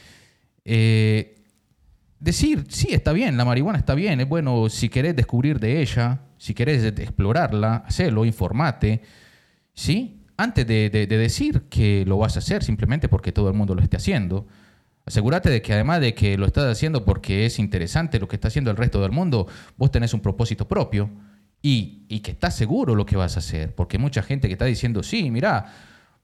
Eh, 0.64 1.36
decir, 2.20 2.66
sí, 2.70 2.88
está 2.92 3.12
bien, 3.12 3.36
la 3.36 3.44
marihuana 3.44 3.80
está 3.80 3.96
bien, 3.96 4.22
es 4.22 4.30
bueno 4.30 4.70
si 4.70 4.88
querés 4.88 5.16
descubrir 5.16 5.60
de 5.60 5.82
ella, 5.82 6.22
si 6.38 6.54
querés 6.54 6.84
explorarla, 6.86 7.84
hacelo, 7.86 8.24
informate, 8.24 9.02
¿sí? 9.74 10.17
Antes 10.38 10.68
de, 10.68 10.90
de- 10.90 11.08
de 11.08 11.18
decir 11.18 11.64
que 11.70 12.06
lo 12.06 12.18
vas 12.18 12.36
a 12.36 12.40
hacer 12.40 12.64
simplemente 12.64 13.10
porque 13.10 13.32
todo 13.32 13.48
el 13.50 13.56
mundo 13.56 13.74
lo 13.76 13.82
esté 13.82 13.98
haciendo. 13.98 14.48
Asegúrate 15.06 15.50
de 15.50 15.62
que 15.62 15.74
además 15.74 16.02
de 16.02 16.14
que 16.14 16.38
lo 16.38 16.46
estás 16.46 16.66
haciendo 16.66 17.06
porque 17.06 17.46
es 17.46 17.60
interesante 17.60 18.20
lo 18.20 18.28
que 18.28 18.36
está 18.36 18.50
haciendo 18.50 18.70
el 18.70 18.78
resto 18.78 19.02
del 19.02 19.12
mundo, 19.12 19.48
vos 19.78 19.90
tenés 19.90 20.14
un 20.14 20.20
propósito 20.20 20.68
propio 20.68 21.10
y, 21.62 22.04
y 22.10 22.20
que 22.20 22.32
estás 22.32 22.56
seguro 22.56 22.94
lo 22.94 23.06
que 23.06 23.16
vas 23.16 23.36
a 23.36 23.40
hacer. 23.40 23.74
Porque 23.74 23.98
hay 23.98 24.02
mucha 24.04 24.22
gente 24.22 24.48
que 24.48 24.54
está 24.54 24.66
diciendo, 24.66 25.02
sí, 25.04 25.32
mira, 25.32 25.74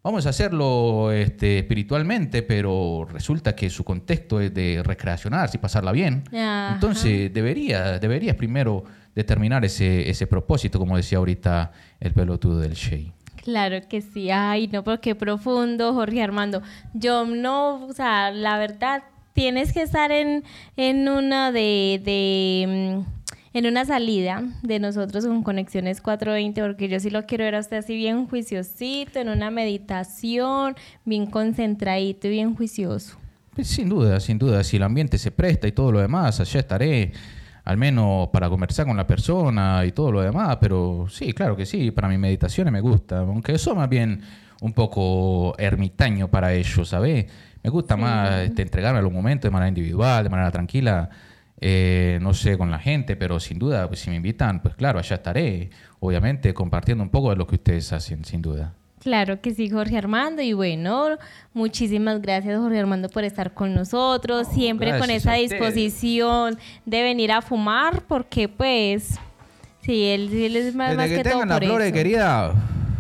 vamos 0.04 0.26
a 0.26 0.30
hacerlo 0.30 1.12
este, 1.14 1.60
espiritualmente, 1.60 2.44
pero 2.44 3.08
resulta 3.10 3.56
que 3.56 3.70
su 3.70 3.84
contexto 3.86 4.42
es 4.42 4.54
de 4.54 4.82
recreacionarse 4.84 5.58
y 5.58 5.60
pasarla 5.62 5.92
bien. 5.94 6.24
Ajá. 6.28 6.74
Entonces 6.74 7.34
debería, 7.34 8.00
deberías 8.00 8.36
primero 8.36 8.84
determinar 9.16 9.64
ese, 9.64 10.10
ese 10.10 10.28
propósito, 10.28 10.78
como 10.78 10.98
decía 10.98 11.20
ahorita 11.20 11.72
el 12.02 12.14
pelotudo 12.14 12.60
del 12.60 12.74
Shea. 12.74 13.14
Claro 13.44 13.78
que 13.90 14.02
sí. 14.02 14.32
Ay, 14.32 14.70
no, 14.72 14.86
pero 14.86 15.02
qué 15.02 15.16
profundo, 15.16 15.94
Jorge 15.94 16.24
Armando. 16.24 16.62
Yo 16.94 17.26
no, 17.26 17.86
o 17.86 17.94
sea, 17.94 18.32
la 18.32 18.58
verdad, 18.58 19.04
tienes 19.34 19.74
que 19.74 19.82
estar 19.82 20.14
en, 20.14 20.46
en 20.78 21.10
una 21.10 21.52
de, 21.52 22.02
de, 22.04 23.04
mm, 23.04 23.58
en 23.58 23.66
una 23.66 23.84
salida 23.84 24.44
de 24.62 24.80
nosotros 24.80 25.26
con 25.26 25.44
Conexiones 25.44 26.00
420, 26.00 26.62
porque 26.62 26.88
yo 26.88 27.02
sí 27.02 27.10
lo 27.10 27.26
quiero 27.26 27.44
ver 27.44 27.56
a 27.56 27.60
usted 27.60 27.78
así 27.78 27.98
bien 27.98 28.28
juiciosito, 28.28 29.20
en 29.20 29.28
una 29.28 29.52
meditación, 29.52 30.76
bien 31.04 31.26
concentradito 31.26 32.28
y 32.28 32.32
bien 32.32 32.56
juicioso. 32.56 33.18
Pues 33.54 33.68
sin 33.68 33.90
duda, 33.90 34.22
sin 34.22 34.40
duda, 34.40 34.64
si 34.64 34.78
el 34.78 34.84
ambiente 34.84 35.18
se 35.18 35.32
presta 35.32 35.68
y 35.68 35.74
todo 35.74 35.92
lo 35.92 36.00
demás, 36.00 36.40
allá 36.40 36.62
estaré, 36.62 37.12
al 37.64 37.78
menos 37.78 38.30
para 38.30 38.50
conversar 38.50 38.86
con 38.86 38.98
la 38.98 39.08
persona 39.08 39.86
y 39.86 39.92
todo 39.92 40.12
lo 40.12 40.22
demás, 40.22 40.58
pero 40.60 41.06
sí, 41.10 41.34
claro 41.34 41.56
que 41.56 41.66
sí, 41.66 41.92
para 41.92 42.10
mis 42.10 42.20
meditaciones 42.20 42.74
me 42.74 42.82
gusta, 42.82 43.20
aunque 43.20 43.54
eso 43.54 43.74
más 43.76 43.90
bien 43.90 44.22
un 44.62 44.74
poco 44.74 45.56
ermitaño 45.58 46.30
para 46.30 46.54
ellos, 46.54 46.90
¿sabes? 46.90 47.26
Me 47.62 47.70
gusta 47.70 47.96
más 47.96 48.42
este, 48.42 48.62
entregarme 48.62 49.00
a 49.00 49.02
los 49.02 49.12
momentos 49.12 49.50
de 49.50 49.52
manera 49.52 49.70
individual, 49.70 50.24
de 50.24 50.30
manera 50.30 50.52
tranquila, 50.52 51.10
eh, 51.60 52.20
no 52.22 52.34
sé, 52.34 52.58
con 52.58 52.70
la 52.70 52.80
gente, 52.80 53.16
pero 53.16 53.40
sin 53.40 53.60
duda, 53.60 53.88
pues 53.88 54.02
si 54.02 54.10
me 54.10 54.18
invitan, 54.18 54.62
pues 54.62 54.76
claro, 54.76 55.00
allá 55.00 55.16
estaré, 55.16 55.70
obviamente, 56.00 56.54
compartiendo 56.54 57.04
un 57.04 57.10
poco 57.10 57.30
de 57.30 57.38
lo 57.38 57.48
que 57.48 57.56
ustedes 57.56 57.94
hacen, 57.94 58.26
sin 58.26 58.42
duda. 58.42 58.74
Claro 59.04 59.42
que 59.42 59.54
sí, 59.54 59.70
Jorge 59.70 59.98
Armando. 59.98 60.42
Y 60.42 60.54
bueno, 60.54 61.18
muchísimas 61.54 62.22
gracias, 62.22 62.58
Jorge 62.58 62.80
Armando, 62.80 63.10
por 63.10 63.26
estar 63.26 63.54
con 63.54 63.74
nosotros. 63.74 64.48
Siempre 64.48 64.98
con 64.98 65.10
esa 65.10 65.34
disposición 65.34 66.58
de 66.86 67.04
venir 67.04 67.34
a 67.34 67.42
fumar, 67.42 68.02
porque 68.08 68.48
pues, 68.48 69.20
sí, 69.82 70.06
él, 70.06 70.32
él 70.34 70.56
es 70.56 70.74
más, 70.74 70.92
Desde 70.92 70.98
más 70.98 71.10
que, 71.10 71.16
que, 71.18 71.24
todo 71.24 71.34
tengan 71.34 71.50
la 71.50 71.56
por 71.56 71.66
flores, 71.66 71.88
eso. 71.88 71.96
querida, 71.96 72.54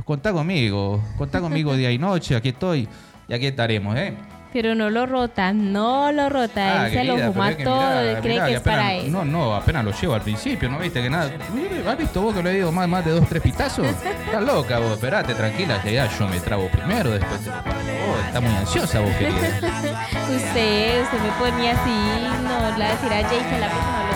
contá 0.04 0.34
conmigo. 0.34 1.02
Contá 1.18 1.40
conmigo 1.40 1.74
día 1.76 1.90
y 1.90 1.98
noche. 1.98 2.36
Aquí 2.36 2.50
estoy 2.50 2.88
y 3.30 3.34
aquí 3.34 3.46
estaremos, 3.46 3.96
¿eh? 3.96 4.14
Pero 4.54 4.76
no 4.76 4.92
lo 4.92 5.08
rota, 5.08 5.52
no 5.52 6.12
lo 6.12 6.30
rota. 6.30 6.84
Ah, 6.84 6.88
él 6.88 6.94
se 6.94 7.04
lo 7.04 7.18
fuma 7.18 7.50
es 7.50 7.58
que 7.58 7.64
todo, 7.64 7.80
mirá, 7.80 8.02
él 8.04 8.18
cree 8.22 8.34
mirá, 8.34 8.46
que 8.46 8.54
es 8.54 8.62
para 8.62 8.94
él. 8.94 9.12
No, 9.12 9.26
no, 9.26 9.56
apenas 9.56 9.84
lo 9.84 9.92
llevo 9.92 10.14
al 10.14 10.22
principio, 10.22 10.70
¿no 10.70 10.78
viste 10.78 11.02
que 11.02 11.10
nada? 11.10 11.32
¿Has 11.88 11.98
visto 11.98 12.22
vos 12.22 12.36
que 12.36 12.44
le 12.44 12.52
he 12.52 12.58
ido 12.60 12.72
más, 12.72 12.88
más 12.88 13.04
de 13.04 13.12
dos, 13.12 13.28
tres 13.28 13.42
pitazos? 13.42 13.88
Estás 13.88 14.44
loca 14.44 14.78
vos, 14.78 14.92
esperate, 14.92 15.34
tranquila, 15.34 15.82
que 15.82 15.94
ya 15.94 16.08
yo 16.18 16.28
me 16.28 16.40
trago 16.40 16.70
primero, 16.70 17.10
después 17.10 17.42
te 17.42 17.50
lo 17.50 17.56
vos. 17.56 18.26
Está 18.28 18.42
muy 18.42 18.56
ansiosa 18.56 19.00
vos, 19.00 19.12
querida. 19.16 19.40
Usted, 20.24 21.02
usted 21.02 21.20
me 21.20 21.32
ponía 21.40 21.72
así, 21.72 21.90
no, 22.44 22.78
la 22.78 22.90
decir 22.92 23.12
a 23.12 23.28
Jay 23.28 23.40
que 23.40 23.60
la 23.60 23.68
próxima 23.70 24.04
lo. 24.08 24.14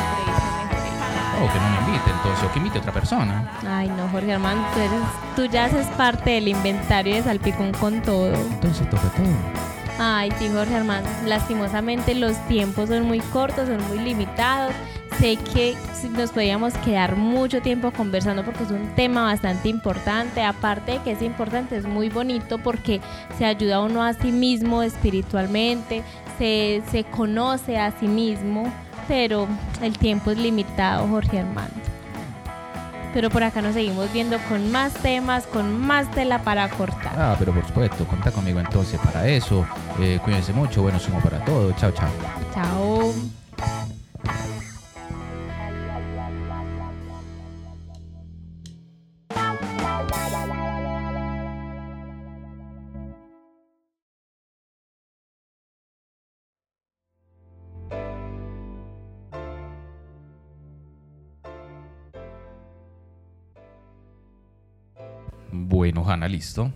Oh, 1.39 1.53
que 1.53 1.59
no 1.59 1.69
me 1.69 1.77
invite 1.77 2.09
entonces, 2.09 2.43
o 2.45 2.51
que 2.51 2.57
invite 2.59 2.77
a 2.77 2.81
otra 2.81 2.91
persona. 2.93 3.51
Ay, 3.67 3.89
no, 3.89 4.07
Jorge 4.09 4.33
Armando, 4.33 4.67
tú, 4.73 4.79
eres, 4.79 5.01
tú 5.35 5.45
ya 5.45 5.65
haces 5.65 5.85
parte 5.97 6.31
del 6.31 6.47
inventario 6.47 7.15
de 7.15 7.23
Salpicón 7.23 7.73
con 7.73 8.01
todo. 8.01 8.33
Entonces 8.33 8.89
toca 8.89 9.09
todo. 9.09 9.76
Ay, 9.99 10.31
sí, 10.37 10.47
Jorge 10.49 10.75
Armando. 10.75 11.09
Lastimosamente 11.25 12.13
los 12.13 12.37
tiempos 12.47 12.89
son 12.89 13.03
muy 13.05 13.19
cortos, 13.19 13.67
son 13.67 13.85
muy 13.87 13.99
limitados. 13.99 14.73
Sé 15.19 15.37
que 15.37 15.75
nos 16.11 16.29
podíamos 16.31 16.73
quedar 16.85 17.15
mucho 17.15 17.61
tiempo 17.61 17.91
conversando 17.91 18.43
porque 18.45 18.63
es 18.63 18.69
un 18.71 18.93
tema 18.95 19.23
bastante 19.23 19.69
importante. 19.69 20.43
Aparte 20.43 20.93
de 20.93 20.97
que 20.99 21.11
es 21.13 21.23
importante, 21.23 21.77
es 21.77 21.85
muy 21.85 22.09
bonito 22.09 22.59
porque 22.59 23.01
se 23.39 23.45
ayuda 23.45 23.77
a 23.77 23.81
uno 23.81 24.03
a 24.03 24.13
sí 24.13 24.31
mismo 24.31 24.83
espiritualmente, 24.83 26.03
se, 26.37 26.83
se 26.91 27.03
conoce 27.05 27.79
a 27.79 27.91
sí 27.99 28.07
mismo, 28.07 28.71
pero 29.07 29.47
el 29.81 29.97
tiempo 29.97 30.29
es 30.29 30.37
limitado, 30.37 31.07
Jorge 31.07 31.39
Armando. 31.39 31.86
Pero 33.13 33.29
por 33.29 33.43
acá 33.43 33.61
nos 33.61 33.73
seguimos 33.73 34.11
viendo 34.13 34.37
con 34.49 34.71
más 34.71 34.93
temas, 34.93 35.47
con 35.47 35.79
más 35.79 36.09
tela 36.11 36.43
para 36.43 36.69
cortar. 36.69 37.13
Ah, 37.17 37.35
pero 37.39 37.53
por 37.53 37.65
supuesto, 37.65 38.05
contá 38.05 38.31
conmigo 38.31 38.59
entonces 38.59 38.99
para 38.99 39.27
eso. 39.27 39.65
Eh, 39.99 40.19
cuídense 40.23 40.53
mucho, 40.53 40.81
bueno, 40.81 40.99
sumo 40.99 41.19
para 41.21 41.43
todo. 41.43 41.71
Chao, 41.73 41.91
chao. 41.91 42.09
Chao. 42.53 42.96
Hanna, 66.07 66.27
listo. 66.27 66.71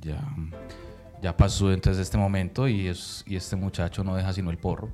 Ya, 0.00 0.20
ya 1.22 1.36
pasó 1.36 1.72
entonces 1.72 2.02
este 2.02 2.18
momento 2.18 2.68
y, 2.68 2.86
es, 2.88 3.24
y 3.26 3.36
este 3.36 3.56
muchacho 3.56 4.04
no 4.04 4.14
deja 4.14 4.32
sino 4.32 4.50
el 4.50 4.58
porro. 4.58 4.90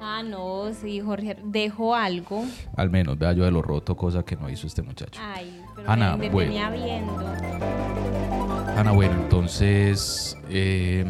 Ah, 0.00 0.22
no, 0.22 0.72
sí, 0.74 1.00
Jorge, 1.00 1.36
dejó 1.44 1.94
algo. 1.94 2.44
Al 2.76 2.90
menos, 2.90 3.16
vea 3.18 3.32
yo 3.32 3.44
de 3.44 3.50
lo 3.50 3.62
roto, 3.62 3.96
cosa 3.96 4.22
que 4.24 4.36
no 4.36 4.50
hizo 4.50 4.66
este 4.66 4.82
muchacho. 4.82 5.20
Ay, 5.24 5.62
pero 5.74 5.90
Ana, 5.90 6.12
me, 6.16 6.26
me 6.26 6.30
bueno. 6.30 6.50
tenía 6.52 6.70
viendo. 6.70 7.16
Ana, 8.76 8.92
bueno, 8.92 9.14
entonces, 9.14 10.36
eh, 10.50 11.04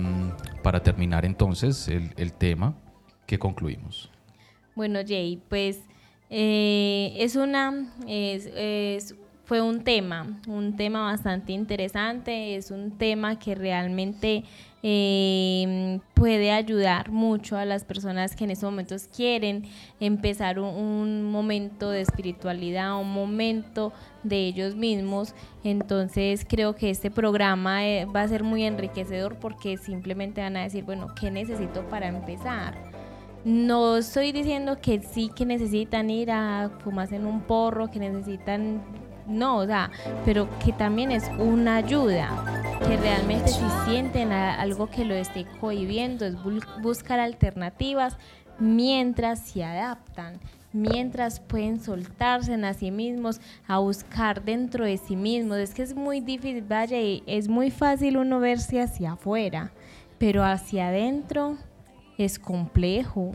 para 0.62 0.80
terminar 0.82 1.24
entonces 1.24 1.88
el, 1.88 2.12
el 2.16 2.32
tema, 2.32 2.74
¿qué 3.26 3.38
concluimos? 3.38 4.08
Bueno, 4.76 5.00
Jay, 5.06 5.42
pues 5.48 5.80
eh, 6.30 7.14
es 7.18 7.34
una, 7.34 7.92
es, 8.06 8.46
es- 8.54 9.14
fue 9.46 9.62
un 9.62 9.84
tema, 9.84 10.26
un 10.48 10.74
tema 10.74 11.04
bastante 11.04 11.52
interesante, 11.52 12.56
es 12.56 12.72
un 12.72 12.90
tema 12.98 13.38
que 13.38 13.54
realmente 13.54 14.42
eh, 14.82 16.00
puede 16.14 16.50
ayudar 16.50 17.10
mucho 17.12 17.56
a 17.56 17.64
las 17.64 17.84
personas 17.84 18.34
que 18.34 18.42
en 18.42 18.50
estos 18.50 18.68
momentos 18.68 19.08
quieren 19.14 19.64
empezar 20.00 20.58
un, 20.58 20.74
un 20.74 21.30
momento 21.30 21.90
de 21.90 22.00
espiritualidad, 22.00 23.00
un 23.00 23.12
momento 23.12 23.92
de 24.24 24.48
ellos 24.48 24.74
mismos. 24.74 25.32
Entonces 25.62 26.44
creo 26.48 26.74
que 26.74 26.90
este 26.90 27.12
programa 27.12 27.86
eh, 27.86 28.04
va 28.04 28.22
a 28.22 28.28
ser 28.28 28.42
muy 28.42 28.64
enriquecedor 28.64 29.36
porque 29.38 29.76
simplemente 29.76 30.40
van 30.40 30.56
a 30.56 30.64
decir, 30.64 30.82
bueno, 30.82 31.14
¿qué 31.14 31.30
necesito 31.30 31.88
para 31.88 32.08
empezar? 32.08 32.74
No 33.46 33.96
estoy 33.96 34.32
diciendo 34.32 34.80
que 34.80 35.00
sí 35.02 35.30
que 35.32 35.46
necesitan 35.46 36.10
ir 36.10 36.32
a 36.32 36.68
fumarse 36.80 37.14
en 37.14 37.26
un 37.26 37.42
porro, 37.42 37.92
que 37.92 38.00
necesitan, 38.00 38.82
no, 39.26 39.58
o 39.58 39.66
sea, 39.66 39.90
pero 40.24 40.48
que 40.58 40.72
también 40.72 41.10
es 41.10 41.30
una 41.38 41.76
ayuda, 41.76 42.78
que 42.86 42.96
realmente 42.96 43.48
si 43.48 43.64
sienten 43.84 44.32
algo 44.32 44.88
que 44.88 45.04
lo 45.04 45.14
esté 45.14 45.46
cohibiendo, 45.60 46.24
es 46.24 46.36
buscar 46.82 47.18
alternativas, 47.18 48.16
mientras 48.58 49.40
se 49.40 49.64
adaptan, 49.64 50.40
mientras 50.72 51.40
pueden 51.40 51.80
soltarse 51.80 52.54
a 52.54 52.74
sí 52.74 52.90
mismos, 52.90 53.40
a 53.66 53.78
buscar 53.78 54.44
dentro 54.44 54.84
de 54.84 54.96
sí 54.96 55.16
mismos. 55.16 55.58
Es 55.58 55.74
que 55.74 55.82
es 55.82 55.94
muy 55.94 56.20
difícil, 56.20 56.62
vaya, 56.62 56.98
es 57.26 57.48
muy 57.48 57.70
fácil 57.70 58.16
uno 58.16 58.40
verse 58.40 58.80
hacia 58.80 59.12
afuera, 59.12 59.72
pero 60.18 60.44
hacia 60.44 60.88
adentro 60.88 61.56
es 62.18 62.38
complejo. 62.38 63.32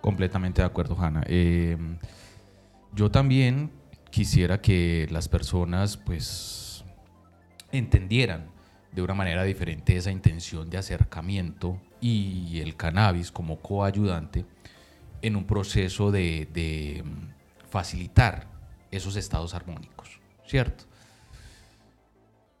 Completamente 0.00 0.62
de 0.62 0.66
acuerdo, 0.66 0.96
Hanna. 0.98 1.22
Eh, 1.26 1.76
yo 2.94 3.10
también 3.10 3.70
quisiera 4.10 4.60
que 4.60 5.06
las 5.10 5.28
personas 5.28 5.96
pues 5.96 6.84
entendieran 7.72 8.50
de 8.92 9.02
una 9.02 9.14
manera 9.14 9.44
diferente 9.44 9.96
esa 9.96 10.10
intención 10.10 10.70
de 10.70 10.78
acercamiento 10.78 11.80
y 12.00 12.60
el 12.60 12.76
cannabis 12.76 13.30
como 13.30 13.60
coayudante 13.60 14.46
en 15.20 15.36
un 15.36 15.44
proceso 15.44 16.10
de, 16.10 17.02
mm, 17.04 17.68
facilitar 17.68 18.48
esos 18.90 19.16
estados 19.16 19.52
armónicos, 19.52 20.20
¿cierto? 20.46 20.84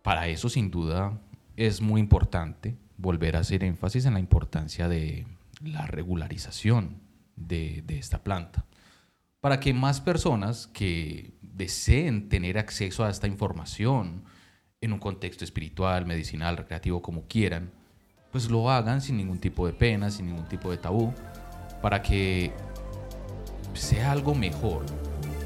Para 0.02 0.28
eso 0.28 0.48
sin 0.48 0.70
duda 0.70 1.18
es 1.56 1.80
muy 1.80 2.00
importante 2.00 2.76
volver 2.98 3.36
a 3.36 3.40
hacer 3.40 3.64
énfasis 3.64 4.04
en 4.04 4.14
la 4.14 4.20
importancia 4.20 4.88
de 4.88 5.26
la 5.62 5.86
regularización 5.86 7.00
de 7.36 7.84
esta 7.88 8.22
planta 8.22 8.66
para 9.40 9.60
que 9.60 9.72
más 9.72 10.00
personas 10.00 10.66
que 10.66 11.32
deseen 11.58 12.28
tener 12.28 12.56
acceso 12.56 13.04
a 13.04 13.10
esta 13.10 13.26
información 13.26 14.22
en 14.80 14.92
un 14.92 15.00
contexto 15.00 15.44
espiritual, 15.44 16.06
medicinal, 16.06 16.56
recreativo, 16.56 17.02
como 17.02 17.26
quieran, 17.26 17.72
pues 18.30 18.48
lo 18.48 18.70
hagan 18.70 19.00
sin 19.00 19.16
ningún 19.16 19.38
tipo 19.38 19.66
de 19.66 19.72
pena, 19.72 20.10
sin 20.10 20.26
ningún 20.26 20.46
tipo 20.46 20.70
de 20.70 20.78
tabú, 20.78 21.12
para 21.82 22.00
que 22.00 22.52
sea 23.74 24.12
algo 24.12 24.34
mejor 24.34 24.86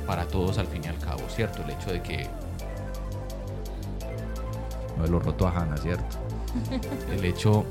para 0.06 0.28
todos 0.28 0.58
al 0.58 0.66
fin 0.66 0.82
y 0.84 0.88
al 0.88 0.98
cabo, 0.98 1.22
¿cierto? 1.28 1.62
El 1.62 1.70
hecho 1.70 1.92
de 1.92 2.02
que... 2.02 2.28
No 4.98 5.06
lo 5.06 5.18
roto 5.18 5.48
a 5.48 5.58
Hanna, 5.58 5.78
¿cierto? 5.78 6.18
El 7.10 7.24
hecho, 7.24 7.64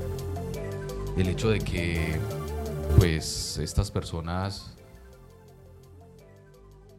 el 1.16 1.28
hecho 1.28 1.50
de 1.50 1.60
que 1.60 2.18
pues 2.98 3.58
estas 3.58 3.92
personas 3.92 4.72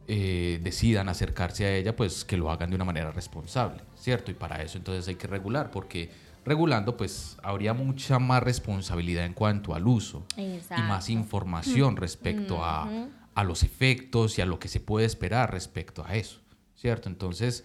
eh, 0.06 0.60
decidan 0.62 1.08
acercarse 1.08 1.64
a 1.64 1.74
ella, 1.74 1.96
pues 1.96 2.24
que 2.24 2.36
lo 2.36 2.50
hagan 2.50 2.70
de 2.70 2.76
una 2.76 2.84
manera 2.84 3.10
responsable, 3.10 3.82
¿cierto? 3.96 4.30
Y 4.30 4.34
para 4.34 4.62
eso 4.62 4.76
entonces 4.76 5.08
hay 5.08 5.14
que 5.14 5.26
regular, 5.26 5.70
porque 5.70 6.10
regulando 6.44 6.96
pues 6.96 7.38
habría 7.42 7.72
mucha 7.72 8.18
más 8.18 8.42
responsabilidad 8.42 9.24
en 9.24 9.32
cuanto 9.32 9.74
al 9.74 9.86
uso 9.86 10.26
y 10.36 10.82
más 10.82 11.08
información 11.08 11.96
respecto 11.96 12.62
a, 12.62 12.88
a, 13.34 13.44
los 13.44 13.62
efectos 13.62 14.38
y 14.38 14.42
a 14.42 14.46
lo 14.46 14.58
que 14.58 14.68
se 14.68 14.80
puede 14.80 15.06
esperar 15.06 15.50
respecto 15.52 16.04
a 16.04 16.14
eso, 16.16 16.40
¿cierto? 16.74 17.08
Entonces, 17.08 17.64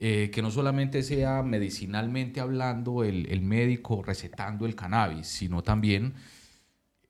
eh, 0.00 0.30
que 0.32 0.40
no 0.40 0.50
solamente 0.50 1.02
sea 1.02 1.42
medicinalmente 1.42 2.40
hablando 2.40 3.04
el, 3.04 3.26
el 3.30 3.42
médico 3.42 4.02
recetando 4.02 4.64
el 4.64 4.74
cannabis, 4.74 5.26
sino 5.26 5.62
también 5.62 6.14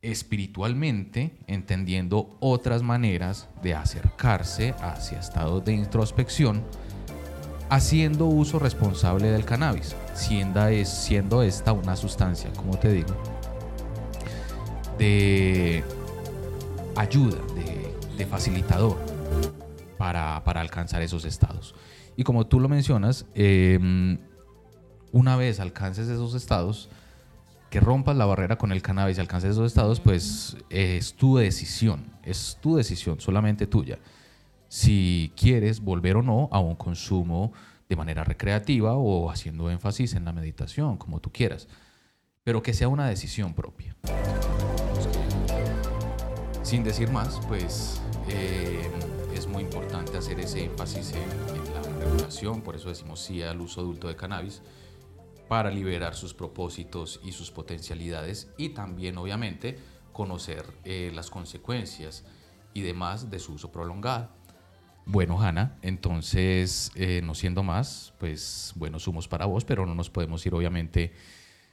espiritualmente, 0.03 1.37
entendiendo 1.47 2.37
otras 2.41 2.83
maneras 2.83 3.49
de 3.63 3.75
acercarse 3.75 4.75
hacia 4.81 5.19
estados 5.19 5.65
de 5.65 5.73
introspección, 5.73 6.63
haciendo 7.69 8.27
uso 8.27 8.59
responsable 8.59 9.29
del 9.31 9.45
cannabis, 9.45 9.97
siendo, 10.15 11.43
esta 11.43 11.73
una 11.73 11.97
sustancia, 11.97 12.51
como 12.53 12.79
te 12.79 12.93
digo, 12.93 13.15
de 14.99 15.83
ayuda, 16.97 17.39
de, 18.17 18.27
facilitador 18.27 18.99
para, 19.97 20.37
alcanzar 20.37 21.03
esos 21.03 21.25
estados. 21.25 21.75
Y 22.17 22.25
como 22.25 22.47
tú 22.47 22.61
lo 22.61 22.69
mencionas, 22.69 23.27
em, 23.35 24.19
una 25.13 25.37
vez 25.37 25.61
alcances 25.61 26.09
esos 26.09 26.35
estados, 26.35 26.89
que 27.71 27.81
rompas 27.81 28.17
la 28.17 28.25
barrera 28.25 28.57
con 28.57 28.73
el 28.73 28.83
cannabis 28.83 29.19
y 29.19 29.21
alcances 29.21 29.53
esos 29.53 29.67
estados, 29.67 30.01
pues 30.01 30.57
es 30.71 31.15
tu 31.15 31.37
decisión, 31.37 32.05
es 32.23 32.59
tu 32.61 32.77
decisión, 32.77 33.21
solamente 33.21 33.67
tuya. 33.67 33.99
Si 34.69 35.33
quieres 35.37 35.81
volver 35.81 36.17
o 36.17 36.23
no 36.23 36.49
a 36.51 36.61
un 36.61 36.77
consumo 36.77 37.53
de 37.89 37.97
manera 37.97 38.25
recreativa 38.25 38.95
o 38.95 39.31
haciendo 39.31 39.71
énfasis 39.71 40.15
en 40.15 40.25
la 40.25 40.33
meditación, 40.33 40.97
como 40.97 41.21
tú 41.21 41.31
quieras, 41.31 41.69
pero 42.43 42.63
que 42.63 42.73
sea 42.73 42.89
una 42.89 43.07
decisión 43.07 43.55
propia. 43.55 43.95
Sin 46.63 46.85
decir 46.85 47.11
más, 47.11 47.41
pues 47.49 48.01
eh, 48.29 48.91
es 49.35 49.47
muy 49.47 49.63
importante 49.63 50.17
hacer 50.17 50.39
ese 50.41 50.65
énfasis 50.65 51.13
en, 51.13 51.57
en 51.57 51.75
la 51.75 52.05
regulación, 52.05 52.61
por 52.63 52.77
eso 52.77 52.89
decimos 52.89 53.21
sí 53.21 53.43
al 53.43 53.61
uso 53.61 53.81
adulto 53.81 54.09
de 54.09 54.17
cannabis 54.17 54.63
para 55.49 55.71
liberar 55.71 56.15
sus 56.15 56.35
propósitos 56.35 57.21
y 57.25 57.33
sus 57.33 57.51
potencialidades 57.51 58.51
y 58.57 58.71
también 58.71 59.17
obviamente 59.19 59.79
conocer 60.13 60.65
eh, 60.85 61.11
las 61.15 61.31
consecuencias 61.31 62.25
y 62.75 62.83
demás 62.83 63.31
de 63.31 63.39
su 63.39 63.55
uso 63.55 63.73
prolongado. 63.73 64.29
Bueno, 65.07 65.41
Hanna, 65.41 65.79
entonces, 65.81 66.93
eh, 66.95 67.23
no 67.25 67.35
siendo 67.35 67.63
más, 67.63 68.13
pues 68.19 68.73
buenos 68.77 69.09
humos 69.09 69.27
para 69.27 69.47
vos, 69.47 69.65
pero 69.65 69.87
no 69.87 69.95
nos 69.95 70.11
podemos 70.11 70.45
ir 70.45 70.55
obviamente 70.55 71.15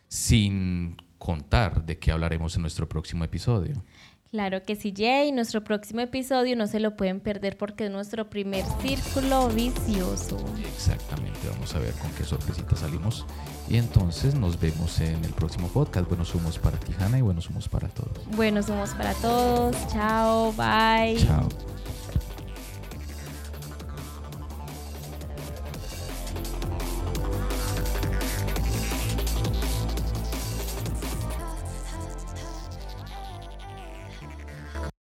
sin 0.08 0.96
contar 1.18 1.86
de 1.86 2.00
qué 2.00 2.12
hablaremos 2.12 2.56
en 2.56 2.62
nuestro 2.62 2.88
próximo 2.88 3.26
episodio. 3.26 3.84
Claro 4.32 4.64
que 4.64 4.76
sí, 4.76 4.94
Jay. 4.96 5.32
Nuestro 5.32 5.64
próximo 5.64 6.02
episodio 6.02 6.56
no 6.56 6.68
se 6.68 6.80
lo 6.80 6.96
pueden 6.96 7.20
perder 7.20 7.58
porque 7.58 7.86
es 7.86 7.92
nuestro 7.92 8.30
primer 8.30 8.66
círculo 8.82 9.48
vicioso. 9.50 10.38
Exactamente, 10.74 11.40
vamos 11.50 11.74
a 11.74 11.80
ver 11.80 11.94
con 11.94 12.12
qué 12.12 12.24
sorpresita 12.24 12.76
salimos. 12.76 13.26
Y 13.70 13.78
entonces 13.78 14.36
nos 14.36 14.60
vemos 14.60 15.00
en 15.00 15.24
el 15.24 15.34
próximo 15.34 15.68
podcast. 15.70 16.08
Buenos 16.08 16.36
humos 16.36 16.60
para 16.60 16.78
Tijana 16.78 17.18
y 17.18 17.22
buenos 17.22 17.50
humos 17.50 17.70
para 17.70 17.88
todos. 17.88 18.26
Buenos 18.36 18.68
humos 18.70 18.90
para 18.92 19.14
todos. 19.16 19.76
Chao, 19.88 20.52
bye. 20.54 21.18
Chao. 21.18 21.48